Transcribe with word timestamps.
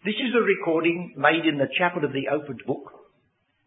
This 0.00 0.16
is 0.16 0.32
a 0.32 0.40
recording 0.40 1.12
made 1.20 1.44
in 1.44 1.60
the 1.60 1.68
chapel 1.76 2.08
of 2.08 2.16
the 2.16 2.32
opened 2.32 2.64
book 2.66 2.88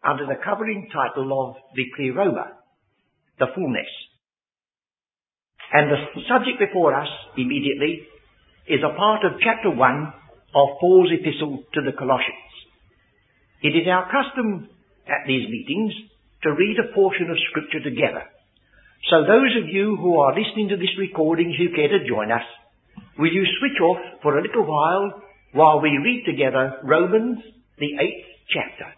under 0.02 0.26
the 0.26 0.42
covering 0.42 0.90
title 0.90 1.30
of 1.30 1.54
the 1.78 1.86
Pleroma, 1.94 2.58
the 3.38 3.54
fullness. 3.54 3.86
And 5.70 5.94
the 5.94 6.02
subject 6.26 6.58
before 6.58 6.90
us 6.90 7.06
immediately 7.38 8.02
is 8.66 8.82
a 8.82 8.98
part 8.98 9.22
of 9.22 9.38
chapter 9.46 9.70
1 9.70 9.78
of 9.78 10.68
Paul's 10.82 11.14
epistle 11.14 11.62
to 11.70 11.80
the 11.86 11.94
Colossians. 11.94 12.50
It 13.62 13.78
is 13.78 13.86
our 13.86 14.10
custom 14.10 14.66
at 15.06 15.30
these 15.30 15.46
meetings 15.46 15.94
to 16.42 16.50
read 16.50 16.82
a 16.82 16.92
portion 16.98 17.30
of 17.30 17.38
scripture 17.46 17.78
together. 17.78 18.26
So 19.06 19.22
those 19.22 19.54
of 19.62 19.70
you 19.70 19.94
who 20.02 20.18
are 20.18 20.34
listening 20.34 20.66
to 20.74 20.82
this 20.82 20.98
recording 20.98 21.54
who 21.54 21.78
care 21.78 21.94
to 21.94 22.08
join 22.10 22.34
us, 22.34 22.42
will 23.22 23.30
you 23.30 23.46
switch 23.62 23.78
off 23.86 24.18
for 24.20 24.36
a 24.36 24.42
little 24.42 24.66
while 24.66 25.23
while 25.54 25.80
we 25.80 25.90
read 26.02 26.24
together 26.26 26.82
Romans, 26.82 27.38
the 27.78 27.86
eighth 27.86 28.26
chapter. 28.50 28.90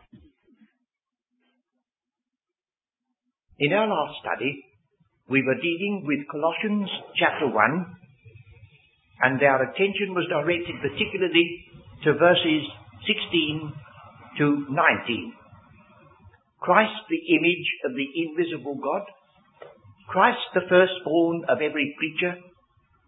In 3.59 3.73
our 3.73 3.87
last 3.87 4.17
study, 4.25 4.65
we 5.29 5.45
were 5.45 5.61
dealing 5.61 6.05
with 6.09 6.25
Colossians 6.33 6.89
chapter 7.17 7.53
1, 7.53 7.87
and 9.23 9.43
our 9.43 9.69
attention 9.69 10.17
was 10.17 10.25
directed 10.33 10.77
particularly 10.81 11.61
to 12.05 12.15
verses 12.15 12.65
16 13.05 13.73
to 14.39 14.67
19. 14.73 15.33
Christ 16.61 17.05
the 17.11 17.21
image 17.37 17.69
of 17.85 17.93
the 17.93 18.09
invisible 18.17 18.77
God, 18.81 19.05
Christ 20.09 20.41
the 20.55 20.65
firstborn 20.69 21.45
of 21.49 21.61
every 21.61 21.95
creature, 21.99 22.41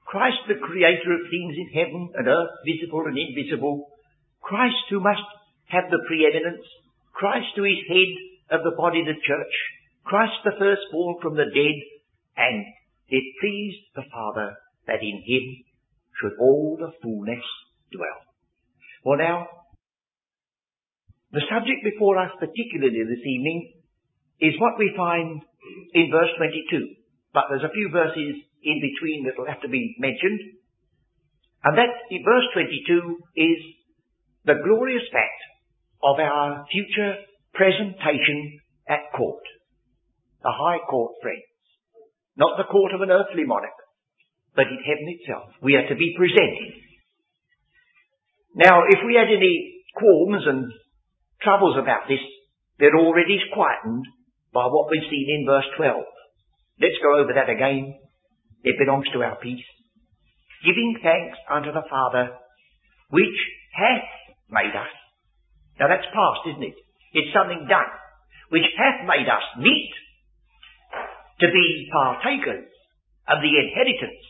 Christ 0.09 0.41
the 0.49 0.57
creator 0.57 1.13
of 1.13 1.29
things 1.29 1.53
in 1.53 1.69
heaven 1.77 2.09
and 2.17 2.27
earth, 2.27 2.65
visible 2.65 3.05
and 3.05 3.19
invisible, 3.21 3.93
Christ 4.41 4.89
who 4.89 5.05
must 5.05 5.29
have 5.69 5.85
the 5.93 6.01
preeminence, 6.09 6.65
Christ 7.13 7.53
who 7.57 7.69
is 7.69 7.85
head 7.85 8.57
of 8.57 8.65
the 8.65 8.73
body, 8.73 9.05
the 9.05 9.21
church, 9.21 9.55
Christ 10.09 10.41
the 10.45 10.57
firstborn 10.57 11.21
from 11.21 11.37
the 11.37 11.45
dead, 11.53 11.77
and 12.41 12.65
it 13.13 13.37
pleased 13.37 13.85
the 13.95 14.09
Father 14.09 14.57
that 14.87 15.05
in 15.05 15.21
him 15.29 15.45
should 16.17 16.41
all 16.41 16.81
the 16.81 16.93
fullness 17.03 17.45
dwell. 17.93 18.25
Well 19.05 19.19
now, 19.19 19.47
the 21.33 21.45
subject 21.53 21.85
before 21.85 22.17
us 22.17 22.33
particularly 22.41 23.05
this 23.05 23.25
evening 23.29 23.77
is 24.41 24.57
what 24.57 24.79
we 24.79 24.97
find 24.97 25.43
in 25.93 26.09
verse 26.11 26.33
22. 26.39 26.97
But 27.35 27.53
there's 27.53 27.69
a 27.69 27.77
few 27.77 27.91
verses 27.93 28.48
in 28.63 28.81
between 28.81 29.25
that 29.25 29.39
will 29.39 29.49
have 29.49 29.63
to 29.63 29.69
be 29.69 29.97
mentioned. 29.99 30.41
And 31.65 31.77
that, 31.77 31.93
in 32.11 32.23
verse 32.25 32.47
22, 32.55 33.19
is 33.37 33.61
the 34.45 34.61
glorious 34.63 35.05
fact 35.13 35.41
of 36.03 36.19
our 36.19 36.65
future 36.71 37.19
presentation 37.55 38.61
at 38.89 39.11
court. 39.17 39.43
The 40.43 40.55
high 40.55 40.79
court, 40.89 41.19
friends. 41.21 41.43
Not 42.37 42.57
the 42.57 42.71
court 42.71 42.95
of 42.95 43.03
an 43.03 43.11
earthly 43.11 43.45
monarch, 43.45 43.75
but 44.55 44.71
in 44.71 44.79
heaven 44.87 45.11
itself. 45.19 45.51
We 45.61 45.75
are 45.75 45.89
to 45.89 45.97
be 45.99 46.15
presented. 46.17 46.79
Now, 48.55 48.87
if 48.89 49.03
we 49.05 49.19
had 49.19 49.27
any 49.27 49.83
qualms 49.95 50.47
and 50.47 50.71
troubles 51.43 51.77
about 51.77 52.07
this, 52.09 52.23
they're 52.79 52.97
already 52.97 53.39
quietened 53.53 54.07
by 54.55 54.67
what 54.67 54.91
we've 54.91 55.11
seen 55.11 55.27
in 55.29 55.47
verse 55.47 55.67
12. 55.77 56.03
Let's 56.81 57.03
go 57.03 57.19
over 57.19 57.35
that 57.35 57.51
again. 57.51 57.99
It 58.65 58.79
belongs 58.79 59.07
to 59.13 59.23
our 59.23 59.37
peace. 59.37 59.65
Giving 60.65 60.99
thanks 61.03 61.39
unto 61.51 61.71
the 61.71 61.87
Father, 61.89 62.35
which 63.11 63.39
hath 63.75 64.09
made 64.51 64.75
us. 64.75 64.91
Now 65.79 65.89
that's 65.89 66.11
past, 66.11 66.43
isn't 66.51 66.63
it? 66.63 66.79
It's 67.15 67.33
something 67.33 67.67
done. 67.69 67.91
Which 68.51 68.67
hath 68.77 69.07
made 69.07 69.29
us 69.29 69.45
meet 69.59 69.93
to 71.41 71.47
be 71.47 71.89
partakers 71.93 72.67
of 73.29 73.39
the 73.39 73.55
inheritance 73.55 74.25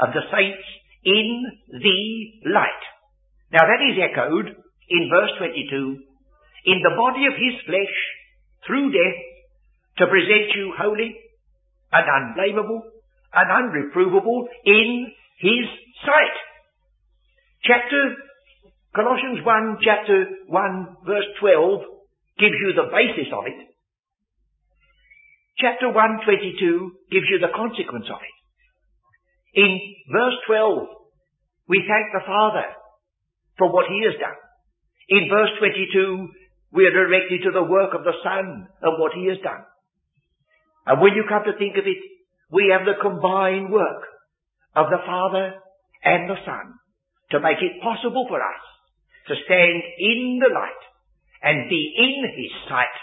of 0.00 0.14
the 0.14 0.24
saints 0.32 0.64
in 1.04 1.28
the 1.68 2.00
light. 2.48 2.84
Now 3.52 3.68
that 3.68 3.84
is 3.84 4.00
echoed 4.00 4.56
in 4.88 5.10
verse 5.10 5.32
22, 5.38 6.00
in 6.66 6.78
the 6.82 6.96
body 6.96 7.26
of 7.26 7.34
his 7.36 7.60
flesh, 7.66 7.96
through 8.66 8.90
death, 8.90 9.20
to 9.98 10.06
present 10.06 10.52
you 10.54 10.74
holy 10.76 11.14
and 11.92 12.06
unblameable 12.06 12.82
and 13.36 13.48
unreprovable 13.52 14.48
in 14.64 15.12
his 15.38 15.66
sight. 16.00 16.36
Chapter, 17.62 18.16
Colossians 18.96 19.44
1, 19.44 19.78
chapter 19.84 20.24
1, 20.48 20.96
verse 21.04 21.28
12 21.40 21.80
gives 22.40 22.56
you 22.56 22.72
the 22.72 22.88
basis 22.88 23.28
of 23.32 23.44
it. 23.44 23.60
Chapter 25.60 25.88
122 25.92 27.12
gives 27.12 27.28
you 27.28 27.38
the 27.40 27.52
consequence 27.52 28.08
of 28.08 28.20
it. 28.20 28.36
In 29.56 29.80
verse 30.12 30.36
12, 30.46 30.88
we 31.68 31.84
thank 31.84 32.12
the 32.12 32.24
Father 32.24 32.72
for 33.58 33.72
what 33.72 33.88
He 33.88 34.04
has 34.04 34.20
done. 34.20 34.36
In 35.08 35.28
verse 35.28 35.52
22, 35.60 36.28
we 36.72 36.84
are 36.84 36.92
directed 36.92 37.44
to 37.44 37.52
the 37.52 37.64
work 37.64 37.92
of 37.92 38.04
the 38.04 38.16
Son 38.24 38.68
and 38.68 39.00
what 39.00 39.12
He 39.12 39.28
has 39.28 39.40
done. 39.44 39.64
And 40.86 41.00
when 41.00 41.14
you 41.16 41.24
come 41.28 41.44
to 41.44 41.56
think 41.56 41.76
of 41.76 41.88
it, 41.88 42.00
we 42.50 42.72
have 42.72 42.86
the 42.86 43.00
combined 43.00 43.70
work 43.72 44.02
of 44.74 44.86
the 44.90 45.02
Father 45.04 45.54
and 46.04 46.30
the 46.30 46.38
Son 46.44 46.74
to 47.32 47.40
make 47.40 47.58
it 47.58 47.82
possible 47.82 48.26
for 48.28 48.38
us 48.38 48.62
to 49.28 49.34
stand 49.44 49.82
in 49.98 50.38
the 50.38 50.52
light 50.52 50.82
and 51.42 51.68
be 51.68 51.94
in 51.98 52.22
His 52.36 52.52
sight 52.68 52.96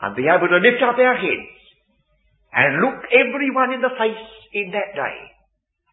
and 0.00 0.14
be 0.14 0.30
able 0.30 0.48
to 0.48 0.62
lift 0.62 0.82
up 0.82 0.98
our 0.98 1.16
heads 1.16 1.58
and 2.52 2.82
look 2.82 3.02
everyone 3.10 3.74
in 3.74 3.82
the 3.82 3.96
face 3.98 4.28
in 4.52 4.70
that 4.70 4.94
day 4.94 5.18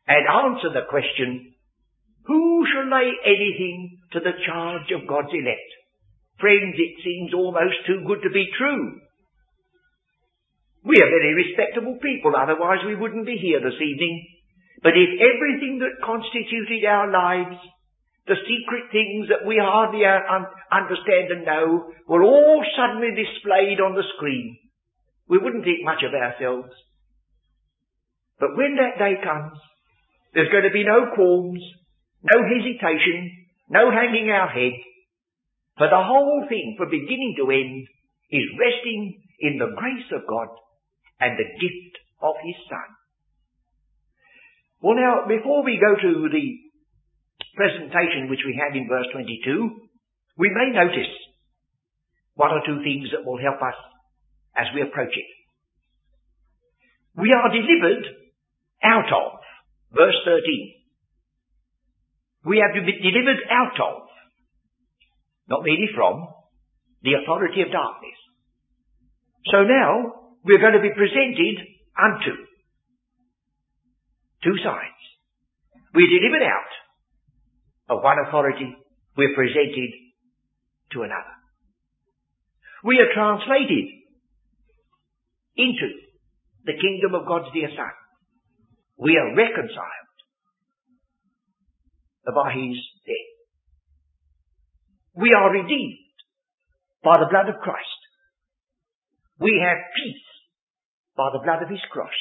and 0.07 0.29
answer 0.29 0.69
the 0.69 0.85
question, 0.89 1.53
who 2.25 2.65
shall 2.69 2.85
lay 2.85 3.09
anything 3.25 3.97
to 4.13 4.19
the 4.19 4.37
charge 4.45 4.91
of 4.93 5.07
God's 5.07 5.33
elect? 5.33 5.71
Friends, 6.39 6.75
it 6.77 7.01
seems 7.01 7.33
almost 7.33 7.85
too 7.87 8.03
good 8.05 8.21
to 8.21 8.29
be 8.29 8.45
true 8.57 9.01
we 10.83 10.97
are 10.97 11.13
very 11.13 11.37
respectable 11.37 12.01
people, 12.01 12.33
otherwise 12.33 12.81
we 12.85 12.97
wouldn't 12.97 13.25
be 13.25 13.37
here 13.37 13.61
this 13.61 13.77
evening. 13.77 14.25
But 14.81 14.97
if 14.97 15.13
everything 15.13 15.77
that 15.77 16.01
constituted 16.01 16.81
our 16.89 17.05
lives, 17.05 17.61
the 18.25 18.41
secret 18.49 18.89
things 18.89 19.29
that 19.29 19.45
we 19.45 19.61
hardly 19.61 20.01
uh, 20.05 20.25
understand 20.73 21.29
and 21.29 21.45
know, 21.45 21.93
were 22.09 22.23
all 22.25 22.65
suddenly 22.73 23.13
displayed 23.13 23.77
on 23.77 23.93
the 23.93 24.05
screen, 24.17 24.57
we 25.29 25.37
wouldn't 25.37 25.63
think 25.63 25.85
much 25.85 26.01
of 26.01 26.17
ourselves. 26.17 26.73
But 28.39 28.57
when 28.57 28.73
that 28.81 28.97
day 28.97 29.21
comes, 29.21 29.53
there's 30.33 30.49
going 30.49 30.65
to 30.65 30.73
be 30.73 30.83
no 30.83 31.13
qualms, 31.13 31.61
no 32.25 32.41
hesitation, 32.41 33.29
no 33.69 33.93
hanging 33.93 34.33
our 34.33 34.49
head, 34.49 34.73
for 35.77 35.87
the 35.87 36.01
whole 36.01 36.45
thing, 36.49 36.73
from 36.77 36.89
beginning 36.89 37.35
to 37.37 37.53
end, 37.53 37.85
is 38.33 38.57
resting 38.57 39.21
in 39.39 39.57
the 39.61 39.73
grace 39.77 40.09
of 40.13 40.25
God 40.25 40.49
and 41.21 41.37
the 41.37 41.49
gift 41.61 41.93
of 42.21 42.33
his 42.41 42.57
son. 42.67 42.89
Well 44.81 44.97
now, 44.97 45.29
before 45.29 45.63
we 45.63 45.77
go 45.77 45.93
to 45.93 46.11
the 46.33 46.47
presentation 47.53 48.29
which 48.29 48.41
we 48.45 48.57
had 48.57 48.75
in 48.75 48.89
verse 48.89 49.05
22, 49.13 49.69
we 50.37 50.49
may 50.49 50.73
notice 50.73 51.13
one 52.33 52.49
or 52.49 52.65
two 52.65 52.81
things 52.81 53.13
that 53.13 53.25
will 53.25 53.37
help 53.37 53.61
us 53.61 53.77
as 54.57 54.67
we 54.73 54.81
approach 54.81 55.13
it. 55.13 55.29
We 57.15 57.29
are 57.29 57.53
delivered 57.53 58.05
out 58.83 59.09
of, 59.13 59.39
verse 59.93 60.15
13. 60.25 60.73
We 62.45 62.57
have 62.65 62.73
been 62.73 62.87
delivered 62.87 63.45
out 63.51 63.77
of, 63.77 64.07
not 65.47 65.61
merely 65.63 65.89
from, 65.93 66.25
the 67.03 67.21
authority 67.21 67.61
of 67.61 67.71
darkness. 67.71 68.17
So 69.51 69.63
now, 69.63 70.20
we're 70.43 70.59
going 70.59 70.73
to 70.73 70.81
be 70.81 70.93
presented 70.95 71.55
unto. 71.97 72.33
Two 74.43 74.57
sides. 74.63 75.01
We're 75.93 76.09
delivered 76.09 76.45
out 76.45 76.71
of 77.89 78.03
one 78.03 78.17
authority. 78.27 78.75
We're 79.17 79.35
presented 79.35 79.91
to 80.93 81.03
another. 81.03 81.35
We 82.83 82.97
are 82.97 83.13
translated 83.13 83.85
into 85.57 85.87
the 86.65 86.73
kingdom 86.73 87.13
of 87.13 87.27
God's 87.27 87.53
dear 87.53 87.69
Son. 87.75 87.93
We 88.97 89.17
are 89.17 89.35
reconciled 89.35 90.09
by 92.25 92.53
His 92.53 92.77
death. 93.05 93.31
We 95.15 95.33
are 95.37 95.51
redeemed 95.51 95.97
by 97.03 97.17
the 97.19 97.27
blood 97.29 97.49
of 97.49 97.61
Christ. 97.61 98.01
We 99.39 99.61
have 99.61 99.77
peace 99.95 100.30
by 101.21 101.29
the 101.37 101.45
blood 101.45 101.61
of 101.61 101.69
his 101.69 101.85
cross. 101.93 102.17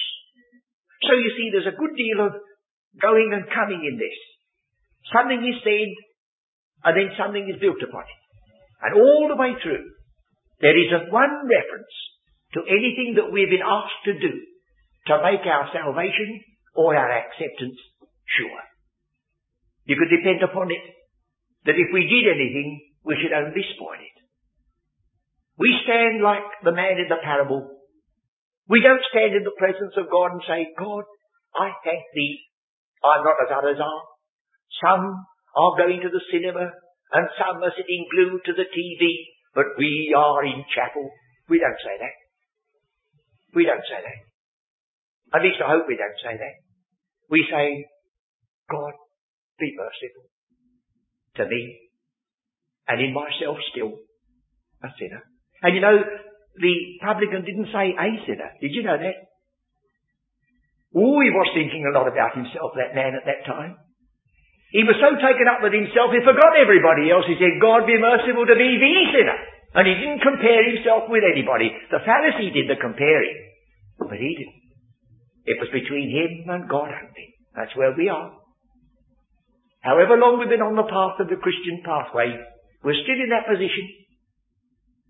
So 1.08 1.16
you 1.16 1.32
see, 1.32 1.48
there's 1.48 1.72
a 1.72 1.80
good 1.80 1.96
deal 1.96 2.20
of 2.20 2.36
going 3.00 3.32
and 3.32 3.48
coming 3.48 3.80
in 3.80 3.96
this. 3.96 4.18
Something 5.08 5.40
is 5.40 5.56
said, 5.64 5.88
and 6.84 6.92
then 6.92 7.16
something 7.16 7.48
is 7.48 7.56
built 7.56 7.80
upon 7.80 8.04
it. 8.04 8.20
And 8.84 9.00
all 9.00 9.24
the 9.32 9.40
way 9.40 9.56
through, 9.64 9.88
there 10.60 10.76
isn't 10.76 11.08
one 11.08 11.48
reference 11.48 11.94
to 12.52 12.68
anything 12.68 13.16
that 13.16 13.32
we've 13.32 13.48
been 13.48 13.64
asked 13.64 14.04
to 14.04 14.20
do 14.20 14.32
to 15.08 15.24
make 15.24 15.48
our 15.48 15.72
salvation 15.72 16.44
or 16.76 16.92
our 16.92 17.08
acceptance 17.08 17.80
sure. 18.36 18.60
You 19.88 19.96
could 19.96 20.12
depend 20.12 20.44
upon 20.44 20.68
it 20.68 20.84
that 21.64 21.80
if 21.80 21.88
we 21.92 22.04
did 22.04 22.28
anything, 22.28 22.84
we 23.04 23.16
should 23.16 23.32
only 23.32 23.64
spoil 23.72 23.96
it. 23.96 24.16
We 25.56 25.72
stand 25.84 26.20
like 26.20 26.44
the 26.64 26.76
man 26.76 27.00
in 27.00 27.08
the 27.08 27.20
parable. 27.24 27.79
We 28.70 28.78
don't 28.86 29.02
stand 29.10 29.34
in 29.34 29.42
the 29.42 29.58
presence 29.58 29.98
of 29.98 30.06
God 30.06 30.38
and 30.38 30.42
say, 30.46 30.70
God, 30.78 31.02
I 31.58 31.74
thank 31.82 32.06
thee. 32.14 32.38
I'm 33.02 33.26
not 33.26 33.42
as 33.42 33.50
others 33.50 33.82
are. 33.82 34.02
Some 34.78 35.26
are 35.58 35.74
going 35.74 35.98
to 36.06 36.10
the 36.14 36.22
cinema 36.30 36.70
and 36.70 37.26
some 37.34 37.58
are 37.58 37.74
sitting 37.74 38.06
glued 38.06 38.46
to 38.46 38.54
the 38.54 38.70
TV, 38.70 39.34
but 39.58 39.74
we 39.74 40.14
are 40.14 40.46
in 40.46 40.62
chapel. 40.70 41.10
We 41.50 41.58
don't 41.58 41.82
say 41.82 41.98
that. 41.98 42.14
We 43.58 43.66
don't 43.66 43.82
say 43.82 43.98
that. 43.98 44.20
At 45.34 45.42
least 45.42 45.58
I 45.58 45.74
hope 45.74 45.90
we 45.90 45.98
don't 45.98 46.22
say 46.22 46.38
that. 46.38 46.56
We 47.26 47.42
say, 47.50 47.90
God, 48.70 48.94
be 49.58 49.74
merciful 49.74 50.30
to 51.42 51.44
me 51.50 51.90
and 52.86 53.02
in 53.02 53.14
myself 53.14 53.58
still 53.74 53.98
a 54.82 54.88
sinner. 54.98 55.22
And 55.62 55.74
you 55.74 55.82
know, 55.82 55.98
the 56.56 56.74
publican 57.04 57.46
didn't 57.46 57.70
say 57.70 57.94
a 57.94 58.08
sinner. 58.26 58.50
Did 58.58 58.74
you 58.74 58.82
know 58.82 58.98
that? 58.98 59.16
Oh, 60.90 61.22
he 61.22 61.30
was 61.30 61.50
thinking 61.54 61.86
a 61.86 61.94
lot 61.94 62.10
about 62.10 62.34
himself, 62.34 62.74
that 62.74 62.98
man 62.98 63.14
at 63.14 63.26
that 63.26 63.46
time. 63.46 63.78
He 64.74 64.86
was 64.86 64.98
so 65.02 65.14
taken 65.18 65.50
up 65.50 65.62
with 65.62 65.74
himself, 65.74 66.14
he 66.14 66.22
forgot 66.22 66.54
everybody 66.58 67.10
else. 67.10 67.26
He 67.26 67.38
said, 67.38 67.62
God 67.62 67.86
be 67.86 67.98
merciful 67.98 68.46
to 68.46 68.54
me, 68.58 68.78
the 68.78 68.94
sinner. 69.14 69.38
And 69.74 69.86
he 69.86 69.94
didn't 69.94 70.26
compare 70.26 70.62
himself 70.66 71.06
with 71.06 71.22
anybody. 71.22 71.70
The 71.94 72.02
Pharisee 72.02 72.50
did 72.50 72.66
the 72.66 72.78
comparing, 72.78 73.38
but 73.98 74.18
he 74.18 74.34
didn't. 74.34 74.62
It 75.46 75.58
was 75.62 75.70
between 75.70 76.10
him 76.10 76.50
and 76.50 76.70
God 76.70 76.90
only. 76.90 77.26
That's 77.54 77.74
where 77.74 77.94
we 77.94 78.10
are. 78.10 78.34
However 79.82 80.18
long 80.18 80.38
we've 80.38 80.52
been 80.52 80.62
on 80.62 80.76
the 80.76 80.86
path 80.86 81.18
of 81.18 81.30
the 81.30 81.40
Christian 81.40 81.82
pathway, 81.82 82.34
we're 82.82 82.98
still 82.98 83.18
in 83.18 83.30
that 83.30 83.50
position. 83.50 83.86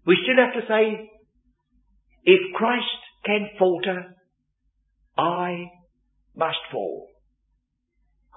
We 0.06 0.16
still 0.24 0.40
have 0.40 0.56
to 0.56 0.64
say, 0.68 1.08
if 2.24 2.54
Christ 2.54 2.84
can 3.24 3.48
falter, 3.58 4.16
I 5.16 5.66
must 6.36 6.58
fall. 6.72 7.08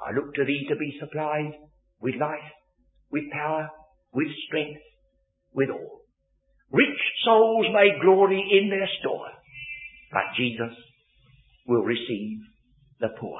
I 0.05 0.11
look 0.13 0.33
to 0.35 0.45
thee 0.45 0.65
to 0.69 0.75
be 0.75 0.97
supplied 0.99 1.53
with 2.01 2.15
life, 2.15 2.51
with 3.11 3.23
power, 3.31 3.69
with 4.13 4.27
strength, 4.47 4.81
with 5.53 5.69
all. 5.69 6.01
Rich 6.71 6.99
souls 7.23 7.67
may 7.71 8.01
glory 8.01 8.41
in 8.41 8.69
their 8.69 8.89
store, 8.99 9.29
but 10.11 10.35
Jesus 10.35 10.75
will 11.67 11.83
receive 11.83 12.39
the 12.99 13.09
poor. 13.19 13.39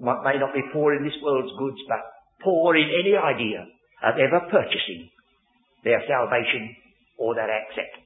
May 0.00 0.38
not 0.38 0.54
be 0.54 0.62
poor 0.72 0.94
in 0.94 1.04
this 1.04 1.16
world's 1.22 1.56
goods, 1.58 1.78
but 1.88 2.00
poor 2.42 2.76
in 2.76 2.88
any 3.02 3.16
idea 3.16 3.66
of 4.04 4.14
ever 4.18 4.46
purchasing 4.50 5.08
their 5.82 6.02
salvation 6.06 6.74
or 7.18 7.34
their 7.34 7.50
acceptance. 7.50 8.03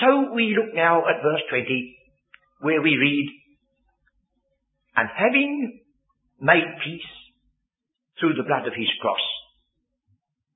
So 0.00 0.32
we 0.32 0.56
look 0.56 0.74
now 0.74 1.00
at 1.00 1.22
verse 1.22 1.42
20 1.50 1.98
where 2.62 2.80
we 2.80 2.96
read, 2.96 3.28
And 4.96 5.08
having 5.10 5.80
made 6.40 6.78
peace 6.84 7.12
through 8.18 8.34
the 8.34 8.46
blood 8.46 8.66
of 8.66 8.74
his 8.74 8.88
cross, 9.02 9.22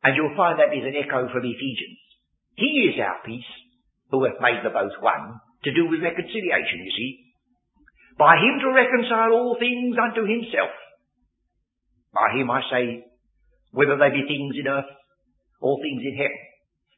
and 0.05 0.15
you'll 0.15 0.39
find 0.39 0.59
that 0.59 0.71
is 0.71 0.87
an 0.87 0.95
echo 0.95 1.27
from 1.35 1.43
Ephesians. 1.43 1.99
He 2.55 2.95
is 2.95 3.03
our 3.03 3.19
peace, 3.27 3.51
who 4.11 4.23
hath 4.25 4.39
made 4.41 4.63
the 4.63 4.71
both 4.71 4.95
one, 5.03 5.43
to 5.65 5.75
do 5.75 5.91
with 5.91 6.01
reconciliation, 6.01 6.87
you 6.87 6.93
see. 6.95 7.11
By 8.17 8.39
him 8.39 8.63
to 8.63 8.71
reconcile 8.73 9.35
all 9.35 9.59
things 9.59 9.99
unto 9.99 10.23
himself. 10.23 10.71
By 12.15 12.39
him 12.39 12.49
I 12.49 12.63
say, 12.71 13.05
whether 13.73 13.99
they 13.99 14.15
be 14.15 14.25
things 14.25 14.55
in 14.57 14.71
earth 14.71 14.89
or 15.61 15.77
things 15.83 16.01
in 16.07 16.17
heaven. 16.17 16.43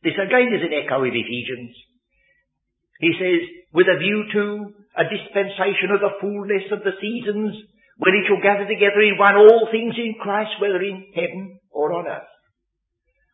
This 0.04 0.20
again 0.20 0.52
is 0.52 0.62
an 0.62 0.76
echo 0.76 1.02
of 1.02 1.10
Ephesians. 1.10 1.74
He 2.98 3.14
says, 3.14 3.40
with 3.72 3.86
a 3.86 3.98
view 3.98 4.26
to 4.32 4.44
a 4.98 5.04
dispensation 5.06 5.94
of 5.94 6.00
the 6.02 6.18
fullness 6.20 6.66
of 6.74 6.82
the 6.82 6.98
seasons, 6.98 7.54
when 7.98 8.14
he 8.14 8.26
shall 8.26 8.42
gather 8.42 8.66
together 8.66 9.02
in 9.02 9.18
one 9.18 9.38
all 9.38 9.68
things 9.70 9.94
in 9.98 10.18
Christ, 10.18 10.58
whether 10.62 10.82
in 10.82 11.10
heaven 11.14 11.58
or 11.70 11.92
on 11.94 12.06
earth. 12.06 12.30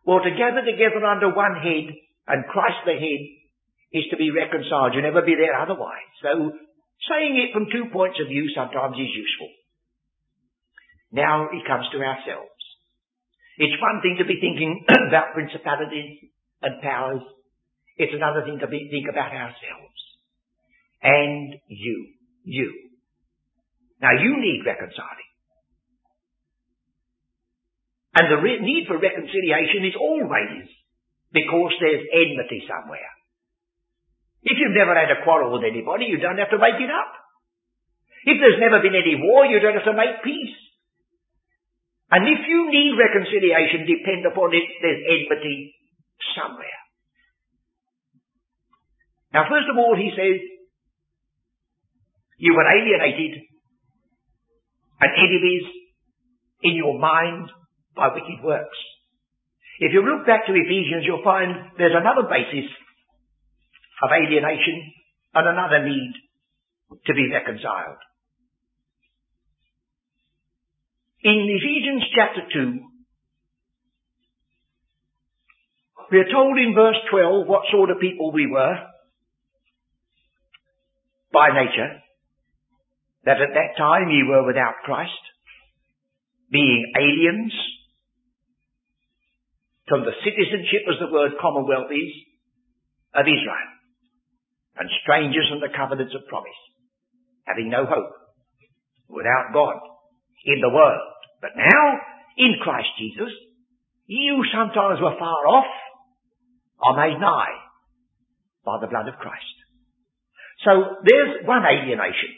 Well, 0.05 0.20
to 0.20 0.37
gather 0.37 0.64
together 0.64 1.05
under 1.05 1.32
one 1.32 1.56
head, 1.61 1.93
and 2.28 2.49
Christ 2.49 2.84
the 2.84 2.96
head, 2.96 3.22
is 3.93 4.05
to 4.11 4.16
be 4.16 4.32
reconciled. 4.32 4.93
You'll 4.93 5.08
never 5.08 5.22
be 5.22 5.37
there 5.37 5.55
otherwise. 5.55 6.08
So, 6.20 6.52
saying 7.08 7.34
it 7.38 7.52
from 7.55 7.70
two 7.70 7.93
points 7.93 8.19
of 8.20 8.28
view 8.28 8.50
sometimes 8.52 8.96
is 8.96 9.12
useful. 9.12 9.52
Now 11.12 11.46
it 11.52 11.62
comes 11.64 11.87
to 11.93 12.02
ourselves. 12.02 12.50
It's 13.56 13.81
one 13.81 14.02
thing 14.02 14.19
to 14.19 14.26
be 14.26 14.43
thinking 14.43 14.84
about 15.08 15.32
principalities 15.32 16.26
and 16.61 16.82
powers. 16.82 17.22
It's 17.96 18.14
another 18.14 18.43
thing 18.43 18.58
to 18.58 18.67
be, 18.67 18.91
think 18.91 19.06
about 19.08 19.31
ourselves. 19.31 20.00
And 21.02 21.55
you. 21.69 22.14
You. 22.44 22.70
Now 24.02 24.12
you 24.19 24.37
need 24.41 24.67
reconciling. 24.67 25.31
And 28.14 28.31
the 28.31 28.38
re- 28.38 28.62
need 28.62 28.87
for 28.87 28.99
reconciliation 28.99 29.87
is 29.87 29.99
always 29.99 30.70
because 31.35 31.73
there's 31.82 32.06
enmity 32.14 32.62
somewhere. 32.67 33.11
If 34.47 34.55
you've 34.61 34.76
never 34.76 34.94
had 34.94 35.11
a 35.11 35.25
quarrel 35.25 35.50
with 35.50 35.67
anybody, 35.67 36.06
you 36.06 36.23
don't 36.23 36.38
have 36.38 36.52
to 36.55 36.61
make 36.61 36.79
it 36.79 36.93
up. 36.93 37.11
If 38.25 38.38
there's 38.38 38.61
never 38.61 38.81
been 38.81 38.94
any 38.94 39.19
war, 39.19 39.47
you 39.47 39.58
don't 39.58 39.75
have 39.75 39.88
to 39.88 39.97
make 39.97 40.23
peace. 40.23 40.56
And 42.12 42.29
if 42.29 42.47
you 42.47 42.70
need 42.70 42.94
reconciliation, 42.94 43.88
depend 43.88 44.23
upon 44.29 44.55
it, 44.55 44.69
there's 44.79 45.02
enmity 45.02 45.75
somewhere. 46.38 46.83
Now, 49.34 49.50
first 49.50 49.66
of 49.66 49.76
all, 49.76 49.98
he 49.98 50.14
says, 50.14 50.38
you 52.38 52.54
were 52.54 52.62
alienated 52.62 53.42
and 55.00 55.10
enemies 55.10 55.66
in 56.62 56.76
your 56.76 56.98
mind 56.98 57.50
by 57.97 58.14
wicked 58.14 58.44
works. 58.44 58.78
If 59.80 59.92
you 59.92 60.06
look 60.06 60.25
back 60.25 60.47
to 60.47 60.54
Ephesians, 60.54 61.02
you'll 61.04 61.25
find 61.25 61.50
there's 61.76 61.99
another 61.99 62.28
basis 62.30 62.70
of 64.02 64.11
alienation 64.14 64.92
and 65.35 65.49
another 65.49 65.85
need 65.85 66.12
to 67.06 67.14
be 67.14 67.28
reconciled. 67.32 67.99
In 71.25 71.59
Ephesians 71.59 72.04
chapter 72.14 72.42
2, 72.52 72.80
we 76.12 76.18
are 76.18 76.30
told 76.30 76.56
in 76.59 76.75
verse 76.75 76.99
12 77.11 77.49
what 77.49 77.62
sort 77.73 77.90
of 77.90 77.99
people 77.99 78.30
we 78.30 78.47
were 78.47 78.93
by 81.35 81.50
nature, 81.50 81.99
that 83.26 83.43
at 83.43 83.53
that 83.53 83.76
time 83.76 84.09
ye 84.09 84.23
were 84.23 84.47
without 84.47 84.87
Christ, 84.87 85.11
being 86.50 86.93
aliens 86.95 87.53
from 89.88 90.07
the 90.07 90.14
citizenship, 90.23 90.87
as 90.88 91.03
the 91.03 91.12
word 91.12 91.33
commonwealth 91.43 91.91
is, 91.91 92.12
of 93.14 93.26
Israel, 93.26 93.69
and 94.79 94.88
strangers 95.03 95.50
from 95.50 95.61
the 95.61 95.75
covenants 95.75 96.14
of 96.14 96.26
promise, 96.29 96.61
having 97.45 97.69
no 97.69 97.85
hope, 97.85 98.14
without 99.09 99.53
God, 99.53 99.76
in 100.47 100.61
the 100.61 100.73
world. 100.73 101.11
But 101.43 101.57
now, 101.57 101.85
in 102.38 102.57
Christ 102.62 102.88
Jesus, 102.99 103.33
you 104.07 104.45
sometimes 104.53 105.00
were 105.00 105.19
far 105.19 105.43
off, 105.49 105.71
are 106.81 106.97
made 106.97 107.21
nigh 107.21 107.57
by 108.64 108.79
the 108.81 108.88
blood 108.88 109.09
of 109.09 109.21
Christ. 109.21 109.63
So 110.64 111.04
there's 111.04 111.44
one 111.44 111.62
alienation. 111.62 112.33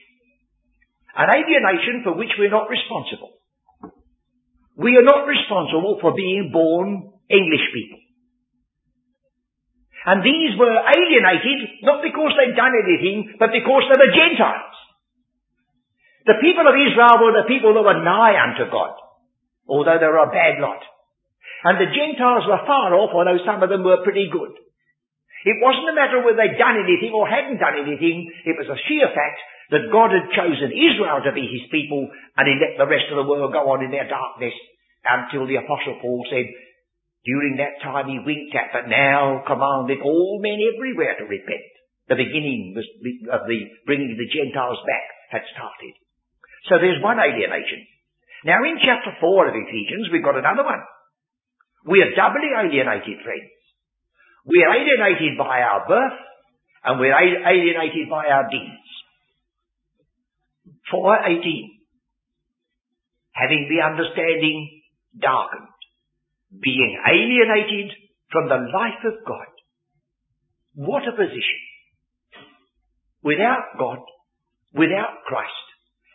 An 1.17 1.31
alienation 1.31 2.03
for 2.05 2.13
which 2.19 2.35
we're 2.39 2.51
not 2.53 2.69
responsible. 2.69 3.39
We 4.77 4.99
are 4.99 5.07
not 5.07 5.25
responsible 5.25 5.99
for 6.03 6.13
being 6.13 6.51
born 6.53 7.17
English 7.31 7.67
people. 7.73 8.01
And 10.07 10.23
these 10.23 10.55
were 10.55 10.71
alienated 10.71 11.83
not 11.83 12.05
because 12.05 12.37
they'd 12.37 12.55
done 12.55 12.77
anything, 12.77 13.35
but 13.41 13.51
because 13.51 13.89
they 13.89 13.99
were 13.99 14.15
Gentiles. 14.15 14.77
The 16.27 16.39
people 16.43 16.67
of 16.67 16.75
Israel 16.75 17.23
were 17.23 17.35
the 17.43 17.51
people 17.51 17.75
that 17.75 17.87
were 17.87 18.03
nigh 18.03 18.35
unto 18.39 18.71
God, 18.71 18.95
although 19.67 19.99
they 19.99 20.11
were 20.11 20.27
a 20.27 20.35
bad 20.35 20.61
lot. 20.61 20.83
And 21.65 21.79
the 21.81 21.91
Gentiles 21.91 22.47
were 22.47 22.67
far 22.67 22.95
off, 22.95 23.15
although 23.15 23.43
some 23.47 23.63
of 23.63 23.71
them 23.71 23.83
were 23.83 24.05
pretty 24.05 24.29
good. 24.31 24.55
It 25.45 25.61
wasn't 25.61 25.93
a 25.93 25.99
matter 25.99 26.19
of 26.19 26.25
whether 26.25 26.41
they'd 26.41 26.57
done 26.57 26.81
anything 26.81 27.13
or 27.13 27.29
hadn't 27.29 27.61
done 27.61 27.77
anything. 27.77 28.31
It 28.49 28.57
was 28.57 28.71
a 28.71 28.81
sheer 28.89 29.11
fact 29.13 29.41
that 29.75 29.93
God 29.93 30.15
had 30.15 30.33
chosen 30.33 30.71
Israel 30.73 31.21
to 31.27 31.35
be 31.35 31.45
his 31.45 31.67
people 31.69 32.09
and 32.39 32.45
he 32.47 32.55
let 32.57 32.79
the 32.79 32.89
rest 32.89 33.11
of 33.11 33.19
the 33.19 33.29
world 33.29 33.53
go 33.53 33.69
on 33.75 33.83
in 33.83 33.91
their 33.91 34.09
darkness 34.09 34.55
until 35.07 35.47
the 35.47 35.61
Apostle 35.61 35.99
Paul 36.03 36.23
said, 36.31 36.47
during 37.27 37.59
that 37.59 37.83
time 37.83 38.07
he 38.07 38.23
winked 38.23 38.55
at, 38.55 38.71
but 38.71 38.87
now 38.87 39.43
commanded 39.43 39.99
all 40.03 40.39
men 40.39 40.63
everywhere 40.63 41.19
to 41.19 41.27
repent. 41.27 41.67
The 42.07 42.15
beginning 42.15 42.79
of 43.35 43.51
the 43.51 43.59
bringing 43.83 44.15
the 44.15 44.31
Gentiles 44.31 44.79
back 44.87 45.07
had 45.35 45.43
started. 45.51 45.95
So 46.71 46.79
there's 46.79 47.03
one 47.03 47.19
alienation. 47.19 47.83
Now 48.47 48.63
in 48.63 48.79
chapter 48.79 49.11
4 49.19 49.51
of 49.51 49.59
Ephesians, 49.59 50.07
we've 50.15 50.23
got 50.23 50.39
another 50.39 50.63
one. 50.63 50.83
We 51.91 52.03
are 52.07 52.15
doubly 52.15 52.55
alienated, 52.55 53.27
friends. 53.27 53.51
We 54.47 54.63
are 54.63 54.75
alienated 54.79 55.37
by 55.39 55.61
our 55.61 55.89
birth, 55.89 56.19
and 56.85 57.01
we're 57.01 57.13
alienated 57.13 58.09
by 58.09 58.27
our 58.27 58.49
deeds. 58.49 58.87
4.18. 60.93 61.43
Having 63.35 63.69
the 63.69 63.83
understanding 63.85 64.83
darkened, 65.21 65.67
being 66.63 66.97
alienated 67.05 67.91
from 68.31 68.49
the 68.49 68.71
life 68.71 69.03
of 69.05 69.27
God. 69.27 69.51
What 70.75 71.03
a 71.09 71.13
position. 71.13 71.61
Without 73.25 73.75
God, 73.79 73.99
without 74.73 75.27
Christ, 75.27 75.67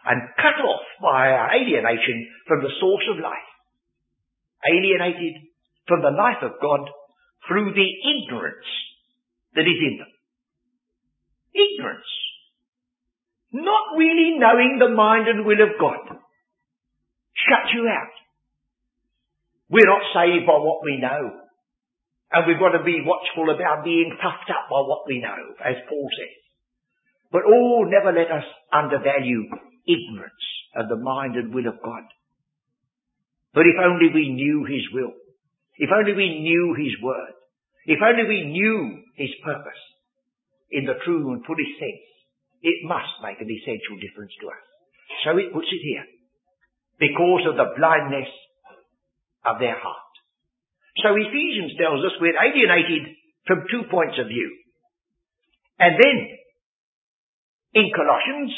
and 0.05 0.21
cut 0.37 0.57
off 0.63 0.85
by 1.01 1.29
our 1.29 1.51
alienation 1.53 2.27
from 2.47 2.61
the 2.63 2.71
source 2.79 3.03
of 3.11 3.19
life. 3.21 3.51
Alienated 4.65 5.33
from 5.87 6.01
the 6.01 6.15
life 6.15 6.41
of 6.41 6.61
God 6.61 6.89
through 7.47 7.73
the 7.73 7.89
ignorance 8.05 8.69
that 9.55 9.61
is 9.61 9.79
in 9.79 9.97
them. 9.99 10.11
Ignorance. 11.53 12.11
Not 13.51 13.97
really 13.97 14.39
knowing 14.39 14.79
the 14.79 14.95
mind 14.95 15.27
and 15.27 15.45
will 15.45 15.61
of 15.61 15.75
God. 15.79 16.17
Shut 17.35 17.73
you 17.73 17.87
out. 17.87 18.15
We're 19.69 19.87
not 19.87 20.03
saved 20.13 20.45
by 20.45 20.59
what 20.59 20.83
we 20.83 20.99
know. 20.99 21.41
And 22.31 22.47
we've 22.47 22.59
got 22.59 22.77
to 22.77 22.83
be 22.83 23.03
watchful 23.03 23.51
about 23.53 23.83
being 23.83 24.15
puffed 24.21 24.49
up 24.49 24.71
by 24.71 24.79
what 24.87 25.03
we 25.07 25.19
know, 25.19 25.55
as 25.59 25.75
Paul 25.89 26.07
says. 26.15 26.41
But 27.31 27.43
oh, 27.47 27.83
never 27.87 28.11
let 28.11 28.31
us 28.31 28.43
undervalue 28.71 29.47
ignorance 29.87 30.47
of 30.75 30.87
the 30.87 30.95
mind 30.95 31.35
and 31.35 31.53
will 31.53 31.67
of 31.67 31.81
God. 31.83 32.03
But 33.53 33.67
if 33.67 33.75
only 33.83 34.07
we 34.13 34.31
knew 34.31 34.63
His 34.63 34.87
will, 34.93 35.11
if 35.77 35.89
only 35.91 36.13
we 36.13 36.41
knew 36.41 36.75
His 36.77 36.95
word, 37.01 37.35
if 37.85 37.99
only 38.01 38.27
we 38.27 38.51
knew 38.51 39.03
His 39.15 39.31
purpose 39.43 39.81
in 40.71 40.85
the 40.85 40.99
true 41.03 41.31
and 41.31 41.43
fullest 41.45 41.75
sense, 41.79 42.07
it 42.61 42.85
must 42.87 43.19
make 43.23 43.41
an 43.41 43.49
essential 43.49 43.97
difference 43.99 44.31
to 44.41 44.47
us. 44.47 44.65
So 45.25 45.37
it 45.37 45.53
puts 45.53 45.67
it 45.67 45.83
here. 45.83 46.05
Because 46.99 47.49
of 47.49 47.57
the 47.57 47.73
blindness 47.75 48.29
of 49.45 49.57
their 49.57 49.75
heart. 49.75 50.11
So 51.01 51.17
Ephesians 51.17 51.73
tells 51.81 52.03
us 52.05 52.19
we're 52.21 52.37
alienated 52.37 53.17
from 53.47 53.65
two 53.71 53.89
points 53.89 54.21
of 54.21 54.29
view. 54.29 54.53
And 55.79 55.97
then, 55.97 56.17
in 57.73 57.89
Colossians, 57.89 58.53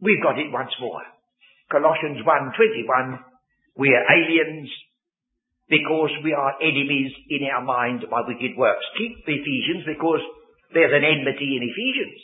we've 0.00 0.22
got 0.22 0.36
it 0.36 0.52
once 0.52 0.76
more. 0.76 1.00
Colossians 1.70 2.20
1.21, 2.20 3.16
we 3.78 3.88
are 3.96 4.04
aliens 4.12 4.68
because 5.72 6.12
we 6.20 6.36
are 6.36 6.60
enemies 6.60 7.16
in 7.32 7.48
our 7.48 7.64
mind 7.64 8.04
by 8.12 8.20
wicked 8.28 8.52
works. 8.60 8.84
Keep 9.00 9.24
Ephesians 9.24 9.88
because 9.88 10.20
there's 10.76 10.92
an 10.92 11.00
enmity 11.00 11.56
in 11.56 11.64
Ephesians. 11.64 12.20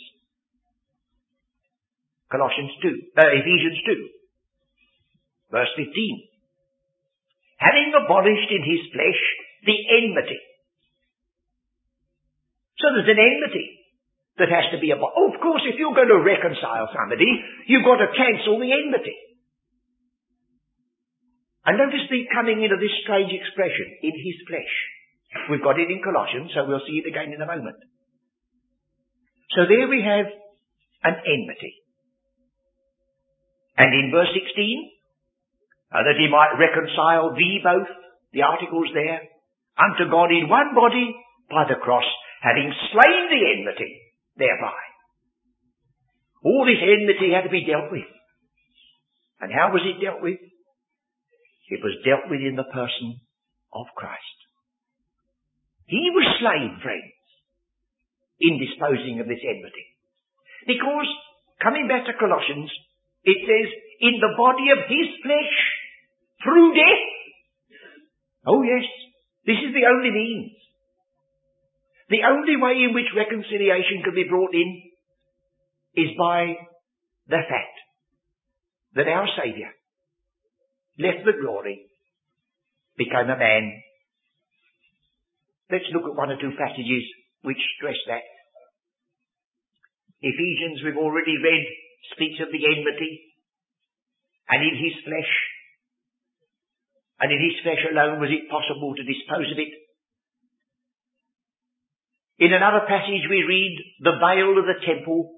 Colossians 2.28 2.76
2, 2.84 3.16
uh, 3.16 3.32
Ephesians 3.40 3.80
2, 3.88 5.56
verse 5.56 5.72
15 5.80 6.28
having 7.58 7.90
abolished 7.90 8.50
in 8.54 8.62
his 8.62 8.82
flesh 8.94 9.22
the 9.66 9.78
enmity. 9.98 10.40
So 12.78 12.94
there's 12.94 13.10
an 13.10 13.18
enmity 13.18 13.66
that 14.38 14.54
has 14.54 14.70
to 14.70 14.78
be 14.78 14.94
abolished. 14.94 15.18
Oh, 15.18 15.34
of 15.34 15.38
course, 15.42 15.66
if 15.66 15.74
you're 15.76 15.98
going 15.98 16.14
to 16.14 16.22
reconcile 16.22 16.86
somebody, 16.94 17.26
you've 17.66 17.84
got 17.84 17.98
to 17.98 18.14
cancel 18.14 18.62
the 18.62 18.70
enmity. 18.70 19.18
And 21.68 21.76
notice 21.76 22.08
the 22.08 22.24
coming 22.32 22.64
into 22.64 22.80
this 22.80 22.96
strange 23.04 23.28
expression, 23.28 24.00
in 24.00 24.16
his 24.16 24.40
flesh. 24.48 24.72
We've 25.52 25.60
got 25.60 25.76
it 25.76 25.92
in 25.92 26.00
Colossians, 26.00 26.48
so 26.56 26.64
we'll 26.64 26.80
see 26.88 27.04
it 27.04 27.08
again 27.12 27.28
in 27.28 27.44
a 27.44 27.44
moment. 27.44 27.76
So 29.52 29.68
there 29.68 29.84
we 29.84 30.00
have 30.00 30.32
an 31.04 31.16
enmity. 31.28 31.76
And 33.76 33.92
in 33.92 34.08
verse 34.08 34.32
16, 34.32 34.48
uh, 35.92 36.08
that 36.08 36.16
he 36.16 36.32
might 36.32 36.56
reconcile 36.56 37.36
thee 37.36 37.60
both, 37.60 37.92
the 38.32 38.48
articles 38.48 38.88
there, 38.96 39.28
unto 39.76 40.08
God 40.08 40.32
in 40.32 40.48
one 40.48 40.72
body 40.72 41.12
by 41.52 41.68
the 41.68 41.76
cross, 41.76 42.08
having 42.40 42.72
slain 42.96 43.22
the 43.28 43.44
enmity 43.44 43.92
thereby. 44.40 44.80
All 46.40 46.64
this 46.64 46.80
enmity 46.80 47.36
had 47.36 47.44
to 47.44 47.52
be 47.52 47.68
dealt 47.68 47.92
with. 47.92 48.08
And 49.44 49.52
how 49.52 49.68
was 49.68 49.84
it 49.84 50.00
dealt 50.00 50.24
with? 50.24 50.40
It 51.68 51.84
was 51.84 52.00
dealt 52.04 52.32
with 52.32 52.40
in 52.40 52.56
the 52.56 52.68
person 52.68 53.20
of 53.72 53.86
Christ. 53.96 54.38
He 55.86 56.12
was 56.12 56.36
slain, 56.40 56.80
friends, 56.80 57.16
in 58.40 58.60
disposing 58.60 59.20
of 59.20 59.28
this 59.28 59.44
enmity. 59.44 59.86
Because, 60.66 61.08
coming 61.60 61.88
back 61.88 62.04
to 62.08 62.16
Colossians, 62.20 62.68
it 63.24 63.40
says, 63.44 63.68
in 64.00 64.20
the 64.20 64.36
body 64.36 64.68
of 64.72 64.84
his 64.88 65.08
flesh, 65.24 65.54
through 66.44 66.74
death. 66.74 67.04
Oh 68.46 68.62
yes, 68.62 68.86
this 69.44 69.58
is 69.58 69.74
the 69.74 69.88
only 69.88 70.10
means. 70.10 70.52
The 72.08 72.24
only 72.24 72.56
way 72.56 72.84
in 72.88 72.94
which 72.94 73.12
reconciliation 73.12 74.00
can 74.04 74.14
be 74.14 74.28
brought 74.28 74.54
in 74.54 74.70
is 75.96 76.16
by 76.16 76.56
the 77.28 77.42
fact 77.44 77.76
that 78.94 79.08
our 79.08 79.28
Saviour 79.36 79.68
left 80.98 81.24
the 81.24 81.38
glory, 81.40 81.86
became 82.96 83.30
a 83.30 83.38
man. 83.38 83.82
Let's 85.70 85.88
look 85.92 86.10
at 86.10 86.16
one 86.16 86.30
or 86.30 86.40
two 86.40 86.52
passages 86.58 87.04
which 87.42 87.60
stress 87.76 87.98
that. 88.08 88.26
Ephesians, 90.20 90.82
we've 90.82 90.98
already 90.98 91.38
read, 91.38 91.64
speaks 92.14 92.42
of 92.42 92.50
the 92.50 92.64
enmity, 92.66 93.22
and 94.50 94.62
in 94.64 94.74
his 94.82 94.96
flesh 95.04 95.32
and 97.20 97.32
in 97.32 97.40
his 97.42 97.58
flesh 97.62 97.82
alone 97.90 98.20
was 98.22 98.30
it 98.30 98.50
possible 98.50 98.94
to 98.94 99.02
dispose 99.02 99.50
of 99.50 99.58
it. 99.58 99.74
In 102.38 102.54
another 102.54 102.86
passage 102.86 103.26
we 103.26 103.42
read, 103.42 103.74
the 104.06 104.14
veil 104.22 104.54
of 104.54 104.70
the 104.70 104.78
temple 104.86 105.34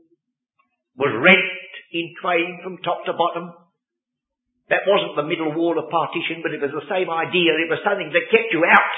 was 0.97 1.17
rent 1.17 1.57
in 1.93 2.13
twain 2.21 2.61
from 2.63 2.85
top 2.85 3.09
to 3.09 3.17
bottom. 3.17 3.49
That 4.71 4.87
wasn't 4.87 5.19
the 5.19 5.27
middle 5.27 5.51
wall 5.51 5.75
of 5.77 5.91
partition, 5.91 6.47
but 6.47 6.55
it 6.55 6.63
was 6.63 6.71
the 6.71 6.87
same 6.87 7.11
idea. 7.11 7.59
It 7.59 7.71
was 7.71 7.83
something 7.83 8.15
that 8.15 8.31
kept 8.31 8.55
you 8.55 8.63
out. 8.63 8.95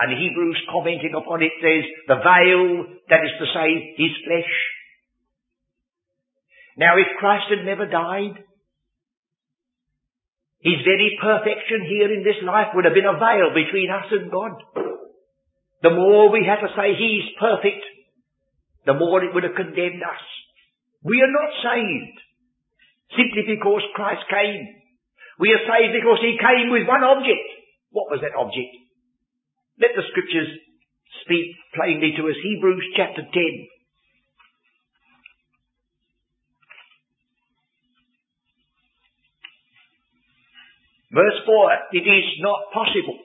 And 0.00 0.16
Hebrews 0.16 0.60
commenting 0.72 1.12
upon 1.12 1.44
it 1.44 1.52
says, 1.60 1.84
the 2.08 2.20
veil, 2.20 2.64
that 3.12 3.24
is 3.24 3.34
to 3.40 3.46
say, 3.52 3.68
his 3.96 4.12
flesh. 4.24 4.52
Now 6.76 6.96
if 6.96 7.16
Christ 7.20 7.48
had 7.48 7.64
never 7.64 7.84
died, 7.84 8.40
his 10.60 10.80
very 10.84 11.16
perfection 11.20 11.86
here 11.88 12.12
in 12.12 12.24
this 12.24 12.40
life 12.42 12.74
would 12.74 12.84
have 12.84 12.96
been 12.96 13.08
a 13.08 13.20
veil 13.20 13.52
between 13.52 13.92
us 13.92 14.08
and 14.10 14.32
God. 14.32 14.56
The 15.82 15.94
more 15.94 16.32
we 16.32 16.42
had 16.42 16.64
to 16.64 16.74
say 16.74 16.96
He's 16.98 17.36
perfect, 17.38 17.84
the 18.84 18.94
more 18.94 19.22
it 19.22 19.32
would 19.32 19.44
have 19.44 19.54
condemned 19.54 20.02
us. 20.02 20.24
We 21.04 21.22
are 21.22 21.30
not 21.30 21.52
saved 21.62 22.18
simply 23.14 23.46
because 23.46 23.82
Christ 23.94 24.26
came. 24.26 24.66
We 25.38 25.52
are 25.52 25.62
saved 25.62 25.94
because 25.94 26.18
He 26.24 26.40
came 26.40 26.72
with 26.72 26.88
one 26.88 27.04
object. 27.04 27.46
What 27.92 28.10
was 28.10 28.20
that 28.24 28.34
object? 28.34 28.72
Let 29.78 29.92
the 29.94 30.08
scriptures 30.10 30.48
speak 31.22 31.54
plainly 31.76 32.16
to 32.16 32.26
us. 32.26 32.38
Hebrews 32.42 32.86
chapter 32.96 33.22
10. 33.22 33.32
Verse 41.12 41.38
4, 41.46 41.96
it 41.96 42.04
is 42.04 42.26
not 42.42 42.74
possible 42.74 43.16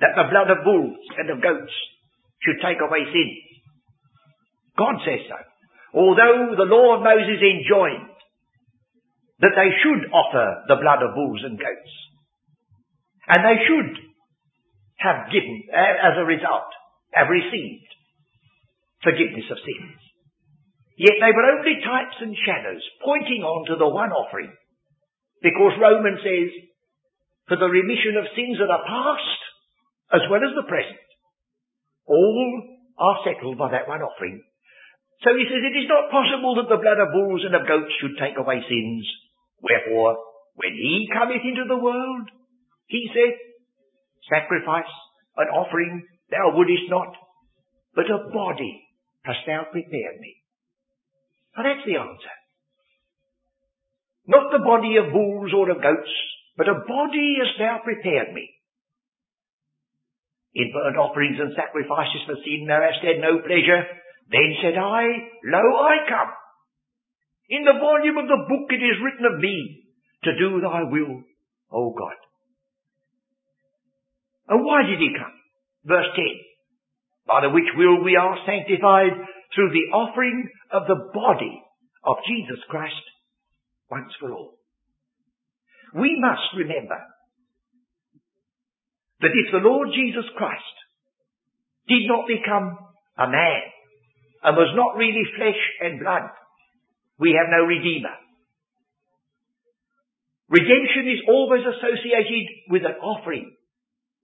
that 0.00 0.16
the 0.16 0.28
blood 0.28 0.50
of 0.50 0.64
bulls 0.64 1.00
and 1.16 1.30
of 1.30 1.40
goats 1.40 1.72
should 2.42 2.60
take 2.60 2.80
away 2.82 3.06
sin. 3.08 3.30
God 4.76 4.96
says 5.04 5.24
so. 5.28 5.38
Although 5.94 6.56
the 6.56 6.68
law 6.68 6.96
of 6.96 7.04
Moses 7.04 7.40
enjoined 7.40 8.09
that 9.40 9.56
they 9.56 9.70
should 9.80 10.12
offer 10.12 10.64
the 10.68 10.80
blood 10.80 11.00
of 11.02 11.16
bulls 11.16 11.42
and 11.44 11.56
goats, 11.56 11.92
and 13.28 13.40
they 13.44 13.58
should 13.64 13.90
have 15.00 15.32
given, 15.32 15.64
as 15.72 16.20
a 16.20 16.28
result, 16.28 16.68
have 17.16 17.32
received 17.32 17.88
forgiveness 19.02 19.48
of 19.48 19.58
sins. 19.64 19.96
Yet 21.00 21.16
they 21.16 21.32
were 21.32 21.56
only 21.56 21.80
types 21.80 22.20
and 22.20 22.36
shadows 22.36 22.84
pointing 23.00 23.40
on 23.40 23.64
to 23.72 23.80
the 23.80 23.88
one 23.88 24.12
offering. 24.12 24.52
Because 25.40 25.80
Romans 25.80 26.20
says 26.20 26.52
for 27.48 27.56
the 27.56 27.72
remission 27.72 28.20
of 28.20 28.28
sins 28.36 28.60
that 28.60 28.68
are 28.68 28.84
past 28.84 29.40
as 30.12 30.22
well 30.28 30.44
as 30.44 30.52
the 30.52 30.68
present. 30.68 31.00
All 32.04 32.46
are 33.00 33.24
settled 33.24 33.56
by 33.56 33.72
that 33.72 33.88
one 33.88 34.04
offering. 34.04 34.44
So 35.24 35.32
he 35.32 35.48
says, 35.48 35.64
it 35.64 35.76
is 35.76 35.88
not 35.88 36.12
possible 36.12 36.60
that 36.60 36.68
the 36.68 36.80
blood 36.80 37.00
of 37.00 37.12
bulls 37.16 37.42
and 37.48 37.56
of 37.56 37.68
goats 37.68 37.92
should 38.00 38.20
take 38.20 38.36
away 38.36 38.60
sins. 38.64 39.04
Wherefore, 39.62 40.18
when 40.56 40.72
he 40.72 41.08
cometh 41.12 41.44
into 41.44 41.64
the 41.68 41.80
world, 41.80 42.28
he 42.86 43.08
said, 43.12 43.36
sacrifice 44.28 44.90
and 45.36 45.50
offering 45.50 46.06
thou 46.30 46.52
wouldest 46.54 46.88
not, 46.88 47.14
but 47.94 48.10
a 48.10 48.30
body 48.32 48.82
hast 49.22 49.46
thou 49.46 49.64
prepared 49.70 50.20
me. 50.20 50.36
And 51.56 51.66
that's 51.66 51.86
the 51.86 51.96
answer. 51.96 52.34
Not 54.26 54.52
the 54.52 54.64
body 54.64 54.96
of 54.96 55.12
bulls 55.12 55.50
or 55.56 55.70
of 55.70 55.82
goats, 55.82 56.14
but 56.56 56.68
a 56.68 56.86
body 56.86 57.36
hast 57.42 57.58
thou 57.58 57.80
prepared 57.82 58.32
me. 58.32 58.48
In 60.54 60.72
burnt 60.74 60.98
offerings 60.98 61.38
and 61.38 61.54
sacrifices 61.54 62.26
for 62.26 62.34
sin 62.42 62.66
thou 62.66 62.82
hast 62.82 63.02
had 63.02 63.22
no 63.22 63.38
pleasure. 63.38 63.86
Then 64.30 64.50
said 64.62 64.78
I, 64.78 65.02
Lo, 65.46 65.62
I 65.82 65.94
come. 66.06 66.32
In 67.50 67.66
the 67.66 67.78
volume 67.82 68.16
of 68.16 68.30
the 68.30 68.46
book 68.46 68.70
it 68.70 68.78
is 68.78 69.02
written 69.02 69.26
of 69.26 69.40
me 69.42 69.82
to 70.24 70.38
do 70.38 70.60
thy 70.60 70.86
will, 70.86 71.22
O 71.72 71.90
God. 71.90 72.18
And 74.48 74.64
why 74.64 74.82
did 74.86 74.98
he 74.98 75.10
come? 75.18 75.34
Verse 75.84 76.06
10. 76.14 76.24
By 77.26 77.42
the 77.42 77.50
which 77.50 77.70
will 77.76 78.04
we 78.04 78.16
are 78.16 78.38
sanctified 78.46 79.14
through 79.54 79.70
the 79.70 79.90
offering 79.94 80.48
of 80.72 80.86
the 80.86 81.10
body 81.12 81.62
of 82.04 82.16
Jesus 82.26 82.62
Christ 82.68 83.02
once 83.90 84.12
for 84.20 84.30
all. 84.30 84.54
We 85.94 86.16
must 86.20 86.54
remember 86.56 86.98
that 89.20 89.34
if 89.34 89.52
the 89.52 89.68
Lord 89.68 89.88
Jesus 89.94 90.24
Christ 90.36 90.76
did 91.88 92.06
not 92.06 92.26
become 92.26 92.78
a 93.18 93.26
man 93.26 93.62
and 94.42 94.56
was 94.56 94.72
not 94.76 94.96
really 94.96 95.24
flesh 95.36 95.58
and 95.80 96.00
blood, 96.00 96.30
we 97.20 97.36
have 97.36 97.52
no 97.52 97.66
Redeemer. 97.66 98.16
Redemption 100.48 101.06
is 101.06 101.22
always 101.28 101.62
associated 101.62 102.46
with 102.70 102.82
an 102.82 102.96
offering 102.98 103.54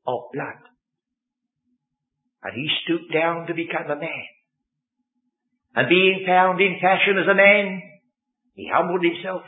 of 0.07 0.21
blood. 0.33 0.59
And 2.43 2.55
he 2.55 2.69
stooped 2.83 3.13
down 3.13 3.47
to 3.47 3.55
become 3.55 3.91
a 3.91 4.01
man. 4.01 4.27
And 5.77 5.89
being 5.89 6.25
found 6.27 6.61
in 6.61 6.81
fashion 6.81 7.19
as 7.21 7.29
a 7.31 7.37
man, 7.37 7.83
he 8.55 8.69
humbled 8.73 9.05
himself 9.05 9.43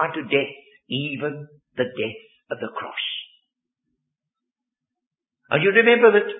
unto 0.00 0.22
death, 0.22 0.54
even 0.88 1.46
the 1.76 1.84
death 1.84 2.20
of 2.50 2.58
the 2.58 2.72
cross. 2.74 3.04
And 5.50 5.62
you 5.62 5.70
remember 5.70 6.12
that 6.12 6.30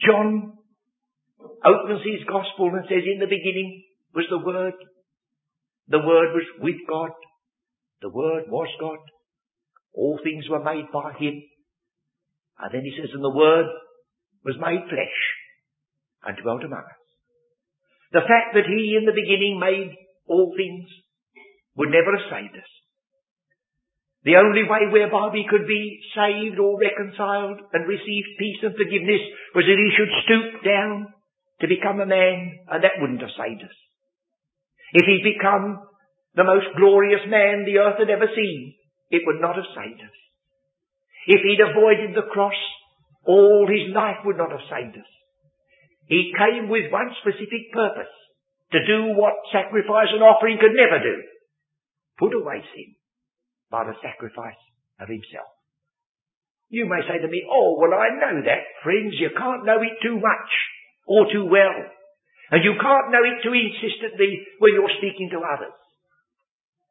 John 0.00 0.58
opens 1.64 2.00
his 2.02 2.26
gospel 2.26 2.72
and 2.74 2.84
says, 2.88 3.04
in 3.04 3.20
the 3.20 3.30
beginning 3.30 3.84
was 4.14 4.24
the 4.30 4.38
Word. 4.38 4.74
The 5.88 5.98
Word 5.98 6.34
was 6.34 6.46
with 6.60 6.76
God. 6.88 7.10
The 8.00 8.10
Word 8.10 8.44
was 8.48 8.68
God. 8.80 8.98
All 9.94 10.18
things 10.22 10.48
were 10.48 10.62
made 10.62 10.86
by 10.92 11.12
Him. 11.18 11.42
And 12.58 12.70
then 12.72 12.82
he 12.82 12.94
says, 12.96 13.10
and 13.12 13.24
the 13.24 13.34
Word 13.34 13.66
was 14.44 14.56
made 14.58 14.88
flesh 14.88 15.18
and 16.24 16.36
dwelt 16.42 16.64
among 16.64 16.84
us. 16.86 17.02
The 18.12 18.26
fact 18.26 18.54
that 18.54 18.66
He 18.66 18.96
in 18.98 19.06
the 19.06 19.16
beginning 19.16 19.58
made 19.58 19.94
all 20.26 20.54
things 20.56 20.88
would 21.76 21.90
never 21.90 22.16
have 22.16 22.30
saved 22.30 22.56
us. 22.56 22.72
The 24.24 24.38
only 24.38 24.62
way 24.62 24.86
whereby 24.86 25.34
we 25.34 25.46
could 25.50 25.66
be 25.66 25.98
saved 26.14 26.58
or 26.58 26.78
reconciled 26.78 27.58
and 27.72 27.88
receive 27.88 28.38
peace 28.38 28.62
and 28.62 28.76
forgiveness 28.78 29.22
was 29.54 29.66
that 29.66 29.82
he 29.82 29.90
should 29.98 30.12
stoop 30.22 30.62
down 30.62 31.10
to 31.60 31.66
become 31.66 31.98
a 31.98 32.06
man, 32.06 32.58
and 32.70 32.82
that 32.82 32.98
wouldn't 32.98 33.20
have 33.20 33.34
saved 33.34 33.62
us. 33.62 33.76
If 34.92 35.04
he'd 35.06 35.34
become 35.36 35.80
the 36.34 36.44
most 36.44 36.76
glorious 36.76 37.24
man 37.28 37.64
the 37.64 37.78
earth 37.78 37.98
had 37.98 38.10
ever 38.10 38.28
seen, 38.34 38.74
it 39.10 39.22
would 39.26 39.40
not 39.40 39.56
have 39.56 39.68
saved 39.76 40.00
us. 40.00 40.16
If 41.26 41.40
he'd 41.42 41.60
avoided 41.60 42.16
the 42.16 42.28
cross, 42.32 42.56
all 43.24 43.68
his 43.68 43.94
life 43.94 44.24
would 44.24 44.36
not 44.36 44.50
have 44.50 44.66
saved 44.68 44.96
us. 44.96 45.10
He 46.08 46.34
came 46.36 46.68
with 46.68 46.90
one 46.90 47.14
specific 47.20 47.72
purpose, 47.72 48.10
to 48.72 48.80
do 48.84 49.12
what 49.14 49.36
sacrifice 49.52 50.08
and 50.12 50.24
offering 50.24 50.56
could 50.58 50.72
never 50.72 50.98
do. 50.98 51.16
Put 52.18 52.34
away 52.34 52.64
sin 52.74 52.96
by 53.70 53.84
the 53.84 53.96
sacrifice 54.02 54.60
of 55.00 55.08
himself. 55.08 55.48
You 56.72 56.88
may 56.88 57.04
say 57.04 57.20
to 57.20 57.28
me, 57.28 57.44
oh, 57.48 57.76
well 57.78 57.92
I 57.92 58.16
know 58.16 58.40
that, 58.48 58.64
friends, 58.82 59.14
you 59.20 59.28
can't 59.36 59.64
know 59.64 59.80
it 59.80 60.00
too 60.02 60.16
much 60.16 60.50
or 61.06 61.28
too 61.30 61.44
well. 61.44 61.84
And 62.52 62.60
you 62.60 62.76
can't 62.76 63.08
know 63.08 63.24
it 63.24 63.40
too 63.40 63.56
insistently 63.56 64.44
when 64.60 64.76
you're 64.76 65.00
speaking 65.00 65.32
to 65.32 65.40
others. 65.40 65.72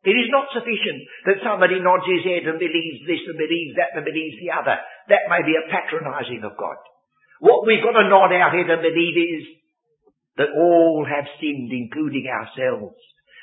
It 0.01 0.17
is 0.17 0.33
not 0.33 0.49
sufficient 0.49 1.05
that 1.29 1.45
somebody 1.45 1.77
nods 1.77 2.09
his 2.09 2.25
head 2.25 2.49
and 2.49 2.57
believes 2.57 3.05
this 3.05 3.21
and 3.29 3.37
believes 3.37 3.77
that 3.77 3.93
and 3.93 4.01
believes 4.01 4.41
the 4.41 4.49
other. 4.49 4.73
That 5.13 5.29
may 5.29 5.45
be 5.45 5.53
a 5.53 5.69
patronizing 5.69 6.41
of 6.41 6.57
God. 6.57 6.81
What 7.37 7.69
we've 7.69 7.85
got 7.85 7.93
to 7.93 8.09
nod 8.09 8.33
our 8.33 8.49
head 8.49 8.65
and 8.65 8.81
believe 8.81 9.17
is 9.21 9.43
that 10.41 10.57
all 10.57 11.05
have 11.05 11.29
sinned, 11.37 11.69
including 11.69 12.25
ourselves 12.25 12.97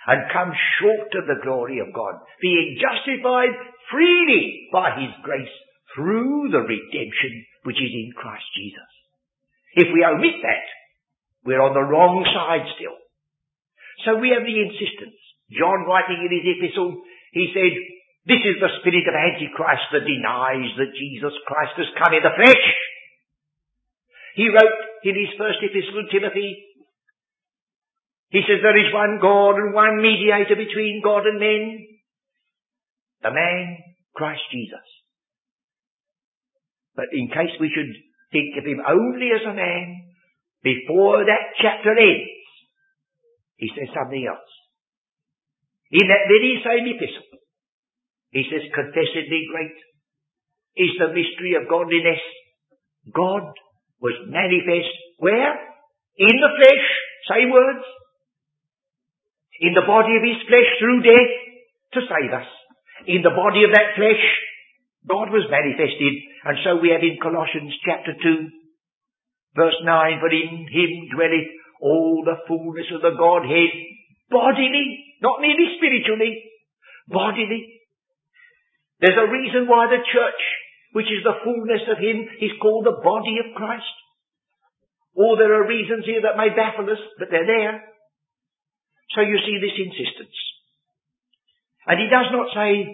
and 0.08 0.32
come 0.32 0.50
short 0.80 1.12
of 1.20 1.28
the 1.28 1.38
glory 1.44 1.78
of 1.84 1.92
God, 1.92 2.16
being 2.40 2.80
justified 2.80 3.54
freely 3.92 4.66
by 4.72 4.96
His 4.96 5.12
grace 5.22 5.56
through 5.94 6.48
the 6.50 6.64
redemption 6.64 7.44
which 7.62 7.76
is 7.76 7.92
in 7.92 8.10
Christ 8.16 8.48
Jesus. 8.56 8.90
If 9.76 9.92
we 9.92 10.02
omit 10.02 10.40
that, 10.42 10.66
we're 11.48 11.64
on 11.64 11.72
the 11.72 11.88
wrong 11.88 12.20
side 12.28 12.68
still. 12.76 12.92
So 14.04 14.20
we 14.20 14.36
have 14.36 14.44
the 14.44 14.60
insistence. 14.60 15.16
John 15.48 15.88
writing 15.88 16.20
in 16.20 16.28
his 16.28 16.44
epistle, 16.44 17.00
he 17.32 17.48
said, 17.56 17.72
this 18.28 18.44
is 18.44 18.60
the 18.60 18.76
spirit 18.84 19.08
of 19.08 19.16
Antichrist 19.16 19.88
that 19.96 20.04
denies 20.04 20.76
that 20.76 20.92
Jesus 20.92 21.32
Christ 21.48 21.80
has 21.80 21.96
come 21.96 22.12
in 22.12 22.20
the 22.20 22.36
flesh. 22.36 22.64
He 24.36 24.52
wrote 24.52 24.78
in 25.08 25.16
his 25.16 25.32
first 25.40 25.64
epistle 25.64 26.04
to 26.04 26.12
Timothy, 26.12 26.68
he 28.28 28.44
says 28.44 28.60
there 28.60 28.76
is 28.76 28.92
one 28.92 29.16
God 29.24 29.56
and 29.56 29.72
one 29.72 30.04
mediator 30.04 30.52
between 30.52 31.00
God 31.00 31.24
and 31.24 31.40
men. 31.40 31.88
The 33.24 33.32
man, 33.32 33.80
Christ 34.12 34.44
Jesus. 34.52 34.84
But 36.94 37.08
in 37.16 37.32
case 37.32 37.56
we 37.58 37.72
should 37.72 37.88
think 38.30 38.52
of 38.60 38.68
him 38.68 38.84
only 38.84 39.32
as 39.32 39.48
a 39.48 39.56
man, 39.56 40.07
before 40.62 41.24
that 41.24 41.54
chapter 41.60 41.94
ends, 41.94 42.30
he 43.56 43.70
says 43.74 43.90
something 43.94 44.24
else. 44.26 44.50
In 45.90 46.06
that 46.08 46.28
very 46.28 46.60
same 46.62 46.86
epistle, 46.94 47.28
he 48.30 48.44
says, 48.50 48.68
confessedly 48.74 49.48
great 49.50 49.78
is 50.76 50.92
the 51.00 51.10
mystery 51.10 51.56
of 51.56 51.68
godliness. 51.68 52.20
God 53.10 53.50
was 54.00 54.14
manifest 54.28 54.92
where? 55.18 55.54
In 56.18 56.34
the 56.38 56.52
flesh, 56.54 56.86
same 57.30 57.50
words, 57.50 57.84
in 59.60 59.74
the 59.74 59.86
body 59.86 60.14
of 60.14 60.22
his 60.22 60.38
flesh 60.46 60.70
through 60.78 61.02
death 61.02 61.32
to 61.94 62.00
save 62.06 62.32
us. 62.34 62.46
In 63.06 63.22
the 63.22 63.34
body 63.34 63.66
of 63.66 63.74
that 63.74 63.98
flesh, 63.98 64.22
God 65.06 65.30
was 65.34 65.50
manifested. 65.50 66.14
And 66.46 66.56
so 66.62 66.78
we 66.78 66.94
have 66.94 67.02
in 67.02 67.18
Colossians 67.18 67.74
chapter 67.82 68.14
2, 68.14 68.57
verse 69.56 69.76
9, 69.84 70.20
for 70.20 70.30
in 70.30 70.66
him 70.68 70.92
dwelleth 71.14 71.50
all 71.80 72.24
the 72.24 72.42
fullness 72.48 72.86
of 72.94 73.02
the 73.02 73.14
Godhead 73.16 73.72
bodily, 74.30 75.04
not 75.22 75.40
merely 75.40 75.76
spiritually, 75.76 76.44
bodily. 77.08 77.80
There's 79.00 79.18
a 79.18 79.30
reason 79.30 79.68
why 79.68 79.86
the 79.88 80.02
church, 80.04 80.42
which 80.92 81.06
is 81.06 81.22
the 81.24 81.38
fullness 81.44 81.82
of 81.88 81.98
him, 81.98 82.28
is 82.40 82.58
called 82.60 82.84
the 82.84 83.00
body 83.02 83.38
of 83.40 83.54
Christ. 83.54 83.96
Or 85.14 85.36
there 85.36 85.54
are 85.54 85.66
reasons 85.66 86.04
here 86.04 86.22
that 86.22 86.38
may 86.38 86.50
baffle 86.54 86.86
us, 86.90 87.02
but 87.18 87.28
they're 87.30 87.46
there. 87.46 87.82
So 89.14 89.22
you 89.22 89.38
see 89.42 89.58
this 89.58 89.74
insistence. 89.74 90.36
And 91.86 91.98
he 91.98 92.06
does 92.12 92.28
not 92.30 92.52
say 92.54 92.84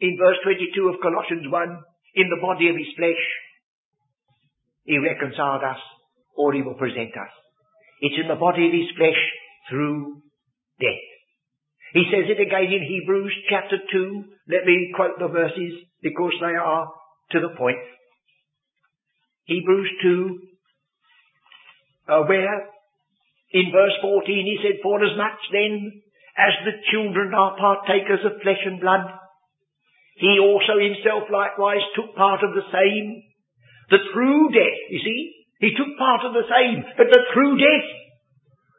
in 0.00 0.18
verse 0.18 0.38
22 0.44 0.88
of 0.88 1.02
Colossians 1.02 1.46
1, 1.50 1.52
in 2.14 2.28
the 2.28 2.42
body 2.42 2.68
of 2.68 2.76
his 2.76 2.90
flesh, 2.96 3.22
he 4.84 4.98
reconciled 4.98 5.62
us 5.62 5.78
or 6.36 6.52
he 6.52 6.62
will 6.62 6.74
present 6.74 7.12
us. 7.16 7.32
It's 8.00 8.18
in 8.20 8.28
the 8.28 8.40
body 8.40 8.66
of 8.66 8.72
his 8.72 8.90
flesh 8.96 9.20
through 9.70 10.22
death. 10.80 11.06
He 11.92 12.04
says 12.10 12.24
it 12.26 12.40
again 12.40 12.72
in 12.72 12.82
Hebrews 12.82 13.34
chapter 13.50 13.76
2. 13.78 14.24
Let 14.48 14.64
me 14.64 14.92
quote 14.96 15.18
the 15.18 15.28
verses 15.28 15.84
because 16.02 16.32
they 16.40 16.56
are 16.56 16.88
to 17.32 17.40
the 17.40 17.54
point. 17.56 17.78
Hebrews 19.44 19.90
2, 20.02 20.38
uh, 22.08 22.22
where 22.24 22.66
in 23.52 23.70
verse 23.70 23.96
14 24.00 24.24
he 24.26 24.58
said, 24.64 24.80
For 24.82 25.04
as 25.04 25.16
much 25.16 25.38
then 25.52 26.02
as 26.36 26.54
the 26.64 26.80
children 26.90 27.34
are 27.34 27.56
partakers 27.60 28.24
of 28.24 28.40
flesh 28.40 28.64
and 28.64 28.80
blood, 28.80 29.04
he 30.16 30.38
also 30.40 30.80
himself 30.80 31.28
likewise 31.30 31.84
took 31.94 32.14
part 32.16 32.40
of 32.42 32.54
the 32.54 32.64
same. 32.72 33.22
The 33.92 34.00
true 34.16 34.48
death, 34.48 34.78
you 34.88 35.00
see, 35.04 35.20
he 35.60 35.76
took 35.76 36.00
part 36.00 36.24
of 36.24 36.32
the 36.32 36.48
same, 36.48 36.80
but 36.96 37.12
the 37.12 37.22
true 37.36 37.60
death. 37.60 37.88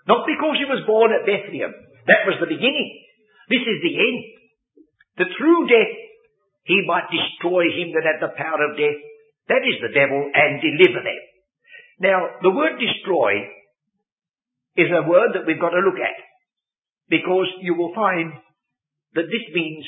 Not 0.09 0.25
because 0.25 0.57
he 0.57 0.65
was 0.65 0.83
born 0.89 1.13
at 1.13 1.23
Bethlehem. 1.23 1.71
That 2.09 2.25
was 2.25 2.41
the 2.41 2.49
beginning. 2.49 2.89
This 3.47 3.61
is 3.61 3.79
the 3.85 3.93
end. 3.93 4.19
The 5.21 5.29
true 5.37 5.69
death, 5.69 5.93
he 6.65 6.81
might 6.89 7.13
destroy 7.13 7.69
him 7.71 7.93
that 7.93 8.09
had 8.09 8.19
the 8.25 8.33
power 8.33 8.57
of 8.65 8.75
death. 8.75 8.99
That 9.53 9.61
is 9.63 9.79
the 9.79 9.93
devil 9.93 10.17
and 10.33 10.59
deliver 10.59 11.05
them. 11.05 11.21
Now, 12.01 12.19
the 12.41 12.51
word 12.51 12.81
destroy 12.81 13.47
is 14.75 14.89
a 14.89 15.07
word 15.07 15.37
that 15.37 15.45
we've 15.45 15.61
got 15.61 15.77
to 15.77 15.85
look 15.85 16.01
at 16.01 16.17
because 17.07 17.47
you 17.61 17.75
will 17.77 17.93
find 17.93 18.33
that 19.13 19.29
this 19.29 19.45
means 19.53 19.85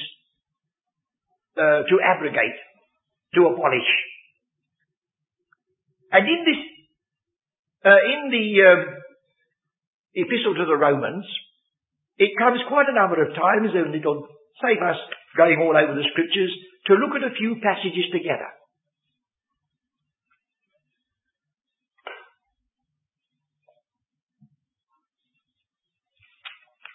uh, 1.57 1.81
to 1.89 1.95
abrogate, 1.97 2.61
to 3.33 3.49
abolish. 3.49 3.89
And 6.15 6.23
in 6.31 6.41
this, 6.47 6.61
uh, 7.83 8.01
in 8.07 8.31
the 8.31 8.47
um, 8.63 8.81
epistle 10.15 10.55
to 10.55 10.65
the 10.65 10.79
Romans, 10.79 11.25
it 12.17 12.31
comes 12.39 12.59
quite 12.69 12.87
a 12.87 12.95
number 12.95 13.19
of 13.19 13.35
times, 13.35 13.75
and 13.75 13.93
it'll 13.93 14.23
save 14.63 14.79
us 14.79 14.95
going 15.35 15.59
all 15.59 15.75
over 15.75 15.93
the 15.93 16.07
scriptures, 16.11 16.55
to 16.87 16.93
look 16.93 17.19
at 17.19 17.27
a 17.27 17.35
few 17.35 17.59
passages 17.59 18.07
together. 18.13 18.47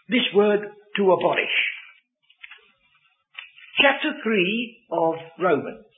This 0.08 0.24
word 0.34 0.60
to 0.96 1.12
abolish. 1.12 1.56
Chapter 3.82 4.16
3 4.24 4.86
of 4.90 5.14
Romans. 5.38 5.89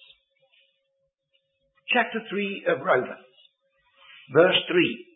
Chapter 1.93 2.25
3 2.29 2.65
of 2.73 2.81
Romans. 2.81 3.29
Verse 4.33 4.57
3. 4.65 5.07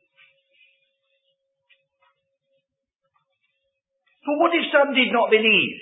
For 4.27 4.35
what 4.37 4.53
if 4.53 4.69
some 4.69 4.93
did 4.93 5.09
not 5.15 5.31
believe? 5.31 5.77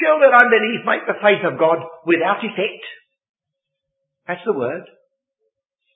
Shall 0.00 0.18
their 0.18 0.32
unbelief 0.32 0.86
make 0.86 1.04
the 1.06 1.20
faith 1.20 1.44
of 1.44 1.58
God 1.58 1.84
without 2.06 2.40
effect? 2.40 2.84
That's 4.26 4.46
the 4.46 4.56
word. 4.56 4.88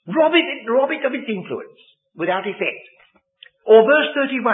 Rob 0.06 0.32
it, 0.34 0.68
rob 0.68 0.90
it 0.90 1.06
of 1.06 1.14
its 1.14 1.28
influence 1.28 1.80
without 2.14 2.44
effect. 2.44 2.84
Or 3.64 3.86
verse 3.86 4.12
31. 4.14 4.44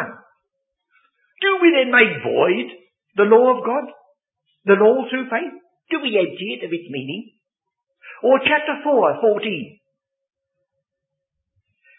Do 1.42 1.50
we 1.60 1.74
then 1.74 1.90
make 1.90 2.22
void 2.22 2.68
the 3.16 3.26
law 3.26 3.58
of 3.58 3.64
God? 3.64 3.90
The 4.64 4.78
law 4.78 5.04
through 5.10 5.28
faith? 5.28 5.54
Do 5.90 6.00
we 6.00 6.14
empty 6.14 6.60
it 6.60 6.64
of 6.64 6.72
its 6.72 6.88
meaning? 6.90 7.34
Or 8.24 8.40
chapter 8.40 8.80
4, 8.80 9.20
14. 9.20 9.78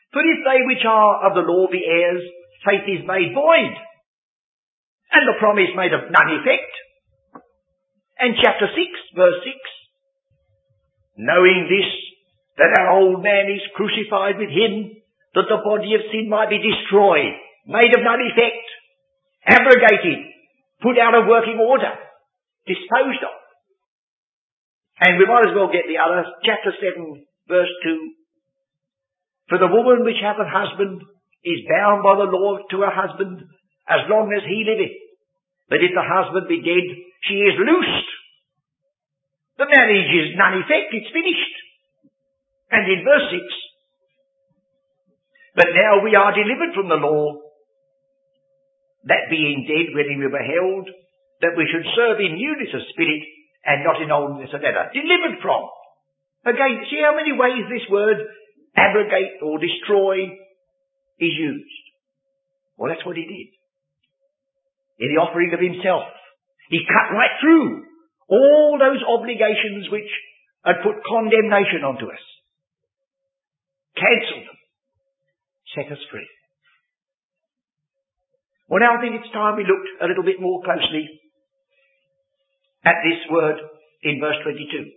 For 0.10 0.26
if 0.26 0.40
they 0.42 0.66
which 0.66 0.82
are 0.82 1.30
of 1.30 1.38
the 1.38 1.46
law 1.46 1.70
be 1.70 1.86
heirs, 1.86 2.26
faith 2.66 2.90
is 2.90 3.06
made 3.06 3.30
void, 3.38 3.78
and 5.14 5.24
the 5.30 5.38
promise 5.38 5.70
made 5.78 5.94
of 5.94 6.10
none 6.10 6.32
effect. 6.42 6.74
And 8.18 8.34
chapter 8.42 8.66
6, 8.66 8.74
verse 9.14 9.38
6. 9.46 11.30
Knowing 11.30 11.70
this, 11.70 11.94
that 12.58 12.74
our 12.74 12.98
old 12.98 13.22
man 13.22 13.46
is 13.54 13.62
crucified 13.78 14.42
with 14.42 14.50
him, 14.50 14.98
that 15.38 15.46
the 15.46 15.62
body 15.62 15.94
of 15.94 16.10
sin 16.10 16.26
might 16.26 16.50
be 16.50 16.58
destroyed, 16.58 17.38
made 17.70 17.94
of 17.94 18.02
none 18.02 18.26
effect, 18.34 18.66
abrogated, 19.46 20.26
put 20.82 20.98
out 20.98 21.14
of 21.14 21.30
working 21.30 21.62
order, 21.62 21.94
disposed 22.66 23.22
of. 23.22 23.45
And 25.00 25.20
we 25.20 25.28
might 25.28 25.48
as 25.48 25.56
well 25.56 25.72
get 25.72 25.88
the 25.92 26.00
other, 26.00 26.24
chapter 26.48 26.72
7, 26.72 27.26
verse 27.48 27.74
2. 27.84 29.52
For 29.52 29.58
the 29.60 29.70
woman 29.70 30.08
which 30.08 30.24
hath 30.24 30.40
a 30.40 30.48
husband 30.48 31.04
is 31.44 31.68
bound 31.70 32.02
by 32.02 32.16
the 32.16 32.32
law 32.32 32.58
to 32.64 32.78
her 32.82 32.94
husband 32.96 33.44
as 33.86 34.08
long 34.10 34.32
as 34.32 34.42
he 34.48 34.66
liveth. 34.66 34.96
But 35.70 35.84
if 35.84 35.92
the 35.94 36.02
husband 36.02 36.48
be 36.48 36.64
dead, 36.64 36.88
she 37.28 37.38
is 37.44 37.60
loosed. 37.60 38.10
The 39.58 39.70
marriage 39.70 40.12
is 40.12 40.38
none 40.40 40.64
effect, 40.64 40.96
it's 40.96 41.12
finished. 41.12 41.56
And 42.72 42.84
in 42.90 43.06
verse 43.06 43.30
6, 43.30 43.40
but 45.56 45.72
now 45.72 46.04
we 46.04 46.12
are 46.20 46.36
delivered 46.36 46.76
from 46.76 46.92
the 46.92 47.00
law 47.00 47.40
that 49.08 49.32
being 49.32 49.64
dead 49.64 49.96
when 49.96 50.20
we 50.20 50.28
were 50.28 50.44
held, 50.44 50.92
that 51.40 51.56
we 51.56 51.64
should 51.72 51.88
serve 51.96 52.20
in 52.20 52.36
newness 52.36 52.76
of 52.76 52.84
spirit 52.92 53.24
and 53.66 53.84
not 53.84 54.02
in 54.02 54.14
oldness 54.14 54.54
of 54.54 54.62
letter. 54.62 54.94
Delivered 54.94 55.42
from. 55.42 55.66
Again, 56.46 56.86
see 56.90 57.02
how 57.02 57.18
many 57.18 57.34
ways 57.34 57.66
this 57.66 57.90
word 57.90 58.22
abrogate 58.78 59.42
or 59.42 59.58
destroy 59.58 60.30
is 61.18 61.34
used. 61.34 61.86
Well, 62.78 62.94
that's 62.94 63.06
what 63.06 63.18
he 63.18 63.26
did. 63.26 63.50
In 65.02 65.16
the 65.16 65.22
offering 65.22 65.52
of 65.54 65.60
himself. 65.60 66.06
He 66.70 66.86
cut 66.86 67.14
right 67.14 67.34
through 67.42 67.86
all 68.30 68.78
those 68.78 69.02
obligations 69.02 69.90
which 69.90 70.10
had 70.64 70.82
put 70.86 71.02
condemnation 71.06 71.86
onto 71.86 72.06
us. 72.06 72.24
Cancelled 73.98 74.46
them. 74.50 74.60
Set 75.74 75.92
us 75.92 76.04
free. 76.12 76.28
Well, 78.68 78.82
now 78.82 78.98
I 78.98 79.02
think 79.02 79.22
it's 79.22 79.34
time 79.34 79.58
we 79.58 79.66
looked 79.66 79.90
a 80.02 80.10
little 80.10 80.26
bit 80.26 80.42
more 80.42 80.62
closely 80.66 81.06
at 82.86 83.02
this 83.02 83.22
word 83.30 83.58
in 84.04 84.22
verse 84.22 84.38
22. 84.46 84.94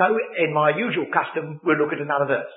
So, 0.00 0.04
in 0.40 0.54
my 0.54 0.72
usual 0.72 1.06
custom, 1.12 1.60
we'll 1.62 1.76
look 1.76 1.92
at 1.92 2.00
another 2.00 2.26
verse. 2.26 2.54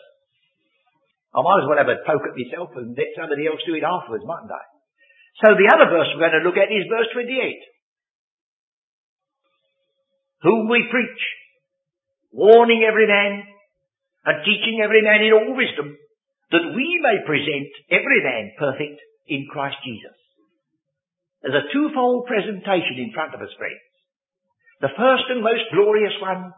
I 1.32 1.40
might 1.42 1.64
as 1.64 1.68
well 1.68 1.80
have 1.80 1.92
a 1.92 2.04
poke 2.04 2.28
at 2.28 2.36
myself 2.36 2.76
and 2.76 2.92
let 2.96 3.16
somebody 3.16 3.48
else 3.48 3.64
do 3.64 3.76
it 3.76 3.88
afterwards, 3.88 4.28
mightn't 4.28 4.52
I? 4.52 4.64
So 5.40 5.56
the 5.56 5.72
other 5.72 5.88
verse 5.88 6.12
we're 6.12 6.28
going 6.28 6.38
to 6.38 6.46
look 6.46 6.60
at 6.60 6.68
is 6.68 6.92
verse 6.92 7.08
28. 7.16 7.32
Whom 10.44 10.68
we 10.68 10.92
preach, 10.92 11.24
warning 12.36 12.84
every 12.84 13.08
man 13.08 13.48
and 14.28 14.44
teaching 14.44 14.84
every 14.84 15.02
man 15.02 15.24
in 15.24 15.32
all 15.32 15.56
wisdom, 15.56 15.96
that 16.52 16.76
we 16.76 16.88
may 17.00 17.24
present 17.24 17.72
every 17.90 18.20
man 18.22 18.52
perfect 18.60 19.00
in 19.32 19.48
Christ 19.48 19.80
Jesus. 19.88 20.21
There's 21.42 21.58
a 21.58 21.74
twofold 21.74 22.30
presentation 22.30 23.02
in 23.02 23.14
front 23.14 23.34
of 23.34 23.42
us, 23.42 23.50
friends. 23.58 23.82
The 24.82 24.94
first 24.94 25.26
and 25.30 25.42
most 25.42 25.66
glorious 25.74 26.14
one 26.22 26.54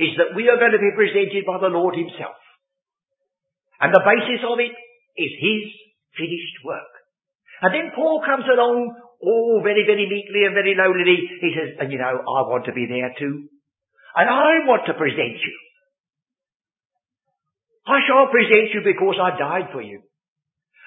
is 0.00 0.16
that 0.16 0.32
we 0.36 0.48
are 0.48 0.60
going 0.60 0.72
to 0.72 0.80
be 0.80 0.96
presented 0.96 1.44
by 1.44 1.60
the 1.60 1.72
Lord 1.72 1.96
Himself. 1.96 2.36
And 3.80 3.92
the 3.92 4.04
basis 4.04 4.40
of 4.48 4.56
it 4.60 4.72
is 4.72 5.32
His 5.40 5.62
finished 6.16 6.56
work. 6.64 6.92
And 7.60 7.72
then 7.72 7.92
Paul 7.92 8.24
comes 8.24 8.48
along, 8.48 8.96
all 9.20 9.60
very, 9.64 9.84
very 9.84 10.08
meekly 10.08 10.44
and 10.44 10.56
very 10.56 10.76
lowly. 10.76 11.20
He 11.40 11.50
says, 11.52 11.76
and 11.80 11.92
you 11.92 12.00
know, 12.00 12.16
I 12.20 12.40
want 12.48 12.64
to 12.66 12.76
be 12.76 12.88
there 12.88 13.12
too. 13.16 13.48
And 14.16 14.28
I 14.28 14.64
want 14.64 14.88
to 14.88 14.94
present 14.96 15.36
you. 15.40 15.56
I 17.84 18.00
shall 18.08 18.32
present 18.32 18.72
you 18.72 18.80
because 18.80 19.20
I 19.20 19.36
died 19.36 19.68
for 19.72 19.84
you. 19.84 20.00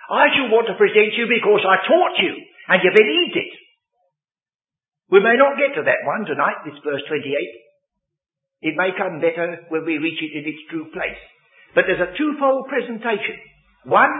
I 0.09 0.33
shall 0.33 0.49
want 0.49 0.65
to 0.67 0.79
present 0.79 1.13
you 1.13 1.29
because 1.29 1.61
I 1.61 1.85
taught 1.85 2.15
you 2.17 2.33
and 2.67 2.83
you 2.83 2.91
believed 2.91 3.35
it. 3.35 3.53
We 5.09 5.23
may 5.23 5.39
not 5.39 5.55
get 5.55 5.75
to 5.79 5.87
that 5.87 6.03
one 6.03 6.27
tonight, 6.27 6.67
this 6.67 6.79
verse 6.83 7.03
28. 7.07 7.23
It 8.67 8.75
may 8.75 8.91
come 8.97 9.23
better 9.23 9.63
when 9.69 9.85
we 9.85 10.03
reach 10.03 10.19
it 10.19 10.35
in 10.35 10.43
its 10.43 10.67
true 10.67 10.91
place. 10.91 11.21
But 11.75 11.85
there's 11.87 12.03
a 12.03 12.17
twofold 12.17 12.67
presentation. 12.67 13.39
One, 13.85 14.11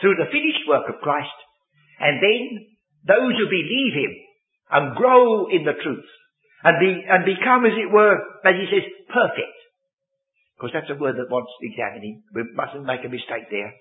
through 0.00 0.14
the 0.20 0.30
finished 0.30 0.68
work 0.68 0.86
of 0.86 1.02
Christ, 1.02 1.34
and 1.98 2.22
then 2.22 2.42
those 3.06 3.34
who 3.34 3.46
believe 3.50 3.94
Him 3.94 4.12
and 4.70 4.96
grow 4.96 5.48
in 5.50 5.64
the 5.64 5.74
truth 5.82 6.06
and 6.64 6.80
be, 6.80 6.90
and 7.04 7.28
become, 7.28 7.68
as 7.68 7.76
it 7.76 7.92
were, 7.92 8.16
as 8.40 8.56
he 8.56 8.66
says, 8.72 8.88
perfect. 9.12 9.56
Because 10.56 10.72
that's 10.72 10.90
a 10.90 10.96
word 10.96 11.20
that 11.20 11.28
wants 11.28 11.52
examining. 11.60 12.24
We 12.32 12.48
mustn't 12.56 12.88
make 12.88 13.04
a 13.04 13.12
mistake 13.12 13.52
there. 13.52 13.76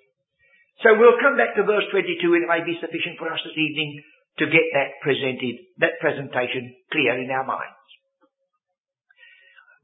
So 0.82 0.98
we'll 0.98 1.22
come 1.22 1.38
back 1.38 1.54
to 1.56 1.64
verse 1.64 1.86
22 1.94 2.18
and 2.34 2.44
it 2.44 2.50
may 2.50 2.66
be 2.66 2.82
sufficient 2.82 3.22
for 3.22 3.30
us 3.30 3.40
this 3.46 3.54
evening 3.54 4.02
to 4.42 4.50
get 4.50 4.66
that 4.74 4.98
presented, 5.06 5.62
that 5.78 6.02
presentation 6.02 6.74
clear 6.90 7.22
in 7.22 7.30
our 7.30 7.46
minds. 7.46 7.78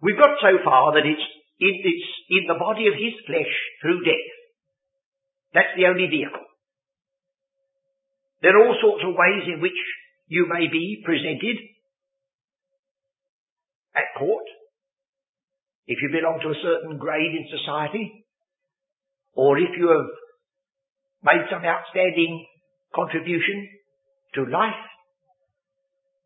We've 0.01 0.17
got 0.17 0.41
so 0.41 0.57
far 0.65 0.97
that 0.97 1.05
it's 1.05 1.27
in, 1.59 1.75
it's 1.85 2.09
in 2.33 2.43
the 2.47 2.57
body 2.57 2.87
of 2.87 2.95
his 2.97 3.13
flesh 3.27 3.53
through 3.83 4.01
death. 4.07 4.29
That's 5.53 5.75
the 5.77 5.85
only 5.85 6.07
vehicle. 6.07 6.47
There 8.41 8.55
are 8.55 8.65
all 8.65 8.77
sorts 8.81 9.03
of 9.03 9.13
ways 9.13 9.45
in 9.45 9.61
which 9.61 9.77
you 10.27 10.47
may 10.47 10.71
be 10.71 11.03
presented 11.03 11.57
at 13.95 14.15
court, 14.17 14.45
if 15.87 15.97
you 16.01 16.09
belong 16.13 16.39
to 16.41 16.53
a 16.53 16.61
certain 16.63 16.97
grade 16.97 17.33
in 17.35 17.49
society, 17.49 18.25
or 19.33 19.57
if 19.57 19.75
you 19.77 19.89
have 19.89 20.07
made 21.23 21.43
some 21.51 21.63
outstanding 21.63 22.45
contribution 22.95 23.67
to 24.35 24.45
life. 24.45 24.85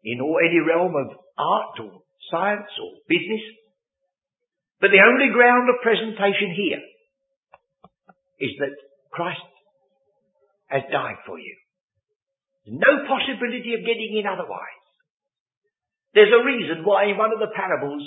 in 0.04 0.20
any 0.20 0.60
realm 0.60 0.94
of 0.96 1.08
art 1.38 1.80
or 1.80 2.04
science 2.30 2.68
or 2.82 2.92
business. 3.08 3.42
But 4.82 4.92
the 4.92 5.00
only 5.00 5.32
ground 5.32 5.70
of 5.72 5.80
presentation 5.82 6.52
here 6.52 6.84
is 8.44 8.52
that 8.60 8.76
Christ 9.12 9.48
has 10.68 10.84
died 10.92 11.24
for 11.26 11.40
you. 11.40 11.56
No 12.68 13.08
possibility 13.08 13.74
of 13.76 13.88
getting 13.88 14.20
in 14.20 14.28
otherwise. 14.28 14.84
There's 16.14 16.36
a 16.36 16.46
reason 16.46 16.84
why 16.84 17.08
in 17.08 17.18
one 17.18 17.32
of 17.32 17.40
the 17.40 17.56
parables, 17.56 18.04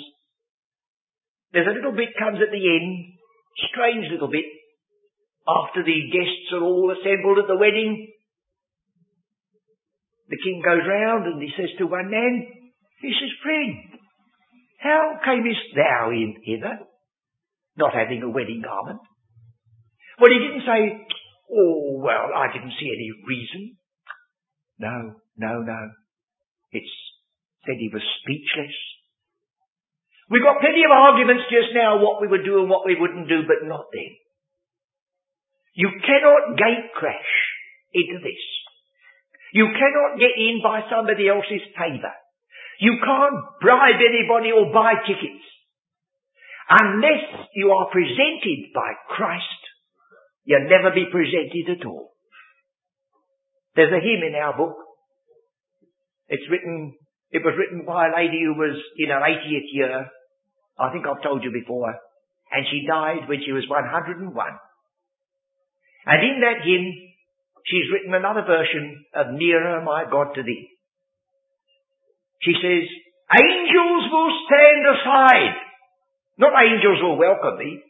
there's 1.51 1.67
a 1.67 1.75
little 1.75 1.97
bit 1.97 2.13
comes 2.17 2.39
at 2.41 2.53
the 2.53 2.61
end, 2.61 3.17
strange 3.73 4.05
little 4.11 4.29
bit, 4.29 4.45
after 5.47 5.83
the 5.83 5.99
guests 6.11 6.51
are 6.53 6.63
all 6.63 6.91
assembled 6.91 7.39
at 7.39 7.47
the 7.47 7.55
wedding. 7.55 8.11
The 10.29 10.41
king 10.43 10.61
goes 10.63 10.83
round 10.83 11.25
and 11.25 11.41
he 11.41 11.49
says 11.55 11.71
to 11.79 11.87
one 11.87 12.11
man, 12.11 12.47
he 13.01 13.13
says, 13.15 13.31
friend, 13.41 13.97
how 14.79 15.19
camest 15.23 15.71
thou 15.75 16.11
in 16.11 16.35
hither, 16.43 16.83
not 17.77 17.93
having 17.93 18.21
a 18.21 18.29
wedding 18.29 18.61
garment? 18.61 18.99
Well, 20.19 20.31
he 20.33 20.39
didn't 20.39 20.67
say, 20.67 21.07
oh, 21.51 22.01
well, 22.03 22.35
I 22.35 22.51
didn't 22.51 22.75
see 22.79 22.91
any 22.91 23.11
reason. 23.25 23.77
No, 24.79 25.15
no, 25.37 25.61
no. 25.61 25.81
It's 26.71 26.91
said 27.65 27.79
he 27.79 27.91
was 27.91 28.03
speechless. 28.23 28.75
We 30.29 30.43
got 30.43 30.59
plenty 30.59 30.83
of 30.83 30.91
arguments 30.91 31.47
just 31.47 31.71
now 31.71 32.03
what 32.03 32.19
we 32.19 32.27
would 32.27 32.43
do 32.43 32.59
and 32.59 32.69
what 32.69 32.85
we 32.85 32.99
wouldn't 32.99 33.29
do, 33.29 33.47
but 33.47 33.63
not 33.63 33.87
then. 33.93 34.11
You 35.77 35.93
cannot 36.01 36.57
gate 36.57 36.89
crash 36.97 37.33
into 37.93 38.17
this. 38.17 38.41
You 39.53 39.69
cannot 39.77 40.17
get 40.17 40.33
in 40.33 40.59
by 40.65 40.81
somebody 40.89 41.29
else's 41.29 41.61
favour. 41.77 42.17
You 42.81 42.97
can't 42.97 43.61
bribe 43.61 44.01
anybody 44.01 44.49
or 44.49 44.73
buy 44.73 44.97
tickets. 45.05 45.45
Unless 46.69 47.45
you 47.53 47.71
are 47.71 47.93
presented 47.93 48.73
by 48.73 48.97
Christ, 49.07 49.61
you'll 50.45 50.67
never 50.67 50.89
be 50.91 51.05
presented 51.13 51.79
at 51.79 51.85
all. 51.85 52.11
There's 53.75 53.93
a 53.93 54.01
hymn 54.01 54.25
in 54.25 54.33
our 54.33 54.57
book. 54.57 54.75
It's 56.27 56.49
written, 56.49 56.97
it 57.29 57.45
was 57.45 57.53
written 57.53 57.85
by 57.85 58.07
a 58.07 58.15
lady 58.17 58.41
who 58.43 58.57
was 58.57 58.75
in 58.97 59.09
her 59.09 59.21
80th 59.21 59.69
year. 59.71 60.09
I 60.79 60.91
think 60.91 61.05
I've 61.05 61.23
told 61.23 61.43
you 61.43 61.51
before. 61.53 61.93
And 62.51 62.65
she 62.65 62.87
died 62.89 63.29
when 63.29 63.41
she 63.45 63.51
was 63.51 63.69
101. 63.69 64.33
And 66.07 66.19
in 66.23 66.39
that 66.41 66.63
hymn, 66.63 66.87
she's 67.67 67.91
written 67.91 68.15
another 68.15 68.47
version 68.47 69.03
of 69.13 69.35
Nearer 69.35 69.83
My 69.83 70.07
God 70.09 70.33
to 70.35 70.43
Thee. 70.43 70.71
She 72.41 72.53
says, 72.55 72.85
angels 73.35 74.03
will 74.07 74.31
stand 74.47 74.83
aside. 74.87 75.57
Not 76.37 76.53
angels 76.55 77.01
will 77.01 77.17
welcome 77.17 77.57
thee. 77.59 77.81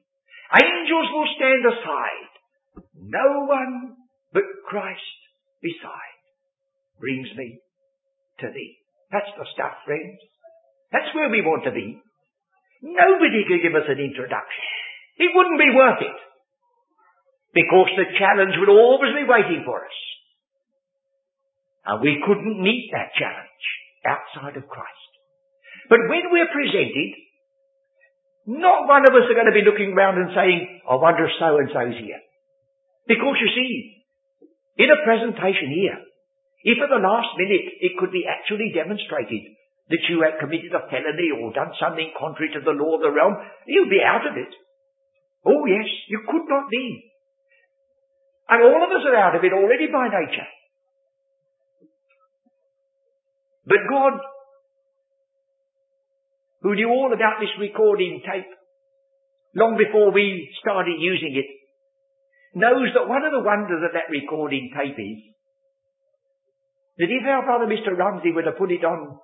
Angels 0.55 1.07
will 1.11 1.27
stand 1.35 1.63
aside. 1.67 2.31
No 2.95 3.45
one 3.45 3.97
but 4.33 4.43
Christ 4.65 5.19
beside 5.61 6.15
brings 6.99 7.27
me 7.35 7.59
to 8.39 8.47
thee. 8.49 8.77
That's 9.11 9.29
the 9.37 9.45
stuff, 9.53 9.83
friends. 9.85 10.17
That's 10.91 11.13
where 11.13 11.29
we 11.29 11.43
want 11.43 11.65
to 11.65 11.71
be. 11.71 11.99
Nobody 12.81 13.43
could 13.47 13.61
give 13.61 13.75
us 13.75 13.89
an 13.89 13.99
introduction. 13.99 14.67
It 15.19 15.35
wouldn't 15.35 15.59
be 15.59 15.75
worth 15.75 16.01
it. 16.01 16.17
Because 17.53 17.89
the 17.95 18.11
challenge 18.19 18.55
would 18.59 18.69
always 18.69 19.13
be 19.15 19.27
waiting 19.27 19.63
for 19.65 19.83
us. 19.83 19.97
And 21.87 22.01
we 22.03 22.21
couldn't 22.25 22.61
meet 22.61 22.91
that 22.91 23.15
challenge 23.15 23.65
outside 24.03 24.57
of 24.59 24.67
Christ. 24.67 25.11
But 25.89 26.03
when 26.11 26.27
we're 26.31 26.51
presented, 26.51 27.15
not 28.47 28.87
one 28.87 29.07
of 29.07 29.15
us 29.15 29.27
are 29.27 29.39
going 29.39 29.51
to 29.51 29.55
be 29.55 29.67
looking 29.67 29.95
around 29.95 30.19
and 30.19 30.35
saying, 30.35 30.83
I 30.83 30.95
wonder 30.95 31.27
if 31.27 31.35
so 31.39 31.59
and 31.59 31.71
so's 31.71 31.99
here. 31.99 32.19
Because 33.07 33.39
you 33.39 33.49
see, 33.55 33.71
in 34.83 34.91
a 34.91 35.03
presentation 35.07 35.71
here, 35.71 35.99
if 36.67 36.79
at 36.83 36.91
the 36.91 36.99
last 36.99 37.31
minute 37.39 37.79
it 37.79 37.95
could 37.95 38.11
be 38.11 38.27
actually 38.27 38.75
demonstrated 38.75 39.55
that 39.87 40.03
you 40.11 40.19
had 40.23 40.39
committed 40.43 40.75
a 40.75 40.83
felony 40.91 41.31
or 41.31 41.55
done 41.55 41.71
something 41.79 42.11
contrary 42.19 42.51
to 42.51 42.59
the 42.59 42.75
law 42.75 42.99
of 42.99 43.03
the 43.03 43.15
realm, 43.15 43.39
you'd 43.67 43.91
be 43.91 44.03
out 44.03 44.27
of 44.27 44.35
it. 44.35 44.51
Oh 45.47 45.63
yes, 45.63 45.87
you 46.11 46.27
could 46.27 46.43
not 46.51 46.67
be. 46.67 47.07
And 48.49 48.63
all 48.63 48.81
of 48.83 48.89
us 48.89 49.03
are 49.03 49.15
out 49.15 49.35
of 49.35 49.43
it 49.43 49.51
already 49.51 49.87
by 49.91 50.07
nature. 50.07 50.47
But 53.67 53.83
God, 53.89 54.13
who 56.61 56.75
knew 56.75 56.87
all 56.87 57.11
about 57.11 57.43
this 57.43 57.51
recording 57.59 58.23
tape 58.23 58.47
long 59.55 59.75
before 59.75 60.11
we 60.11 60.47
started 60.61 60.95
using 60.99 61.35
it, 61.35 61.47
knows 62.55 62.87
that 62.95 63.09
one 63.11 63.25
of 63.27 63.35
the 63.35 63.43
wonders 63.43 63.83
of 63.83 63.91
that 63.91 64.07
recording 64.07 64.71
tape 64.71 64.95
is 64.95 65.19
that 66.97 67.11
if 67.11 67.23
our 67.27 67.43
brother 67.43 67.67
Mr. 67.67 67.93
Rumsey 67.93 68.31
were 68.31 68.47
to 68.47 68.57
put 68.57 68.71
it 68.71 68.83
on 68.83 69.19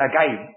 again, 0.00 0.54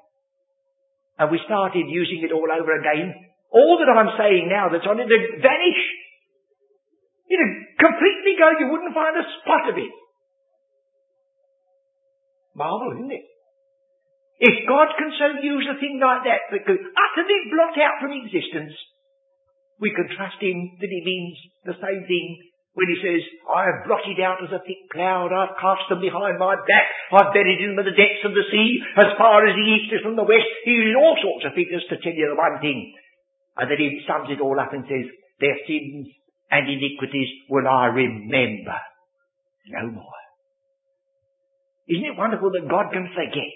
and 1.19 1.29
we 1.29 1.39
started 1.45 1.85
using 1.85 2.23
it 2.23 2.31
all 2.31 2.49
over 2.49 2.73
again, 2.79 3.13
all 3.51 3.77
that 3.77 3.91
I'm 3.91 4.15
saying 4.17 4.47
now 4.49 4.71
that's 4.71 4.87
on 4.87 4.99
it 4.99 5.05
would 5.05 5.43
vanish. 5.43 5.81
It'd 7.29 7.60
completely 7.81 8.37
go, 8.37 8.47
you 8.61 8.69
wouldn't 8.69 8.93
find 8.93 9.17
a 9.17 9.25
spot 9.41 9.65
of 9.73 9.75
it. 9.81 9.93
Marvel, 12.53 12.93
isn't 13.01 13.11
it? 13.11 13.25
If 14.41 14.65
God 14.65 14.89
can 14.97 15.13
so 15.17 15.27
use 15.41 15.69
a 15.69 15.77
thing 15.77 16.01
like 16.01 16.25
that 16.25 16.49
that 16.49 16.65
could 16.65 16.81
utterly 16.81 17.39
blot 17.53 17.77
out 17.77 18.01
from 18.01 18.17
existence, 18.17 18.73
we 19.77 19.93
can 19.93 20.09
trust 20.17 20.41
Him 20.41 20.77
that 20.81 20.89
He 20.89 21.01
means 21.05 21.37
the 21.65 21.77
same 21.77 22.01
thing 22.09 22.27
when 22.73 22.89
He 22.89 22.97
says, 23.03 23.21
I 23.45 23.69
have 23.69 23.85
blotted 23.85 24.17
out 24.23 24.41
as 24.41 24.49
a 24.49 24.63
thick 24.65 24.89
cloud, 24.89 25.29
I've 25.29 25.59
cast 25.61 25.85
them 25.91 26.01
behind 26.01 26.41
my 26.41 26.57
back, 26.57 26.87
I've 27.13 27.35
buried 27.35 27.59
them 27.61 27.77
in 27.77 27.85
the 27.85 27.93
depths 27.93 28.25
of 28.25 28.33
the 28.33 28.47
sea, 28.49 28.81
as 28.97 29.13
far 29.19 29.45
as 29.45 29.53
the 29.53 29.67
east 29.67 29.93
is 29.93 30.01
from 30.01 30.15
the 30.17 30.25
west. 30.25 30.49
He 30.65 30.73
uses 30.73 30.97
all 30.97 31.17
sorts 31.21 31.45
of 31.45 31.57
figures 31.57 31.85
to 31.91 32.01
tell 32.01 32.15
you 32.15 32.31
the 32.31 32.39
one 32.39 32.57
thing. 32.63 32.95
And 33.61 33.69
then 33.69 33.77
He 33.77 34.01
sums 34.07 34.31
it 34.31 34.41
all 34.41 34.57
up 34.57 34.73
and 34.73 34.87
says, 34.87 35.05
their 35.37 35.57
sins 35.67 36.09
and 36.51 36.67
iniquities 36.67 37.31
will 37.49 37.67
I 37.67 37.87
remember 37.87 38.77
no 39.71 39.87
more. 39.87 40.19
Isn't 41.87 42.11
it 42.11 42.19
wonderful 42.19 42.51
that 42.51 42.69
God 42.69 42.91
can 42.91 43.07
forget? 43.15 43.51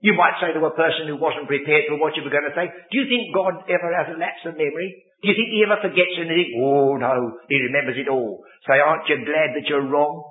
You 0.00 0.16
might 0.16 0.40
say 0.40 0.56
to 0.56 0.64
a 0.64 0.72
person 0.72 1.12
who 1.12 1.20
wasn't 1.20 1.48
prepared 1.48 1.84
for 1.88 2.00
what 2.00 2.16
you 2.16 2.24
were 2.24 2.32
going 2.32 2.48
to 2.48 2.56
say, 2.56 2.72
do 2.88 2.94
you 2.96 3.04
think 3.04 3.36
God 3.36 3.68
ever 3.68 3.92
has 3.92 4.08
a 4.08 4.16
lapse 4.16 4.40
of 4.48 4.56
memory? 4.56 5.04
Do 5.20 5.28
you 5.28 5.36
think 5.36 5.52
he 5.52 5.60
ever 5.60 5.76
forgets 5.84 6.16
anything? 6.16 6.56
Oh 6.56 6.96
no, 6.96 7.36
he 7.52 7.60
remembers 7.68 8.00
it 8.00 8.08
all. 8.08 8.40
Say, 8.64 8.80
aren't 8.80 9.04
you 9.12 9.20
glad 9.28 9.52
that 9.52 9.68
you're 9.68 9.84
wrong? 9.84 10.24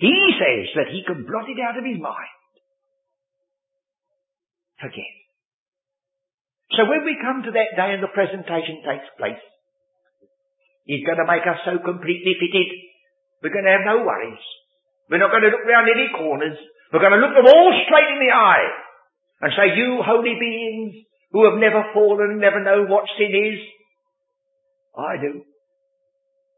He 0.00 0.16
says 0.40 0.72
that 0.80 0.88
he 0.88 1.04
can 1.04 1.28
blot 1.28 1.44
it 1.52 1.60
out 1.60 1.76
of 1.76 1.84
his 1.84 2.00
mind. 2.00 2.32
Forget. 4.80 5.12
So 6.72 6.88
when 6.88 7.04
we 7.04 7.20
come 7.20 7.44
to 7.44 7.52
that 7.52 7.76
day 7.76 7.92
and 7.92 8.00
the 8.00 8.08
presentation 8.08 8.80
takes 8.80 9.04
place, 9.20 9.44
he's 10.90 11.06
going 11.06 11.22
to 11.22 11.30
make 11.30 11.46
us 11.46 11.62
so 11.62 11.78
completely 11.78 12.34
fitted, 12.34 12.68
we're 13.38 13.54
going 13.54 13.64
to 13.64 13.76
have 13.78 13.86
no 13.86 14.02
worries. 14.02 14.42
We're 15.06 15.22
not 15.22 15.30
going 15.30 15.46
to 15.46 15.54
look 15.54 15.62
round 15.62 15.86
any 15.86 16.10
corners. 16.10 16.58
We're 16.90 17.02
going 17.02 17.14
to 17.14 17.22
look 17.22 17.38
them 17.38 17.46
all 17.46 17.70
straight 17.86 18.10
in 18.10 18.18
the 18.18 18.34
eye 18.34 18.68
and 19.46 19.54
say, 19.54 19.78
you 19.78 20.02
holy 20.02 20.34
beings 20.34 21.06
who 21.30 21.46
have 21.46 21.62
never 21.62 21.94
fallen 21.94 22.42
never 22.42 22.58
know 22.58 22.90
what 22.90 23.06
sin 23.14 23.30
is. 23.30 23.58
I 24.98 25.14
do. 25.22 25.46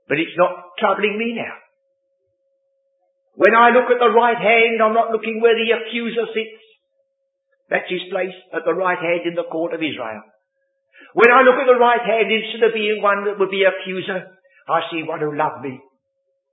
But 0.09 0.16
it's 0.16 0.37
not 0.40 0.81
troubling 0.81 1.21
me 1.21 1.37
now. 1.37 1.61
When 3.37 3.53
I 3.53 3.71
look 3.73 3.88
at 3.92 4.01
the 4.01 4.12
right 4.12 4.37
hand, 4.37 4.81
I'm 4.81 4.97
not 4.97 5.12
looking 5.12 5.40
where 5.40 5.57
the 5.57 5.77
accuser 5.77 6.25
sits. 6.33 6.64
That's 7.68 7.88
his 7.88 8.05
place 8.12 8.37
at 8.53 8.64
the 8.64 8.75
right 8.75 8.99
hand 8.99 9.25
in 9.25 9.35
the 9.37 9.49
court 9.49 9.73
of 9.73 9.81
Israel. 9.81 10.25
When 11.12 11.29
I 11.29 11.44
look 11.44 11.61
at 11.61 11.68
the 11.68 11.77
right 11.77 12.01
hand, 12.01 12.33
instead 12.33 12.64
of 12.64 12.72
being 12.72 13.05
one 13.05 13.25
that 13.29 13.37
would 13.38 13.53
be 13.53 13.68
accuser, 13.68 14.33
I 14.68 14.81
see 14.88 15.05
one 15.05 15.20
who 15.20 15.37
loved 15.37 15.61
me 15.61 15.77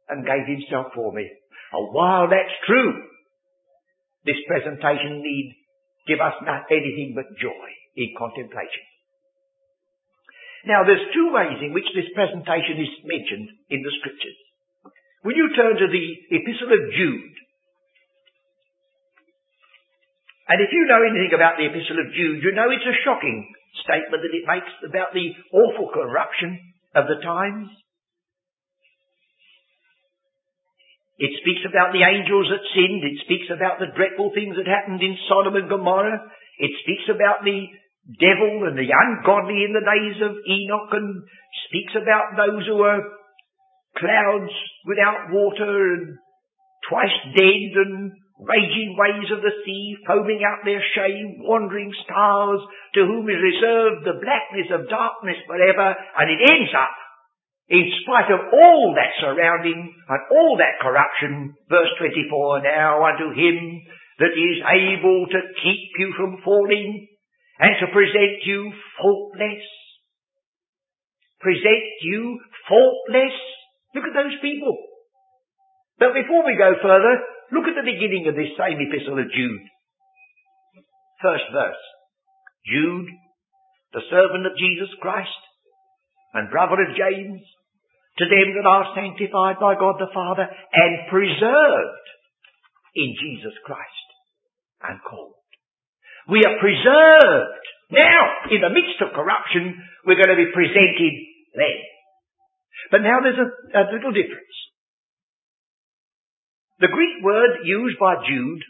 and 0.10 0.28
gave 0.28 0.44
himself 0.48 0.92
for 0.94 1.14
me. 1.14 1.30
And 1.72 1.94
while 1.94 2.28
that's 2.28 2.60
true, 2.68 3.08
this 4.26 4.42
presentation 4.48 5.24
need 5.24 5.56
give 6.08 6.20
us 6.20 6.36
not 6.42 6.68
anything 6.74 7.14
but 7.16 7.30
joy 7.38 7.68
in 7.96 8.18
contemplation. 8.18 8.84
Now 10.66 10.84
there's 10.84 11.14
two 11.16 11.32
ways 11.32 11.62
in 11.64 11.72
which 11.72 11.88
this 11.96 12.10
presentation 12.12 12.82
is 12.84 12.92
mentioned 13.06 13.48
in 13.70 13.80
the 13.80 13.94
scriptures. 14.02 14.36
When 15.24 15.38
you 15.38 15.56
turn 15.56 15.78
to 15.78 15.88
the 15.88 16.08
epistle 16.36 16.72
of 16.74 16.84
Jude, 16.92 17.36
and 20.50 20.58
if 20.60 20.74
you 20.74 20.84
know 20.90 21.06
anything 21.06 21.32
about 21.32 21.62
the 21.62 21.70
epistle 21.70 22.02
of 22.02 22.12
Jude, 22.12 22.44
you 22.44 22.52
know 22.52 22.74
it's 22.74 22.90
a 22.90 22.98
shocking 23.06 23.48
statement 23.84 24.22
that 24.22 24.36
it 24.36 24.46
makes 24.48 24.72
about 24.86 25.14
the 25.14 25.34
awful 25.54 25.90
corruption 25.94 26.60
of 26.96 27.06
the 27.08 27.22
times 27.22 27.70
It 31.20 31.36
speaks 31.44 31.68
about 31.68 31.92
the 31.92 32.08
angels 32.08 32.48
that 32.48 32.64
sinned. 32.72 33.04
It 33.04 33.20
speaks 33.28 33.52
about 33.52 33.76
the 33.76 33.92
dreadful 33.92 34.32
things 34.32 34.56
that 34.56 34.72
happened 34.72 35.04
in 35.04 35.20
Sodom 35.28 35.60
and 35.60 35.68
Gomorrah. 35.68 36.32
It 36.64 36.72
speaks 36.80 37.12
about 37.12 37.44
the 37.44 37.68
devil 38.24 38.64
and 38.64 38.80
the 38.80 38.88
ungodly 38.88 39.68
in 39.68 39.76
the 39.76 39.84
days 39.84 40.18
of 40.24 40.40
Enoch 40.48 40.96
and 40.96 41.28
speaks 41.68 41.92
about 42.00 42.40
those 42.40 42.64
who 42.72 42.80
were 42.80 43.04
clouds 44.00 44.56
without 44.88 45.28
water 45.36 45.92
and 45.92 46.16
twice 46.88 47.20
dead 47.36 47.72
and 47.76 48.16
raging 48.40 48.96
waves 48.96 49.32
of 49.36 49.44
the 49.44 49.52
sea, 49.68 50.00
foaming 50.08 50.40
out 50.48 50.64
their 50.64 50.84
shame, 50.96 51.44
wandering 51.44 51.92
stars, 52.08 52.64
to 52.96 53.04
whom 53.04 53.28
is 53.28 53.36
reserved 53.36 54.08
the 54.08 54.20
blackness 54.24 54.72
of 54.72 54.88
darkness 54.88 55.36
forever, 55.44 55.92
and 55.92 56.28
it 56.32 56.40
ends 56.48 56.72
up, 56.72 56.96
in 57.68 57.86
spite 58.02 58.32
of 58.32 58.40
all 58.50 58.96
that 58.96 59.14
surrounding 59.20 59.94
and 59.94 60.22
all 60.32 60.58
that 60.58 60.80
corruption, 60.82 61.54
verse 61.70 61.92
24, 62.00 62.64
now 62.64 63.04
unto 63.06 63.30
him 63.36 63.84
that 64.18 64.34
is 64.34 64.58
able 64.66 65.28
to 65.28 65.40
keep 65.62 65.92
you 66.00 66.16
from 66.16 66.42
falling 66.44 67.08
and 67.60 67.76
to 67.80 67.92
present 67.92 68.40
you 68.48 68.72
faultless. 68.98 69.68
Present 71.40 71.86
you 72.02 72.40
faultless. 72.68 73.36
Look 73.96 74.08
at 74.08 74.16
those 74.16 74.36
people. 74.42 74.76
But 76.00 76.16
before 76.16 76.48
we 76.48 76.56
go 76.56 76.74
further, 76.82 77.20
look 77.52 77.66
at 77.68 77.78
the 77.78 77.86
beginning 77.86 78.28
of 78.30 78.36
this 78.36 78.54
same 78.58 78.80
epistle 78.80 79.20
of 79.20 79.32
Jude. 79.32 79.66
First 81.22 81.48
verse. 81.52 81.84
Jude, 82.68 83.10
the 83.94 84.06
servant 84.10 84.46
of 84.46 84.60
Jesus 84.60 84.90
Christ, 85.02 85.42
and 86.34 86.52
brother 86.52 86.78
of 86.86 86.96
James, 86.96 87.42
to 88.20 88.26
them 88.28 88.48
that 88.54 88.68
are 88.68 88.94
sanctified 88.94 89.58
by 89.58 89.80
God 89.80 89.96
the 89.98 90.12
Father 90.14 90.46
and 90.46 90.94
preserved 91.10 92.08
in 92.96 93.16
Jesus 93.16 93.56
Christ 93.66 94.08
and 94.84 95.00
called. 95.02 95.40
We 96.28 96.44
are 96.46 96.62
preserved. 96.62 97.66
Now, 97.90 98.52
in 98.54 98.62
the 98.62 98.76
midst 98.76 99.02
of 99.02 99.16
corruption, 99.18 99.74
we're 100.06 100.20
going 100.20 100.36
to 100.36 100.38
be 100.38 100.54
presented 100.54 101.14
then. 101.56 101.80
But 102.92 103.02
now 103.02 103.24
there's 103.24 103.40
a, 103.40 103.50
a 103.50 103.84
little 103.90 104.14
difference. 104.14 104.56
The 106.80 106.88
Greek 106.88 107.24
word 107.24 107.60
used 107.64 108.00
by 108.00 108.16
Jude 108.24 108.64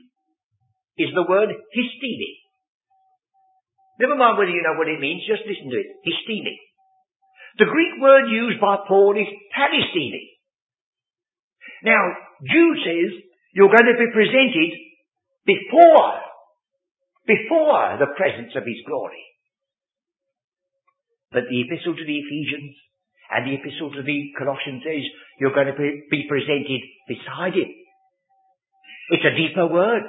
is 0.98 1.14
the 1.14 1.26
word 1.30 1.50
histemi. 1.50 2.32
Never 4.00 4.16
mind 4.16 4.38
whether 4.38 4.50
you 4.50 4.64
know 4.64 4.78
what 4.80 4.88
it 4.88 5.00
means, 5.00 5.28
just 5.28 5.46
listen 5.46 5.70
to 5.70 5.78
it. 5.78 5.88
Histemi. 6.02 6.58
The 7.60 7.70
Greek 7.70 8.02
word 8.02 8.30
used 8.30 8.60
by 8.60 8.78
Paul 8.88 9.14
is 9.14 9.30
paristemi. 9.54 10.26
Now, 11.84 12.02
Jude 12.42 12.80
says 12.84 13.12
you're 13.54 13.72
going 13.72 13.92
to 13.92 14.00
be 14.00 14.12
presented 14.12 14.72
before, 15.46 16.12
before 17.28 17.98
the 18.00 18.14
presence 18.18 18.54
of 18.56 18.64
his 18.66 18.82
glory. 18.88 19.22
But 21.32 21.46
the 21.50 21.62
epistle 21.62 21.94
to 21.94 22.06
the 22.06 22.20
Ephesians 22.20 22.74
and 23.30 23.46
the 23.46 23.56
epistle 23.62 23.94
to 23.94 24.02
the 24.02 24.20
Colossians 24.38 24.82
says 24.82 25.06
you're 25.40 25.54
going 25.54 25.70
to 25.70 25.78
be 25.78 26.26
presented 26.26 26.82
beside 27.06 27.54
him. 27.54 27.70
It's 29.10 29.26
a 29.26 29.38
deeper 29.38 29.66
word. 29.66 30.06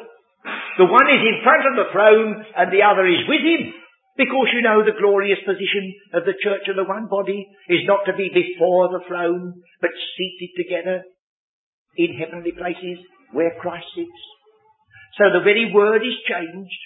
The 0.76 0.88
one 0.88 1.08
is 1.12 1.24
in 1.24 1.44
front 1.44 1.64
of 1.68 1.74
the 1.76 1.90
throne 1.92 2.44
and 2.56 2.68
the 2.72 2.84
other 2.84 3.04
is 3.08 3.24
with 3.28 3.44
him. 3.44 3.72
Because 4.16 4.52
you 4.52 4.60
know 4.60 4.84
the 4.84 5.00
glorious 5.00 5.40
position 5.48 5.96
of 6.12 6.28
the 6.28 6.36
church 6.44 6.68
of 6.68 6.76
the 6.76 6.84
one 6.84 7.08
body 7.08 7.48
is 7.72 7.88
not 7.88 8.04
to 8.04 8.12
be 8.12 8.28
before 8.28 8.92
the 8.92 9.00
throne, 9.08 9.64
but 9.80 9.90
seated 10.16 10.52
together 10.60 11.04
in 11.96 12.20
heavenly 12.20 12.52
places 12.52 13.00
where 13.32 13.56
Christ 13.60 13.88
sits. 13.96 14.20
So 15.16 15.32
the 15.32 15.44
very 15.44 15.72
word 15.72 16.04
is 16.04 16.16
changed. 16.28 16.80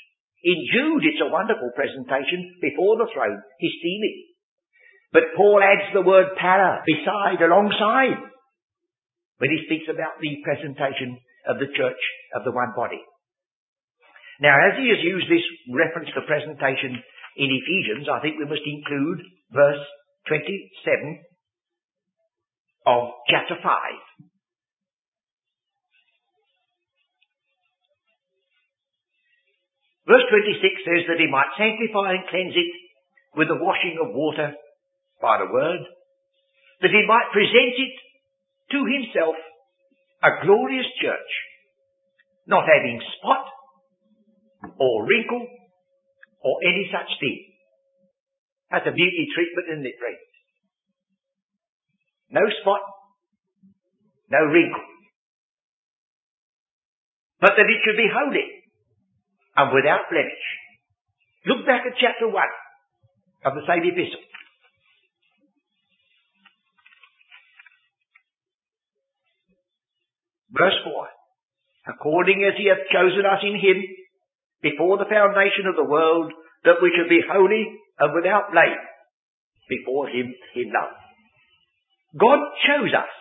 In 0.46 0.58
Jude 0.70 1.10
it's 1.10 1.24
a 1.26 1.32
wonderful 1.32 1.74
presentation 1.74 2.54
before 2.62 3.02
the 3.02 3.10
throne, 3.10 3.42
histemi. 3.58 4.30
But 5.10 5.34
Paul 5.34 5.58
adds 5.62 5.90
the 5.94 6.06
word 6.06 6.34
para, 6.38 6.82
beside, 6.86 7.42
alongside, 7.42 8.18
when 9.38 9.50
he 9.50 9.66
speaks 9.66 9.90
about 9.90 10.22
the 10.22 10.38
presentation 10.44 11.18
of 11.46 11.58
the 11.58 11.70
church 11.76 12.02
of 12.34 12.44
the 12.44 12.52
one 12.52 12.72
body. 12.76 13.00
Now, 14.40 14.56
as 14.58 14.74
he 14.78 14.88
has 14.90 14.98
used 15.02 15.30
this 15.30 15.46
reference 15.70 16.10
to 16.14 16.26
presentation 16.26 16.98
in 17.36 17.48
Ephesians, 17.50 18.08
I 18.10 18.20
think 18.20 18.38
we 18.38 18.50
must 18.50 18.66
include 18.66 19.22
verse 19.52 19.84
27 20.26 21.22
of 22.86 23.14
chapter 23.30 23.56
5. 23.62 23.64
Verse 30.04 30.26
26 30.28 30.84
says 30.84 31.02
that 31.08 31.20
he 31.22 31.30
might 31.30 31.48
sanctify 31.56 32.12
and 32.12 32.28
cleanse 32.28 32.52
it 32.52 32.72
with 33.36 33.48
the 33.48 33.56
washing 33.56 33.96
of 34.02 34.12
water 34.12 34.52
by 35.22 35.38
the 35.40 35.48
word, 35.48 35.80
that 36.82 36.92
he 36.92 37.02
might 37.08 37.32
present 37.32 37.74
it 37.80 37.94
to 38.76 38.84
himself 38.84 39.36
a 40.24 40.30
glorious 40.40 40.88
church, 41.04 41.30
not 42.48 42.64
having 42.64 42.96
spot 43.20 43.44
or 44.80 45.04
wrinkle 45.04 45.44
or 46.40 46.54
any 46.64 46.88
such 46.88 47.12
thing. 47.20 47.44
That's 48.70 48.88
a 48.88 48.96
beauty 48.96 49.28
treatment, 49.36 49.68
isn't 49.68 49.86
it, 49.86 50.00
friends? 50.00 50.24
No 52.32 52.40
spot, 52.64 52.80
no 54.32 54.40
wrinkle. 54.48 54.88
But 57.40 57.60
that 57.60 57.68
it 57.68 57.80
should 57.84 58.00
be 58.00 58.08
holy 58.08 58.48
and 59.56 59.68
without 59.76 60.08
blemish. 60.08 60.46
Look 61.44 61.66
back 61.68 61.84
at 61.84 62.00
chapter 62.00 62.26
1 62.26 62.34
of 63.44 63.52
the 63.52 63.68
same 63.68 63.84
epistle. 63.84 64.24
Verse 70.54 70.78
4. 70.86 71.94
According 71.94 72.46
as 72.46 72.56
he 72.56 72.70
hath 72.70 72.86
chosen 72.88 73.26
us 73.26 73.42
in 73.42 73.58
him 73.58 73.82
before 74.62 74.96
the 74.96 75.10
foundation 75.10 75.66
of 75.68 75.76
the 75.76 75.84
world, 75.84 76.32
that 76.64 76.80
we 76.80 76.94
should 76.96 77.10
be 77.10 77.20
holy 77.20 77.74
and 77.98 78.14
without 78.14 78.50
blame 78.52 78.80
before 79.68 80.08
him 80.08 80.32
in 80.56 80.72
love. 80.72 80.94
God 82.16 82.38
chose 82.64 82.94
us 82.94 83.12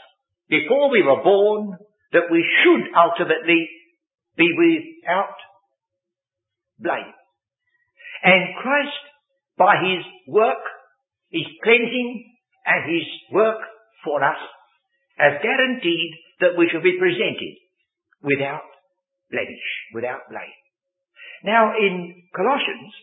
before 0.50 0.91
we 0.91 1.02
were 1.02 1.24
born 1.24 1.76
that 2.13 2.30
we 2.32 2.46
should 2.63 2.93
ultimately 2.96 3.67
be 4.38 4.48
without 4.54 5.36
blame. 6.80 7.13
And 8.24 8.56
Christ, 8.62 9.04
by 9.58 9.76
his 9.82 10.06
work, 10.28 10.63
his 11.32 11.50
cleansing 11.63 12.24
and 12.65 12.82
his 12.88 13.08
work 13.32 13.60
for 14.06 14.24
us, 14.24 14.39
has 15.17 15.41
guaranteed 15.41 16.12
that 16.39 16.58
we 16.58 16.69
shall 16.72 16.82
be 16.82 16.98
presented 16.98 17.54
without 18.22 18.65
blemish, 19.30 19.67
without 19.93 20.30
blame. 20.30 20.58
Now 21.43 21.76
in 21.76 22.24
Colossians, 22.36 22.93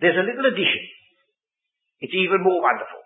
there's 0.00 0.16
a 0.16 0.26
little 0.26 0.46
addition. 0.46 0.84
It's 2.00 2.14
even 2.14 2.44
more 2.44 2.62
wonderful. 2.62 3.02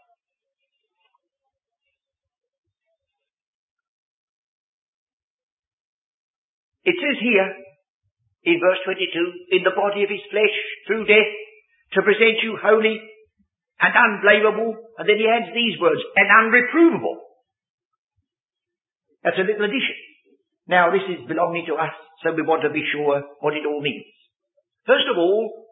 It 6.84 6.98
says 6.98 7.16
here, 7.22 7.48
in 8.44 8.58
verse 8.58 8.82
22, 8.84 9.56
in 9.56 9.62
the 9.62 9.70
body 9.70 10.02
of 10.02 10.10
his 10.10 10.26
flesh, 10.28 10.56
through 10.86 11.06
death, 11.06 11.30
to 11.94 12.02
present 12.02 12.42
you 12.42 12.58
holy 12.58 12.98
and 13.80 13.92
unblameable, 13.94 14.74
and 14.98 15.06
then 15.08 15.16
he 15.16 15.30
adds 15.30 15.54
these 15.54 15.78
words, 15.78 16.02
and 16.16 16.26
unreprovable 16.26 17.31
that's 19.22 19.38
a 19.38 19.46
little 19.46 19.66
addition. 19.66 19.98
Now 20.66 20.90
this 20.90 21.06
is 21.06 21.26
belonging 21.26 21.66
to 21.70 21.78
us, 21.78 21.94
so 22.22 22.34
we 22.34 22.42
want 22.42 22.62
to 22.62 22.74
be 22.74 22.86
sure 22.90 23.22
what 23.42 23.54
it 23.54 23.66
all 23.66 23.82
means. 23.82 24.06
First 24.86 25.06
of 25.10 25.18
all, 25.18 25.70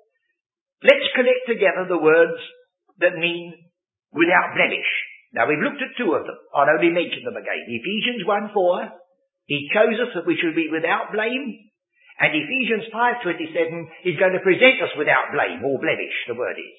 let's 0.82 1.14
collect 1.14 1.46
together 1.46 1.86
the 1.86 1.98
words 1.98 2.38
that 3.02 3.18
mean 3.18 3.54
without 4.14 4.54
blemish. 4.54 4.90
Now 5.34 5.46
we've 5.46 5.62
looked 5.62 5.82
at 5.82 5.94
two 5.94 6.10
of 6.10 6.26
them. 6.26 6.38
I'll 6.54 6.70
only 6.70 6.90
mention 6.90 7.22
them 7.22 7.38
again. 7.38 7.70
Ephesians 7.70 8.26
1 8.26 8.50
4, 8.54 9.46
He 9.46 9.70
chose 9.70 9.98
us 9.98 10.14
that 10.14 10.26
we 10.26 10.38
should 10.38 10.58
be 10.58 10.70
without 10.70 11.14
blame. 11.14 11.70
And 12.20 12.36
Ephesians 12.36 12.92
5.27 12.92 14.04
is 14.04 14.20
going 14.20 14.36
to 14.36 14.44
present 14.44 14.76
us 14.84 14.92
without 15.00 15.32
blame 15.32 15.64
or 15.64 15.80
blemish, 15.80 16.12
the 16.28 16.36
word 16.36 16.60
is. 16.60 16.76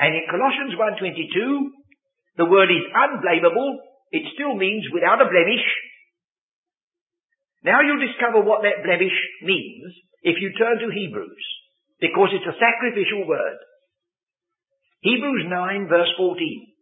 And 0.00 0.16
in 0.16 0.24
Colossians 0.24 0.72
1.22, 0.72 2.40
the 2.40 2.48
word 2.48 2.72
is 2.72 2.88
unblameable 2.88 3.76
it 4.14 4.30
still 4.38 4.54
means 4.54 4.86
without 4.94 5.20
a 5.20 5.26
blemish. 5.26 5.66
Now 7.66 7.82
you'll 7.82 8.06
discover 8.06 8.40
what 8.40 8.62
that 8.62 8.86
blemish 8.86 9.16
means 9.42 9.90
if 10.22 10.38
you 10.38 10.54
turn 10.54 10.78
to 10.78 10.94
Hebrews, 10.94 11.46
because 11.98 12.30
it's 12.32 12.46
a 12.46 12.60
sacrificial 12.62 13.26
word. 13.26 13.58
Hebrews 15.02 15.50
9 15.50 15.88
verse 15.88 16.12
14. 16.16 16.74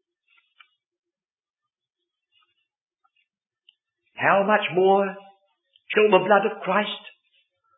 how 4.23 4.47
much 4.47 4.63
more 4.75 5.07
shall 5.91 6.09
the 6.15 6.25
blood 6.25 6.47
of 6.47 6.63
Christ, 6.63 7.03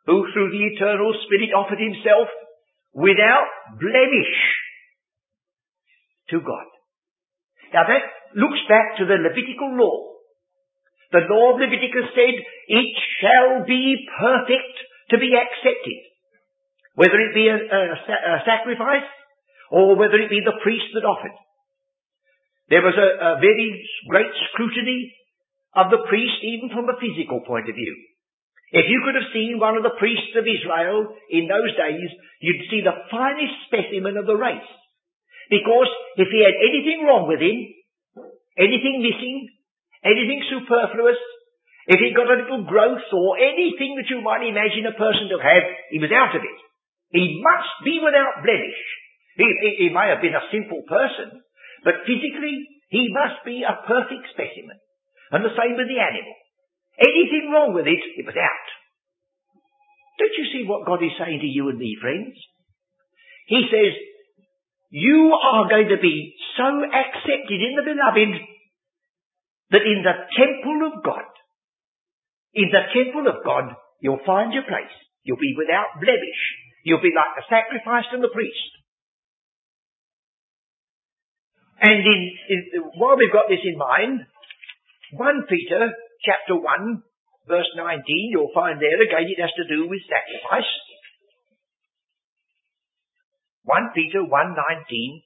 who 0.05 0.28
through 0.32 0.52
the 0.52 0.64
eternal 0.76 1.16
Spirit 1.24 1.57
offered 1.57 1.80
himself 1.80 2.28
without 2.92 3.48
blemish 3.80 4.36
to 6.30 6.40
God. 6.44 6.68
Now 7.72 7.88
that 7.88 8.05
looks 8.37 8.62
back 8.68 8.99
to 8.99 9.07
the 9.07 9.18
Levitical 9.18 9.74
law. 9.74 10.14
The 11.12 11.26
law 11.30 11.55
of 11.55 11.61
Leviticus 11.62 12.11
said, 12.14 12.35
it 12.35 12.91
shall 13.22 13.62
be 13.66 14.03
perfect 14.18 14.74
to 15.11 15.16
be 15.18 15.30
accepted. 15.35 15.99
Whether 16.95 17.18
it 17.22 17.35
be 17.35 17.47
a, 17.47 17.59
a, 17.59 17.82
a 17.95 18.43
sacrifice 18.47 19.07
or 19.70 19.95
whether 19.95 20.18
it 20.18 20.30
be 20.30 20.43
the 20.43 20.59
priest 20.62 20.91
that 20.95 21.07
offered. 21.07 21.35
There 22.70 22.82
was 22.82 22.97
a, 22.97 23.09
a 23.39 23.43
very 23.43 23.82
great 24.09 24.32
scrutiny 24.51 25.14
of 25.74 25.91
the 25.91 26.07
priest 26.09 26.39
even 26.43 26.70
from 26.70 26.89
a 26.89 26.99
physical 26.99 27.43
point 27.43 27.68
of 27.68 27.74
view. 27.74 27.95
If 28.74 28.91
you 28.91 29.03
could 29.07 29.14
have 29.14 29.30
seen 29.30 29.62
one 29.62 29.78
of 29.78 29.87
the 29.87 29.95
priests 29.99 30.35
of 30.35 30.47
Israel 30.47 31.14
in 31.30 31.47
those 31.47 31.70
days, 31.78 32.11
you'd 32.43 32.66
see 32.70 32.82
the 32.82 33.07
finest 33.07 33.55
specimen 33.70 34.18
of 34.18 34.26
the 34.26 34.35
race. 34.35 34.70
Because 35.51 35.91
if 36.18 36.26
he 36.26 36.41
had 36.43 36.59
anything 36.59 37.07
wrong 37.07 37.30
with 37.30 37.39
him, 37.39 37.70
anything 38.59 39.02
missing, 39.02 39.48
anything 40.05 40.40
superfluous, 40.50 41.20
if 41.86 42.00
he 42.00 42.16
got 42.16 42.32
a 42.32 42.40
little 42.40 42.64
growth 42.64 43.05
or 43.12 43.36
anything 43.36 44.00
that 44.00 44.09
you 44.09 44.24
might 44.24 44.40
imagine 44.40 44.88
a 44.88 44.96
person 44.96 45.28
to 45.28 45.38
have, 45.38 45.64
he 45.92 46.00
was 46.00 46.12
out 46.12 46.32
of 46.32 46.40
it. 46.40 46.59
He 47.12 47.44
must 47.44 47.74
be 47.84 48.00
without 48.00 48.40
blemish. 48.40 48.80
He, 49.36 49.44
he, 49.44 49.70
he 49.84 49.88
may 49.92 50.09
have 50.09 50.24
been 50.24 50.34
a 50.34 50.48
simple 50.48 50.80
person, 50.88 51.44
but 51.84 52.09
physically 52.09 52.64
he 52.88 53.12
must 53.12 53.44
be 53.44 53.66
a 53.66 53.84
perfect 53.84 54.32
specimen. 54.32 54.80
And 55.28 55.44
the 55.44 55.52
same 55.52 55.76
with 55.76 55.90
the 55.90 56.00
animal. 56.00 56.36
Anything 56.96 57.52
wrong 57.52 57.74
with 57.74 57.90
it, 57.90 58.02
it 58.16 58.24
was 58.24 58.38
out. 58.38 58.68
Don't 60.18 60.38
you 60.38 60.46
see 60.55 60.62
what 60.64 60.86
God 60.86 61.02
is 61.02 61.12
saying 61.18 61.42
to 61.42 61.50
you 61.50 61.68
and 61.68 61.78
me, 61.78 61.98
friends? 62.00 62.38
He 63.50 63.66
says, 63.68 63.92
you 64.95 65.34
are 65.34 65.66
going 65.66 65.90
to 65.90 65.99
be 65.99 66.38
so 66.55 66.70
accepted 66.86 67.59
in 67.59 67.74
the 67.74 67.82
beloved 67.82 68.30
that 69.74 69.82
in 69.82 70.07
the 70.07 70.16
temple 70.38 70.86
of 70.86 71.03
God, 71.03 71.26
in 72.55 72.70
the 72.70 72.86
temple 72.95 73.26
of 73.26 73.42
God, 73.42 73.74
you'll 73.99 74.22
find 74.22 74.55
your 74.55 74.62
place. 74.62 74.95
You'll 75.26 75.42
be 75.42 75.59
without 75.59 75.99
blemish. 75.99 76.42
You'll 76.86 77.03
be 77.03 77.11
like 77.11 77.34
the 77.34 77.42
sacrifice 77.51 78.07
and 78.14 78.22
the 78.22 78.30
priest. 78.30 78.70
And 81.82 81.99
in, 81.99 82.20
in, 82.55 82.61
while 82.95 83.18
we've 83.18 83.34
got 83.34 83.51
this 83.51 83.66
in 83.66 83.74
mind, 83.74 84.30
1 85.11 85.51
Peter 85.51 85.90
chapter 86.22 86.55
1 86.55 87.03
verse 87.51 87.66
19, 87.74 88.30
you'll 88.30 88.55
find 88.55 88.78
there 88.78 89.03
again 89.03 89.26
it 89.26 89.42
has 89.42 89.51
to 89.59 89.66
do 89.66 89.90
with 89.90 90.07
sacrifice. 90.07 90.70
1 93.64 93.92
Peter 93.94 94.20
1.19 94.20 95.22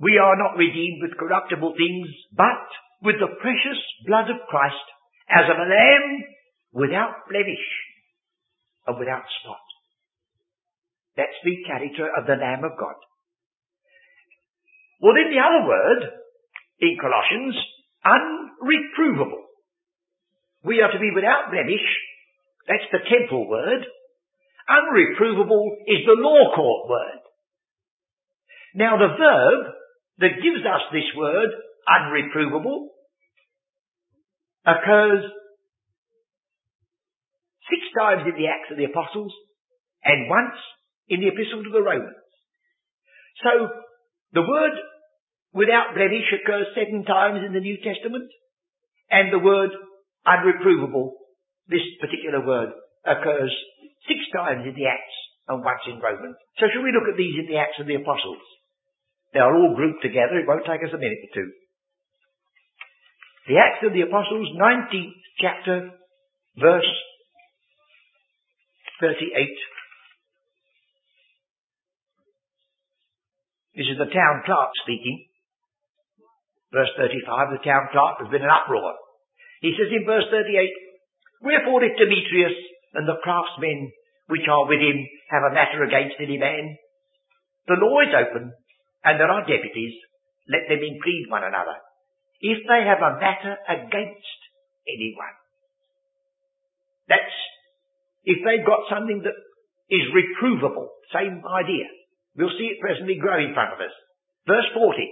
We 0.00 0.16
are 0.16 0.36
not 0.36 0.56
redeemed 0.56 1.02
with 1.02 1.18
corruptible 1.18 1.74
things, 1.76 2.08
but 2.32 2.64
with 3.02 3.16
the 3.20 3.36
precious 3.36 3.78
blood 4.06 4.30
of 4.30 4.48
Christ 4.48 4.86
as 5.28 5.44
of 5.44 5.60
a 5.60 5.68
lamb 5.68 6.24
without 6.72 7.28
blemish 7.28 7.66
and 8.86 8.98
without 8.98 9.28
spot. 9.42 9.60
That's 11.16 11.36
the 11.44 11.62
character 11.66 12.08
of 12.08 12.24
the 12.24 12.40
Lamb 12.40 12.64
of 12.64 12.78
God. 12.80 12.96
Well, 15.00 15.12
then 15.12 15.32
the 15.32 15.44
other 15.44 15.68
word 15.68 16.00
in 16.80 16.96
Colossians, 16.96 17.56
unreprovable. 18.04 19.44
We 20.64 20.80
are 20.80 20.92
to 20.92 20.98
be 20.98 21.12
without 21.14 21.52
blemish. 21.52 21.84
That's 22.68 22.88
the 22.92 23.04
temple 23.04 23.48
word. 23.48 23.84
Unreprovable 24.70 25.82
is 25.86 26.06
the 26.06 26.14
law 26.14 26.54
court 26.54 26.88
word. 26.88 27.20
Now 28.74 28.96
the 28.96 29.16
verb 29.18 29.74
that 30.18 30.42
gives 30.42 30.62
us 30.62 30.82
this 30.92 31.10
word, 31.16 31.48
unreprovable, 31.88 32.86
occurs 34.64 35.24
six 37.68 37.82
times 37.98 38.22
in 38.26 38.40
the 38.40 38.46
Acts 38.46 38.70
of 38.70 38.76
the 38.76 38.84
Apostles 38.84 39.32
and 40.04 40.30
once 40.30 40.54
in 41.08 41.20
the 41.20 41.28
Epistle 41.28 41.64
to 41.64 41.70
the 41.70 41.82
Romans. 41.82 42.14
So 43.42 43.68
the 44.32 44.46
word 44.46 44.76
without 45.52 45.94
blemish 45.94 46.30
occurs 46.30 46.66
seven 46.78 47.04
times 47.04 47.40
in 47.44 47.52
the 47.52 47.60
New 47.60 47.78
Testament 47.82 48.30
and 49.10 49.32
the 49.32 49.42
word 49.42 49.70
unreprovable, 50.26 51.18
this 51.66 51.82
particular 52.00 52.46
word, 52.46 52.70
occurs 53.04 53.54
six 54.08 54.20
times 54.32 54.64
in 54.64 54.74
the 54.76 54.86
Acts 54.86 55.16
and 55.48 55.64
once 55.64 55.84
in 55.88 55.98
Romans. 55.98 56.36
So 56.62 56.70
shall 56.70 56.84
we 56.84 56.94
look 56.94 57.10
at 57.10 57.18
these 57.18 57.36
in 57.36 57.50
the 57.50 57.58
Acts 57.58 57.80
of 57.80 57.86
the 57.88 57.98
Apostles? 57.98 58.42
They 59.32 59.40
are 59.40 59.54
all 59.54 59.74
grouped 59.74 60.02
together. 60.02 60.38
It 60.38 60.48
won't 60.48 60.66
take 60.66 60.82
us 60.82 60.94
a 60.94 60.98
minute 60.98 61.22
or 61.26 61.32
two. 61.34 61.50
The 63.48 63.58
Acts 63.58 63.82
of 63.82 63.92
the 63.92 64.06
Apostles, 64.06 64.48
19th 64.54 65.18
chapter, 65.40 65.90
verse 66.58 66.92
38. 69.00 69.32
This 73.74 73.86
is 73.86 73.98
the 73.98 74.12
town 74.12 74.44
clerk 74.44 74.70
speaking. 74.84 75.26
Verse 76.70 76.90
35, 76.94 77.58
the 77.58 77.64
town 77.66 77.90
clerk 77.90 78.22
has 78.22 78.30
been 78.30 78.46
an 78.46 78.52
uproar. 78.52 78.94
He 79.62 79.74
says 79.74 79.90
in 79.90 80.06
verse 80.06 80.28
38, 80.30 80.46
Wherefore 81.42 81.82
if 81.82 81.96
Demetrius 81.96 82.54
and 82.94 83.06
the 83.06 83.20
craftsmen 83.22 83.92
which 84.30 84.46
are 84.46 84.66
with 84.66 84.78
him 84.78 85.06
have 85.30 85.42
a 85.42 85.54
matter 85.54 85.82
against 85.82 86.18
any 86.22 86.38
man. 86.38 86.78
The 87.66 87.78
law 87.78 87.98
is 88.02 88.14
open, 88.14 88.54
and 89.04 89.14
there 89.18 89.30
are 89.30 89.46
deputies. 89.46 89.94
Let 90.46 90.70
them 90.70 90.82
implead 90.82 91.30
one 91.30 91.44
another. 91.44 91.78
If 92.40 92.62
they 92.66 92.82
have 92.86 93.02
a 93.02 93.18
matter 93.20 93.54
against 93.68 94.38
anyone. 94.86 95.36
That's, 97.10 97.36
if 98.24 98.38
they've 98.46 98.66
got 98.66 98.86
something 98.88 99.22
that 99.26 99.36
is 99.90 100.14
reprovable, 100.14 100.94
same 101.12 101.42
idea. 101.42 101.90
We'll 102.38 102.54
see 102.54 102.70
it 102.70 102.80
presently 102.80 103.18
grow 103.18 103.38
in 103.38 103.52
front 103.52 103.74
of 103.74 103.82
us. 103.82 103.94
Verse 104.46 104.66
40. 104.74 105.10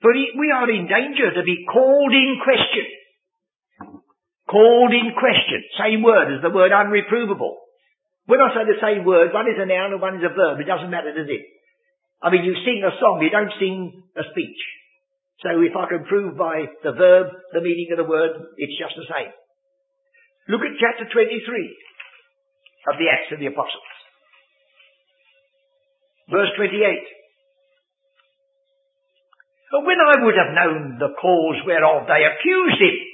For 0.00 0.12
we 0.12 0.48
are 0.52 0.70
in 0.70 0.88
danger 0.88 1.28
to 1.34 1.42
be 1.44 1.66
called 1.68 2.12
in 2.12 2.40
question 2.44 2.99
Called 4.50 4.90
in 4.90 5.14
question. 5.14 5.62
Same 5.78 6.02
word 6.02 6.34
as 6.34 6.42
the 6.42 6.50
word 6.50 6.74
unreprovable. 6.74 7.54
When 8.26 8.42
I 8.42 8.50
say 8.50 8.66
the 8.66 8.82
same 8.82 9.06
word, 9.06 9.30
one 9.30 9.46
is 9.46 9.54
a 9.58 9.66
noun 9.66 9.94
and 9.94 10.02
one 10.02 10.18
is 10.18 10.26
a 10.26 10.34
verb. 10.34 10.58
It 10.58 10.66
doesn't 10.66 10.90
matter, 10.90 11.14
does 11.14 11.30
it? 11.30 11.44
I 12.18 12.34
mean, 12.34 12.42
you 12.42 12.58
sing 12.66 12.82
a 12.82 12.90
song, 12.98 13.22
you 13.22 13.30
don't 13.30 13.54
sing 13.62 14.02
a 14.18 14.26
speech. 14.34 14.60
So 15.46 15.54
if 15.62 15.72
I 15.72 15.86
can 15.88 16.04
prove 16.04 16.36
by 16.36 16.66
the 16.82 16.92
verb 16.92 17.30
the 17.54 17.62
meaning 17.62 17.94
of 17.94 17.98
the 18.02 18.10
word, 18.10 18.34
it's 18.58 18.76
just 18.76 18.98
the 18.98 19.06
same. 19.06 19.32
Look 20.50 20.66
at 20.66 20.82
chapter 20.82 21.06
23 21.06 21.30
of 22.90 22.98
the 22.98 23.08
Acts 23.08 23.32
of 23.32 23.38
the 23.38 23.46
Apostles. 23.46 23.90
Verse 26.28 26.50
28. 26.58 26.74
But 29.70 29.86
when 29.86 30.02
I 30.02 30.26
would 30.26 30.34
have 30.34 30.58
known 30.58 30.98
the 30.98 31.14
cause 31.14 31.62
whereof 31.64 32.10
they 32.10 32.26
accused 32.26 32.82
him, 32.82 33.09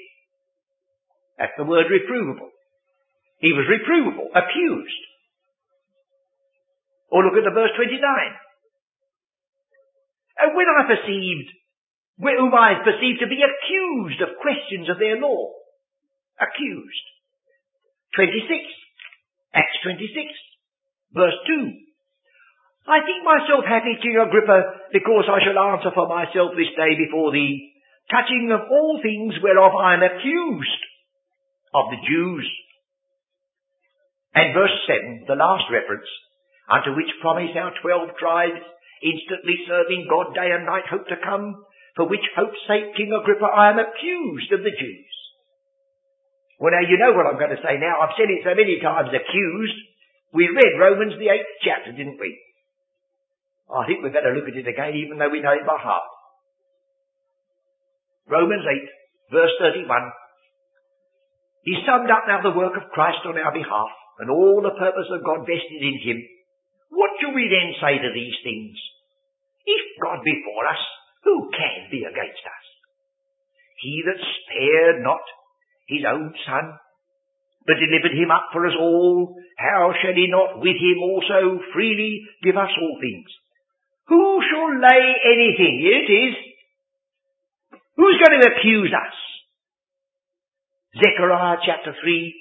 that's 1.39 1.57
the 1.57 1.69
word 1.69 1.87
reprovable. 1.93 2.49
He 3.41 3.53
was 3.53 3.69
reprovable, 3.69 4.33
accused. 4.33 5.03
Or 7.13 7.25
look 7.25 7.37
at 7.37 7.45
the 7.45 7.55
verse 7.55 7.71
29. 7.77 8.01
And 10.41 10.57
when 10.57 10.67
I 10.69 10.89
perceived, 10.89 11.49
whom 12.19 12.53
I 12.55 12.81
perceived 12.81 13.21
to 13.21 13.29
be 13.29 13.45
accused 13.45 14.21
of 14.25 14.41
questions 14.41 14.89
of 14.89 14.99
their 14.99 15.21
law, 15.21 15.53
accused. 16.41 17.07
26, 18.17 18.49
Acts 19.53 19.77
26, 19.85 20.33
verse 21.13 21.37
2. 21.47 21.73
I 22.89 23.05
think 23.05 23.21
myself 23.25 23.65
happy, 23.69 24.01
King 24.01 24.17
Agrippa, 24.17 24.89
because 24.93 25.29
I 25.29 25.45
shall 25.45 25.59
answer 25.59 25.93
for 25.93 26.09
myself 26.09 26.57
this 26.57 26.73
day 26.73 26.97
before 26.97 27.33
thee, 27.33 27.77
touching 28.09 28.49
of 28.53 28.71
all 28.71 29.01
things 29.03 29.37
whereof 29.43 29.73
I 29.77 29.95
am 29.95 30.03
accused 30.07 30.86
of 31.75 31.91
the 31.91 32.01
Jews. 32.07 32.47
And 34.37 34.53
verse 34.53 34.75
7, 34.87 35.25
the 35.27 35.41
last 35.41 35.65
reference, 35.73 36.07
unto 36.69 36.93
which 36.93 37.11
promise 37.25 37.57
our 37.57 37.73
twelve 37.81 38.13
tribes, 38.21 38.61
instantly 39.03 39.57
serving 39.65 40.11
God 40.11 40.35
day 40.37 40.53
and 40.53 40.67
night, 40.67 40.89
hope 40.91 41.09
to 41.09 41.17
come, 41.25 41.65
for 41.97 42.05
which 42.05 42.25
hope's 42.37 42.61
sake, 42.69 42.93
King 42.97 43.17
Agrippa, 43.17 43.49
I 43.49 43.73
am 43.73 43.81
accused 43.81 44.53
of 44.53 44.61
the 44.61 44.77
Jews. 44.77 45.13
Well 46.61 46.73
now 46.73 46.85
you 46.85 46.97
know 46.97 47.13
what 47.13 47.29
I'm 47.29 47.41
going 47.41 47.53
to 47.53 47.65
say 47.65 47.77
now. 47.77 48.01
I've 48.01 48.17
said 48.17 48.33
it 48.33 48.45
so 48.45 48.57
many 48.57 48.81
times, 48.81 49.13
accused. 49.13 49.79
We 50.33 50.49
read 50.49 50.81
Romans 50.81 51.17
the 51.17 51.33
eighth 51.33 51.53
chapter, 51.65 51.93
didn't 51.93 52.21
we? 52.21 52.37
I 53.69 53.85
think 53.85 54.01
we 54.05 54.13
better 54.13 54.33
look 54.33 54.49
at 54.49 54.57
it 54.57 54.69
again 54.69 54.95
even 54.95 55.19
though 55.19 55.33
we 55.33 55.41
know 55.41 55.53
it 55.53 55.67
by 55.67 55.77
heart. 55.81 56.07
Romans 58.29 58.65
8, 58.65 59.33
verse 59.33 59.55
31. 59.61 59.89
He 61.67 61.83
summed 61.83 62.07
up 62.15 62.31
now 62.31 62.47
the 62.47 62.55
work 62.55 62.79
of 62.79 62.95
Christ 62.95 63.27
on 63.27 63.35
our 63.35 63.51
behalf 63.51 63.91
and 64.23 64.31
all 64.31 64.63
the 64.63 64.79
purpose 64.79 65.11
of 65.11 65.27
God 65.27 65.43
vested 65.51 65.83
in 65.83 65.99
him. 65.99 66.23
What 66.95 67.19
shall 67.19 67.35
we 67.35 67.51
then 67.51 67.75
say 67.83 67.99
to 67.99 68.15
these 68.15 68.39
things? 68.47 68.79
If 69.67 69.83
God 69.99 70.23
be 70.23 70.47
for 70.47 70.63
us, 70.63 70.79
who 71.27 71.51
can 71.51 71.91
be 71.91 72.07
against 72.07 72.45
us? 72.47 72.65
He 73.83 73.99
that 74.07 74.23
spared 74.23 75.03
not 75.03 75.27
his 75.91 76.07
own 76.07 76.31
son, 76.47 76.79
but 77.67 77.83
delivered 77.83 78.15
him 78.15 78.31
up 78.31 78.55
for 78.55 78.63
us 78.63 78.79
all, 78.79 79.35
how 79.59 79.91
shall 79.99 80.15
he 80.15 80.31
not 80.31 80.63
with 80.63 80.79
him 80.79 81.03
also 81.03 81.59
freely 81.75 82.23
give 82.47 82.55
us 82.55 82.71
all 82.71 82.97
things? 83.03 83.27
Who 84.07 84.39
shall 84.39 84.71
lay 84.71 85.05
anything? 85.35 85.83
Here 85.83 85.99
it 85.99 86.13
is. 86.31 86.35
Who's 87.99 88.23
going 88.23 88.39
to 88.39 88.55
accuse 88.55 88.95
us? 88.95 89.26
Zechariah 90.97 91.61
chapter 91.65 91.93
3, 91.93 92.35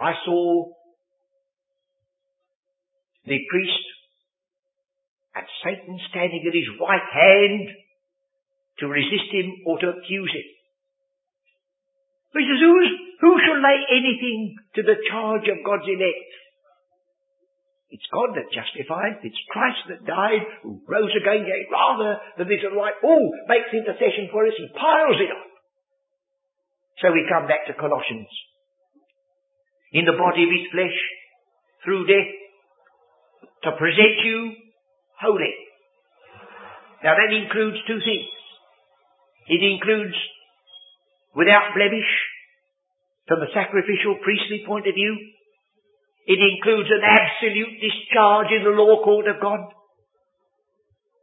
I 0.00 0.12
saw 0.24 0.72
the 3.26 3.38
priest 3.50 3.84
and 5.36 5.46
Satan 5.64 6.00
standing 6.08 6.44
at 6.48 6.56
his 6.56 6.68
right 6.80 7.08
hand 7.12 7.68
to 8.80 8.88
resist 8.88 9.28
him 9.32 9.52
or 9.66 9.78
to 9.78 9.88
accuse 9.92 10.32
him. 10.32 10.48
He 12.32 12.48
says, 12.48 12.64
who 13.20 13.32
shall 13.44 13.60
lay 13.60 13.78
anything 13.92 14.56
to 14.76 14.82
the 14.82 14.96
charge 15.12 15.44
of 15.52 15.60
God's 15.60 15.84
elect? 15.84 16.32
It's 17.92 18.08
God 18.08 18.32
that 18.40 18.48
justified. 18.48 19.20
It's 19.20 19.36
Christ 19.52 19.84
that 19.92 20.08
died, 20.08 20.40
who 20.64 20.80
rose 20.88 21.12
again, 21.12 21.44
yea, 21.44 21.68
rather 21.68 22.16
than 22.40 22.48
this 22.48 22.64
right, 22.72 22.96
oh, 23.04 23.24
makes 23.52 23.68
intercession 23.68 24.32
for 24.32 24.48
us. 24.48 24.56
He 24.56 24.64
piles 24.72 25.20
it 25.20 25.28
on. 25.28 25.51
So 27.02 27.10
we 27.10 27.26
come 27.26 27.50
back 27.50 27.66
to 27.66 27.74
Colossians. 27.74 28.30
In 29.92 30.06
the 30.06 30.14
body 30.14 30.46
of 30.46 30.54
his 30.54 30.70
flesh, 30.70 30.98
through 31.84 32.06
death, 32.06 32.30
to 33.66 33.70
present 33.74 34.22
you 34.22 34.54
holy. 35.18 35.54
Now 37.02 37.18
that 37.18 37.34
includes 37.34 37.82
two 37.86 37.98
things. 37.98 38.30
It 39.50 39.62
includes 39.66 40.14
without 41.34 41.74
blemish 41.74 42.10
from 43.26 43.42
a 43.42 43.50
sacrificial 43.50 44.22
priestly 44.22 44.62
point 44.66 44.86
of 44.86 44.94
view, 44.94 45.14
it 46.26 46.38
includes 46.38 46.90
an 46.90 47.02
absolute 47.02 47.82
discharge 47.82 48.54
in 48.54 48.62
the 48.62 48.70
law 48.70 49.02
court 49.02 49.26
of 49.26 49.42
God. 49.42 49.74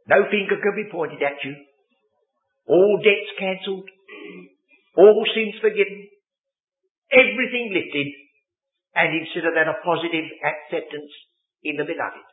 No 0.08 0.28
finger 0.28 0.60
can 0.60 0.76
be 0.76 0.92
pointed 0.92 1.22
at 1.22 1.40
you. 1.44 1.56
All 2.68 3.00
debts 3.00 3.32
cancelled. 3.38 3.88
All 5.00 5.24
sins 5.32 5.56
forgiven. 5.64 6.12
Everything 7.08 7.72
lifted. 7.72 8.08
And 8.92 9.16
instead 9.16 9.48
of 9.48 9.56
that 9.56 9.70
a 9.70 9.80
positive 9.80 10.28
acceptance 10.44 11.12
in 11.64 11.80
the 11.80 11.88
beloved. 11.88 12.28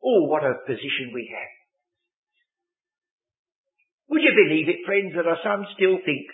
Oh, 0.00 0.24
what 0.24 0.46
a 0.46 0.64
position 0.64 1.12
we 1.12 1.28
have. 1.28 1.52
Would 4.08 4.22
you 4.22 4.32
believe 4.32 4.70
it, 4.70 4.86
friends, 4.86 5.12
that 5.12 5.26
some 5.42 5.66
still 5.74 5.98
think 6.06 6.30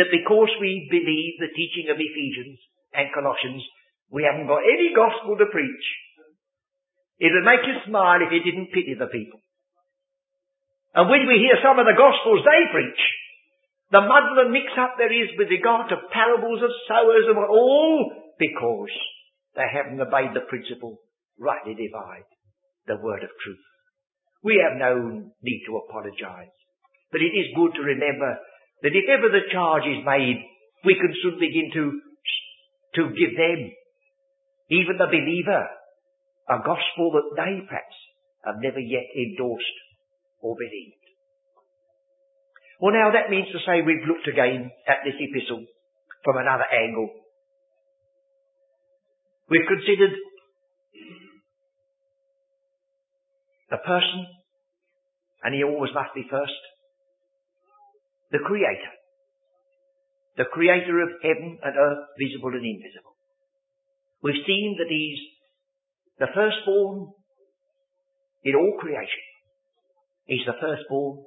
that 0.00 0.08
because 0.08 0.50
we 0.58 0.88
believe 0.88 1.36
the 1.38 1.52
teaching 1.52 1.92
of 1.92 2.00
Ephesians 2.00 2.58
and 2.96 3.12
Colossians, 3.12 3.62
we 4.08 4.24
haven't 4.24 4.48
got 4.48 4.64
any 4.64 4.96
gospel 4.96 5.36
to 5.36 5.52
preach. 5.52 5.86
It 7.20 7.30
would 7.30 7.46
make 7.46 7.62
you 7.68 7.76
smile 7.84 8.24
if 8.24 8.32
you 8.32 8.42
didn't 8.42 8.72
pity 8.72 8.96
the 8.96 9.12
people. 9.12 9.38
And 10.96 11.08
when 11.12 11.28
we 11.28 11.38
hear 11.44 11.60
some 11.60 11.78
of 11.78 11.84
the 11.84 11.96
gospels 11.96 12.42
they 12.42 12.62
preach, 12.72 13.02
the 13.92 14.00
muddle 14.00 14.40
and 14.40 14.56
mix 14.56 14.72
up 14.80 14.96
there 14.96 15.12
is 15.12 15.36
with 15.36 15.52
regard 15.52 15.92
to 15.92 16.08
parables 16.08 16.64
of 16.64 16.72
sowers 16.88 17.28
and 17.28 17.36
all 17.36 18.08
because 18.40 18.94
they 19.52 19.68
haven't 19.68 20.00
obeyed 20.00 20.32
the 20.32 20.48
principle 20.48 20.96
rightly 21.36 21.76
divide 21.76 22.24
the 22.88 22.96
word 22.96 23.20
of 23.22 23.36
truth. 23.44 23.60
We 24.42 24.64
have 24.64 24.80
no 24.80 25.28
need 25.44 25.62
to 25.68 25.76
apologize. 25.76 26.56
But 27.12 27.20
it 27.20 27.36
is 27.36 27.54
good 27.54 27.76
to 27.76 27.84
remember 27.84 28.40
that 28.80 28.96
if 28.96 29.06
ever 29.12 29.28
the 29.28 29.52
charge 29.52 29.84
is 29.84 30.00
made, 30.08 30.40
we 30.88 30.96
can 30.96 31.12
soon 31.22 31.36
begin 31.38 31.68
to, 31.76 31.84
to 32.96 33.02
give 33.12 33.36
them 33.36 33.70
even 34.72 34.96
the 34.96 35.12
believer, 35.12 35.68
a 36.48 36.58
gospel 36.64 37.12
that 37.12 37.36
they 37.36 37.60
perhaps 37.68 37.98
have 38.48 38.56
never 38.64 38.80
yet 38.80 39.04
endorsed 39.14 39.78
or 40.40 40.56
believed. 40.56 41.01
Well 42.82 42.98
now 42.98 43.14
that 43.14 43.30
means 43.30 43.46
to 43.54 43.62
say 43.62 43.78
we've 43.78 44.10
looked 44.10 44.26
again 44.26 44.66
at 44.90 45.06
this 45.06 45.14
epistle 45.14 45.62
from 46.26 46.36
another 46.36 46.66
angle. 46.66 47.14
We've 49.48 49.70
considered 49.70 50.18
the 53.70 53.76
person, 53.76 54.26
and 55.44 55.54
he 55.54 55.62
always 55.62 55.94
must 55.94 56.10
be 56.12 56.26
first, 56.28 56.58
the 58.32 58.42
creator. 58.42 58.92
The 60.36 60.50
creator 60.50 61.02
of 61.02 61.22
heaven 61.22 61.58
and 61.62 61.76
earth, 61.78 62.02
visible 62.18 62.50
and 62.50 62.66
invisible. 62.66 63.14
We've 64.24 64.42
seen 64.44 64.74
that 64.82 64.90
he's 64.90 65.20
the 66.18 66.26
firstborn 66.34 67.12
in 68.42 68.56
all 68.56 68.74
creation. 68.80 69.22
He's 70.26 70.46
the 70.46 70.58
firstborn 70.58 71.26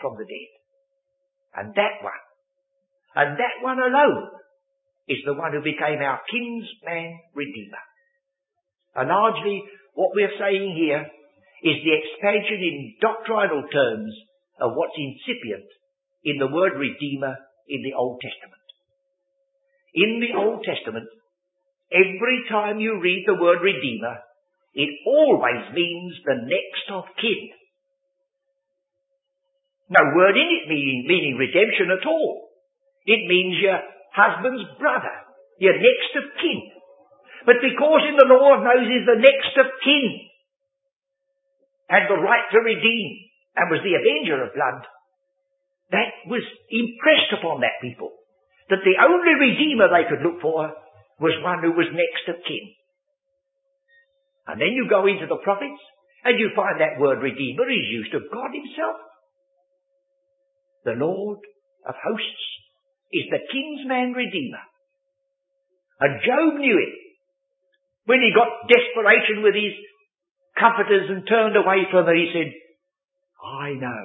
from 0.00 0.16
the 0.16 0.24
dead. 0.24 0.53
And 1.56 1.74
that 1.74 2.02
one, 2.02 2.24
and 3.14 3.38
that 3.38 3.62
one 3.62 3.78
alone, 3.78 4.30
is 5.08 5.18
the 5.24 5.34
one 5.34 5.52
who 5.52 5.62
became 5.62 6.02
our 6.02 6.20
kinsman 6.26 7.20
redeemer. 7.34 7.84
And 8.96 9.08
largely 9.08 9.62
what 9.94 10.14
we're 10.14 10.38
saying 10.38 10.74
here 10.74 11.06
is 11.62 11.76
the 11.84 11.94
expansion 11.94 12.58
in 12.58 12.94
doctrinal 13.00 13.62
terms 13.70 14.12
of 14.60 14.72
what's 14.74 14.98
incipient 14.98 15.68
in 16.24 16.38
the 16.38 16.50
word 16.50 16.74
redeemer 16.74 17.36
in 17.68 17.82
the 17.82 17.94
Old 17.94 18.20
Testament. 18.20 18.62
In 19.94 20.20
the 20.20 20.34
Old 20.36 20.64
Testament, 20.64 21.06
Every 21.94 22.42
time 22.50 22.80
you 22.80 23.00
read 23.00 23.24
the 23.26 23.38
word 23.38 23.62
Redeemer, 23.62 24.18
it 24.74 24.90
always 25.06 25.70
means 25.72 26.14
the 26.24 26.42
next 26.42 26.90
of 26.90 27.04
kin. 27.20 27.50
No 29.88 30.00
word 30.16 30.36
in 30.36 30.48
it 30.48 30.64
meaning, 30.68 31.04
meaning 31.06 31.36
redemption 31.36 31.92
at 31.92 32.06
all. 32.08 32.48
It 33.04 33.28
means 33.28 33.60
your 33.60 33.80
husband's 34.16 34.64
brother, 34.80 35.12
your 35.60 35.76
next 35.76 36.12
of 36.16 36.24
kin. 36.40 36.72
But 37.44 37.60
because 37.60 38.02
in 38.08 38.16
the 38.16 38.30
law 38.32 38.56
of 38.56 38.64
Moses 38.64 39.04
the 39.04 39.20
next 39.20 39.52
of 39.60 39.68
kin 39.84 40.04
had 41.92 42.08
the 42.08 42.16
right 42.16 42.48
to 42.52 42.64
redeem 42.64 43.08
and 43.56 43.68
was 43.68 43.84
the 43.84 44.00
avenger 44.00 44.40
of 44.40 44.56
blood, 44.56 44.88
that 45.92 46.10
was 46.32 46.42
impressed 46.72 47.36
upon 47.36 47.60
that 47.60 47.84
people. 47.84 48.16
That 48.72 48.80
the 48.80 48.96
only 48.96 49.36
redeemer 49.36 49.92
they 49.92 50.08
could 50.08 50.24
look 50.24 50.40
for 50.40 50.72
was 51.20 51.44
one 51.44 51.60
who 51.60 51.76
was 51.76 51.92
next 51.92 52.24
of 52.32 52.40
kin. 52.48 52.72
And 54.48 54.56
then 54.60 54.72
you 54.72 54.88
go 54.88 55.04
into 55.04 55.28
the 55.28 55.44
prophets 55.44 55.80
and 56.24 56.40
you 56.40 56.56
find 56.56 56.80
that 56.80 56.96
word 56.96 57.20
redeemer 57.20 57.68
is 57.68 57.92
used 57.92 58.14
of 58.16 58.32
God 58.32 58.48
himself. 58.56 58.96
The 60.84 60.92
Lord 60.92 61.38
of 61.86 61.94
hosts 61.96 62.44
is 63.12 63.24
the 63.30 63.40
kinsman 63.40 64.12
redeemer. 64.12 64.64
And 66.00 66.20
Job 66.20 66.60
knew 66.60 66.76
it. 66.76 66.94
When 68.06 68.20
he 68.20 68.36
got 68.36 68.68
desperation 68.68 69.42
with 69.42 69.54
his 69.54 69.72
comforters 70.58 71.08
and 71.08 71.26
turned 71.26 71.56
away 71.56 71.88
from 71.90 72.04
them, 72.04 72.16
he 72.16 72.30
said, 72.32 72.52
I 73.40 73.72
know 73.72 74.02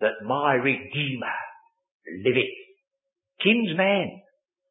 that 0.00 0.24
my 0.24 0.54
redeemer 0.54 1.36
liveth. 2.24 2.56
Kinsman, 3.42 4.22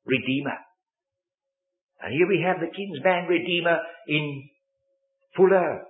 redeemer. 0.05 0.57
And 2.01 2.13
here 2.13 2.27
we 2.27 2.43
have 2.45 2.57
the 2.59 2.73
kinsman 2.73 3.27
redeemer 3.27 3.79
in 4.07 4.49
fuller 5.35 5.83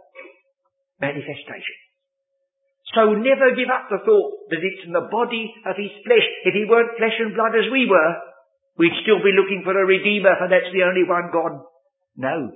manifestation. 0.99 1.84
So 2.93 3.17
never 3.17 3.57
give 3.57 3.71
up 3.73 3.89
the 3.89 4.05
thought 4.05 4.31
that 4.53 4.61
it's 4.61 4.85
in 4.85 4.93
the 4.93 5.09
body 5.09 5.49
of 5.65 5.73
his 5.73 5.93
flesh. 6.05 6.27
If 6.45 6.53
he 6.53 6.69
weren't 6.69 6.97
flesh 7.01 7.17
and 7.17 7.33
blood 7.33 7.57
as 7.57 7.65
we 7.73 7.89
were, 7.89 8.11
we'd 8.77 9.01
still 9.01 9.25
be 9.25 9.33
looking 9.33 9.65
for 9.65 9.73
a 9.73 9.89
redeemer, 9.89 10.37
for 10.37 10.45
that's 10.45 10.69
the 10.69 10.85
only 10.85 11.01
one 11.01 11.33
God 11.33 11.65
knows. 12.13 12.53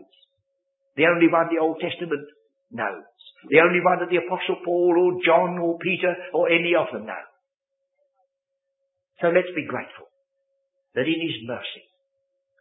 The 0.96 1.10
only 1.10 1.34
one 1.34 1.50
the 1.50 1.64
Old 1.64 1.82
Testament 1.82 2.30
knows. 2.70 3.10
The 3.50 3.64
only 3.64 3.82
one 3.82 4.00
that 4.04 4.14
the 4.14 4.22
Apostle 4.22 4.62
Paul 4.62 4.94
or 5.00 5.12
John 5.26 5.58
or 5.58 5.80
Peter 5.80 6.14
or 6.34 6.52
any 6.52 6.78
of 6.78 6.94
them 6.94 7.08
know. 7.08 7.26
So 9.22 9.34
let's 9.34 9.52
be 9.56 9.66
grateful 9.66 10.08
that 10.94 11.10
in 11.10 11.20
his 11.20 11.42
mercy 11.48 11.84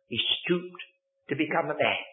he 0.08 0.18
stooped 0.40 0.82
to 1.28 1.36
become 1.36 1.66
a 1.68 1.76
man. 1.76 2.07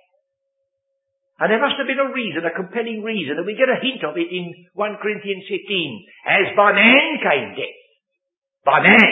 And 1.35 1.51
there 1.51 1.59
must 1.59 1.75
have 1.75 1.87
been 1.87 1.99
a 1.99 2.15
reason, 2.15 2.47
a 2.47 2.55
compelling 2.55 3.03
reason, 3.03 3.35
and 3.35 3.43
we 3.43 3.59
get 3.59 3.67
a 3.67 3.83
hint 3.83 3.99
of 4.07 4.15
it 4.15 4.31
in 4.31 4.55
1 4.71 5.03
Corinthians 5.03 5.43
15. 5.51 6.31
As 6.31 6.55
by 6.55 6.71
man 6.71 7.19
came 7.19 7.49
death, 7.59 7.79
by 8.63 8.79
man 8.79 9.11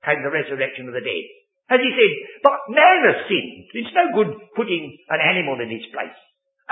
came 0.00 0.24
the 0.24 0.32
resurrection 0.32 0.88
of 0.88 0.96
the 0.96 1.04
dead. 1.04 1.26
As 1.68 1.80
he 1.80 1.92
said, 1.92 2.12
but 2.40 2.72
man 2.72 3.04
has 3.08 3.28
sinned. 3.28 3.68
It's 3.72 3.96
no 3.96 4.16
good 4.16 4.32
putting 4.56 4.96
an 5.12 5.20
animal 5.20 5.60
in 5.60 5.72
its 5.72 5.88
place. 5.92 6.16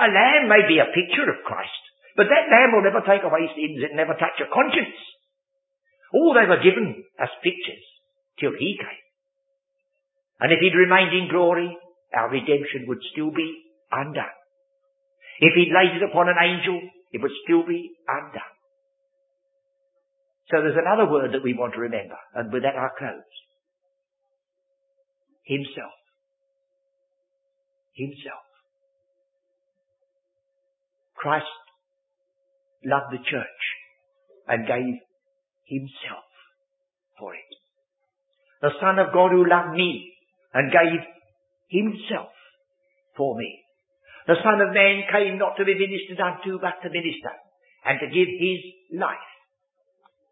A 0.01 0.09
lamb 0.09 0.49
may 0.49 0.65
be 0.65 0.81
a 0.81 0.89
picture 0.89 1.29
of 1.29 1.45
Christ, 1.45 1.83
but 2.17 2.25
that 2.25 2.49
lamb 2.49 2.73
will 2.73 2.85
never 2.85 3.05
take 3.05 3.21
away 3.21 3.45
sins 3.53 3.85
and 3.85 3.93
never 3.93 4.17
touch 4.17 4.41
a 4.41 4.49
conscience. 4.49 4.97
All 6.13 6.33
they 6.33 6.49
were 6.49 6.61
given 6.61 7.05
as 7.21 7.29
pictures 7.45 7.85
till 8.41 8.53
he 8.57 8.81
came. 8.81 9.05
And 10.41 10.49
if 10.49 10.57
he'd 10.57 10.77
remained 10.77 11.13
in 11.13 11.29
glory, 11.29 11.69
our 12.13 12.29
redemption 12.29 12.85
would 12.89 13.01
still 13.13 13.29
be 13.29 13.62
undone. 13.93 14.37
If 15.39 15.53
he'd 15.55 15.73
laid 15.73 15.97
it 15.97 16.09
upon 16.09 16.29
an 16.29 16.35
angel, 16.41 16.81
it 17.11 17.21
would 17.21 17.31
still 17.43 17.65
be 17.65 17.91
undone. 18.07 18.53
So 20.49 20.61
there's 20.61 20.77
another 20.77 21.09
word 21.09 21.33
that 21.33 21.43
we 21.43 21.53
want 21.53 21.73
to 21.73 21.79
remember, 21.79 22.17
and 22.35 22.51
with 22.51 22.63
that 22.63 22.75
I 22.75 22.89
close. 22.97 23.21
Himself. 25.45 25.93
Himself. 27.95 28.43
Christ 31.15 31.45
loved 32.85 33.13
the 33.13 33.23
church 33.23 33.63
and 34.47 34.67
gave 34.67 34.99
himself 35.65 36.27
for 37.17 37.33
it. 37.33 37.39
The 38.61 38.71
Son 38.81 38.99
of 38.99 39.13
God 39.13 39.31
who 39.31 39.47
loved 39.47 39.75
me 39.75 40.13
and 40.53 40.71
gave 40.71 40.99
himself 41.69 42.29
for 43.15 43.37
me. 43.37 43.62
The 44.27 44.39
Son 44.39 44.61
of 44.61 44.73
Man 44.73 45.03
came 45.11 45.37
not 45.37 45.57
to 45.57 45.65
be 45.65 45.75
ministered 45.75 46.19
unto, 46.19 46.59
but 46.59 46.79
to 46.81 46.89
minister, 46.89 47.35
and 47.85 47.99
to 47.99 48.07
give 48.07 48.27
his 48.27 48.61
life, 48.95 49.29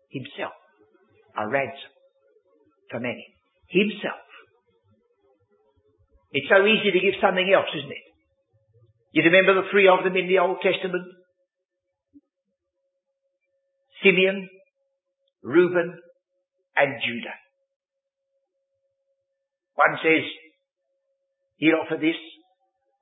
himself, 0.10 0.56
a 1.38 1.48
ransom 1.48 1.92
for 2.90 3.00
many. 3.00 3.26
Himself. 3.68 4.24
It's 6.32 6.48
so 6.48 6.64
easy 6.66 6.92
to 6.92 7.00
give 7.04 7.20
something 7.20 7.52
else, 7.52 7.68
isn't 7.76 7.92
it? 7.92 8.08
You 9.12 9.24
remember 9.24 9.56
the 9.56 9.68
three 9.72 9.90
of 9.92 10.04
them 10.04 10.16
in 10.16 10.28
the 10.28 10.40
Old 10.40 10.64
Testament? 10.64 11.04
Simeon, 14.04 14.50
Reuben, 15.44 16.00
and 16.78 16.92
Judah. 17.06 17.36
One 19.76 19.98
says, 20.02 20.24
he'll 21.58 21.84
offer 21.84 22.00
this. 22.00 22.16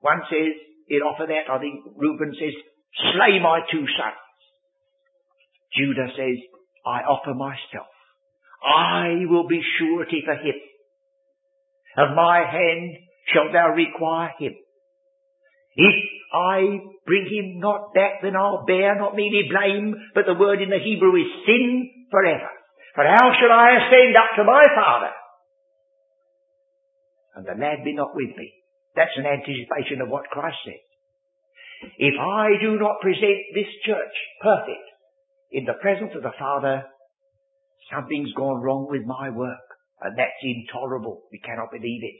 One 0.00 0.22
says, 0.28 0.69
he'll 0.90 1.06
offer 1.06 1.24
that. 1.30 1.46
I 1.46 1.58
think 1.62 1.86
Reuben 1.94 2.34
says, 2.34 2.54
slay 3.14 3.38
my 3.38 3.62
two 3.70 3.86
sons. 3.86 4.20
Judah 5.78 6.10
says, 6.18 6.36
I 6.84 7.06
offer 7.06 7.32
myself. 7.32 7.88
I 8.60 9.24
will 9.30 9.46
be 9.46 9.62
surety 9.78 10.26
for 10.26 10.34
him. 10.34 10.58
Of 11.96 12.16
my 12.16 12.42
hand 12.42 12.98
shalt 13.32 13.54
thou 13.54 13.70
require 13.70 14.34
him. 14.38 14.54
If 15.76 15.96
I 16.34 16.58
bring 17.06 17.26
him 17.30 17.60
not 17.60 17.94
back, 17.94 18.22
then 18.22 18.34
I'll 18.34 18.66
bear 18.66 18.98
not 18.98 19.14
merely 19.14 19.48
blame, 19.48 19.94
but 20.14 20.26
the 20.26 20.34
word 20.34 20.60
in 20.60 20.70
the 20.70 20.82
Hebrew 20.82 21.14
is 21.16 21.30
sin 21.46 21.90
forever. 22.10 22.50
For 22.94 23.04
how 23.06 23.30
shall 23.38 23.54
I 23.54 23.78
ascend 23.78 24.18
up 24.18 24.36
to 24.36 24.44
my 24.44 24.64
Father? 24.74 25.14
and 27.40 27.46
the 27.46 27.60
lad 27.60 27.84
be 27.84 27.94
not 27.94 28.14
with 28.14 28.36
me. 28.36 28.52
That's 28.96 29.14
an 29.16 29.26
anticipation 29.26 30.02
of 30.02 30.08
what 30.08 30.30
Christ 30.30 30.56
said. 30.64 30.82
If 31.96 32.14
I 32.18 32.60
do 32.60 32.78
not 32.78 33.00
present 33.00 33.40
this 33.54 33.70
church 33.86 34.16
perfect 34.42 34.84
in 35.52 35.64
the 35.64 35.78
presence 35.80 36.12
of 36.14 36.22
the 36.22 36.36
Father, 36.38 36.84
something's 37.88 38.32
gone 38.34 38.60
wrong 38.60 38.86
with 38.90 39.02
my 39.06 39.30
work. 39.30 39.64
And 40.00 40.16
that's 40.16 40.40
intolerable. 40.42 41.28
We 41.32 41.40
cannot 41.40 41.70
believe 41.70 42.02
it. 42.02 42.16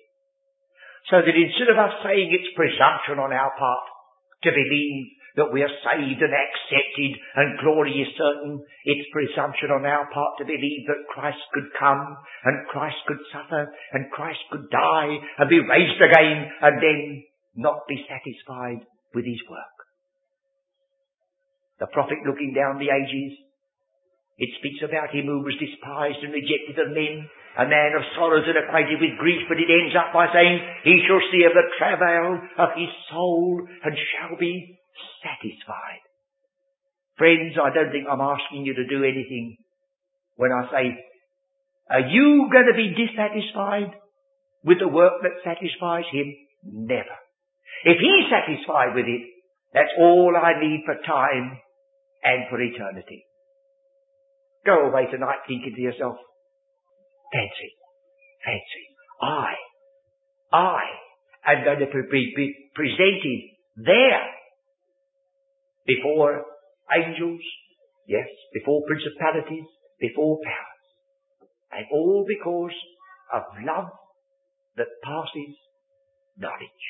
So 1.08 1.16
that 1.24 1.32
instead 1.32 1.72
of 1.72 1.80
us 1.80 1.96
saying 2.04 2.28
it's 2.28 2.52
presumption 2.52 3.16
on 3.16 3.32
our 3.32 3.52
part 3.56 3.84
to 4.44 4.50
believe 4.52 5.06
that 5.36 5.52
we 5.52 5.62
are 5.62 5.76
saved 5.86 6.20
and 6.22 6.34
accepted 6.34 7.12
and 7.36 7.60
glory 7.60 7.94
is 8.02 8.10
certain. 8.18 8.62
It's 8.84 9.12
presumption 9.12 9.70
on 9.70 9.86
our 9.86 10.08
part 10.10 10.38
to 10.38 10.44
believe 10.44 10.86
that 10.88 11.10
Christ 11.10 11.42
could 11.54 11.70
come 11.78 12.16
and 12.44 12.66
Christ 12.68 12.98
could 13.06 13.22
suffer 13.30 13.70
and 13.92 14.10
Christ 14.10 14.40
could 14.50 14.70
die 14.70 15.14
and 15.38 15.48
be 15.50 15.60
raised 15.60 16.00
again 16.02 16.50
and 16.62 16.74
then 16.82 17.22
not 17.56 17.86
be 17.88 18.06
satisfied 18.08 18.86
with 19.14 19.24
his 19.24 19.40
work. 19.50 19.76
The 21.78 21.88
prophet 21.92 22.18
looking 22.26 22.52
down 22.52 22.78
the 22.78 22.92
ages, 22.92 23.38
it 24.40 24.50
speaks 24.60 24.84
about 24.84 25.12
him 25.12 25.26
who 25.28 25.44
was 25.44 25.56
despised 25.60 26.20
and 26.24 26.32
rejected 26.32 26.76
of 26.80 26.96
men, 26.96 27.28
a 27.56 27.66
man 27.68 27.92
of 27.96 28.08
sorrows 28.16 28.48
and 28.48 28.56
acquainted 28.56 29.00
with 29.00 29.20
grief, 29.20 29.44
but 29.48 29.60
it 29.60 29.68
ends 29.68 29.96
up 29.96 30.12
by 30.12 30.28
saying, 30.32 30.60
he 30.84 31.04
shall 31.04 31.20
see 31.32 31.44
of 31.44 31.52
the 31.52 31.68
travail 31.76 32.40
of 32.56 32.70
his 32.76 32.92
soul 33.12 33.60
and 33.84 33.92
shall 33.96 34.36
be 34.38 34.79
satisfied. 35.22 36.02
Friends, 37.16 37.56
I 37.60 37.74
don't 37.74 37.92
think 37.92 38.06
I'm 38.08 38.20
asking 38.20 38.64
you 38.64 38.74
to 38.74 38.86
do 38.86 39.04
anything 39.04 39.56
when 40.36 40.52
I 40.52 40.64
say, 40.72 40.84
are 41.90 42.06
you 42.08 42.48
going 42.50 42.66
to 42.70 42.76
be 42.76 42.94
dissatisfied 42.96 43.92
with 44.64 44.78
the 44.78 44.88
work 44.88 45.20
that 45.22 45.44
satisfies 45.44 46.08
him? 46.12 46.32
Never. 46.64 47.16
If 47.84 47.98
he's 47.98 48.30
satisfied 48.30 48.94
with 48.94 49.06
it, 49.06 49.22
that's 49.74 49.92
all 49.98 50.34
I 50.36 50.60
need 50.60 50.82
for 50.84 50.94
time 51.06 51.58
and 52.22 52.44
for 52.48 52.60
eternity. 52.60 53.24
Go 54.64 54.88
away 54.88 55.06
tonight 55.10 55.44
thinking 55.48 55.72
to 55.74 55.80
yourself, 55.80 56.16
fancy, 57.32 57.72
fancy, 58.44 58.84
I, 59.22 59.54
I 60.52 60.80
am 61.46 61.64
going 61.64 61.80
to 61.80 61.86
be, 62.10 62.70
presented 62.74 63.40
there 63.76 64.24
before 65.86 66.44
angels, 66.96 67.40
yes, 68.06 68.26
before 68.52 68.82
principalities, 68.86 69.66
before 70.00 70.38
powers. 70.44 70.86
And 71.72 71.86
all 71.92 72.24
because 72.26 72.74
of 73.32 73.42
love 73.64 73.90
that 74.76 74.88
passes 75.04 75.54
knowledge. 76.36 76.84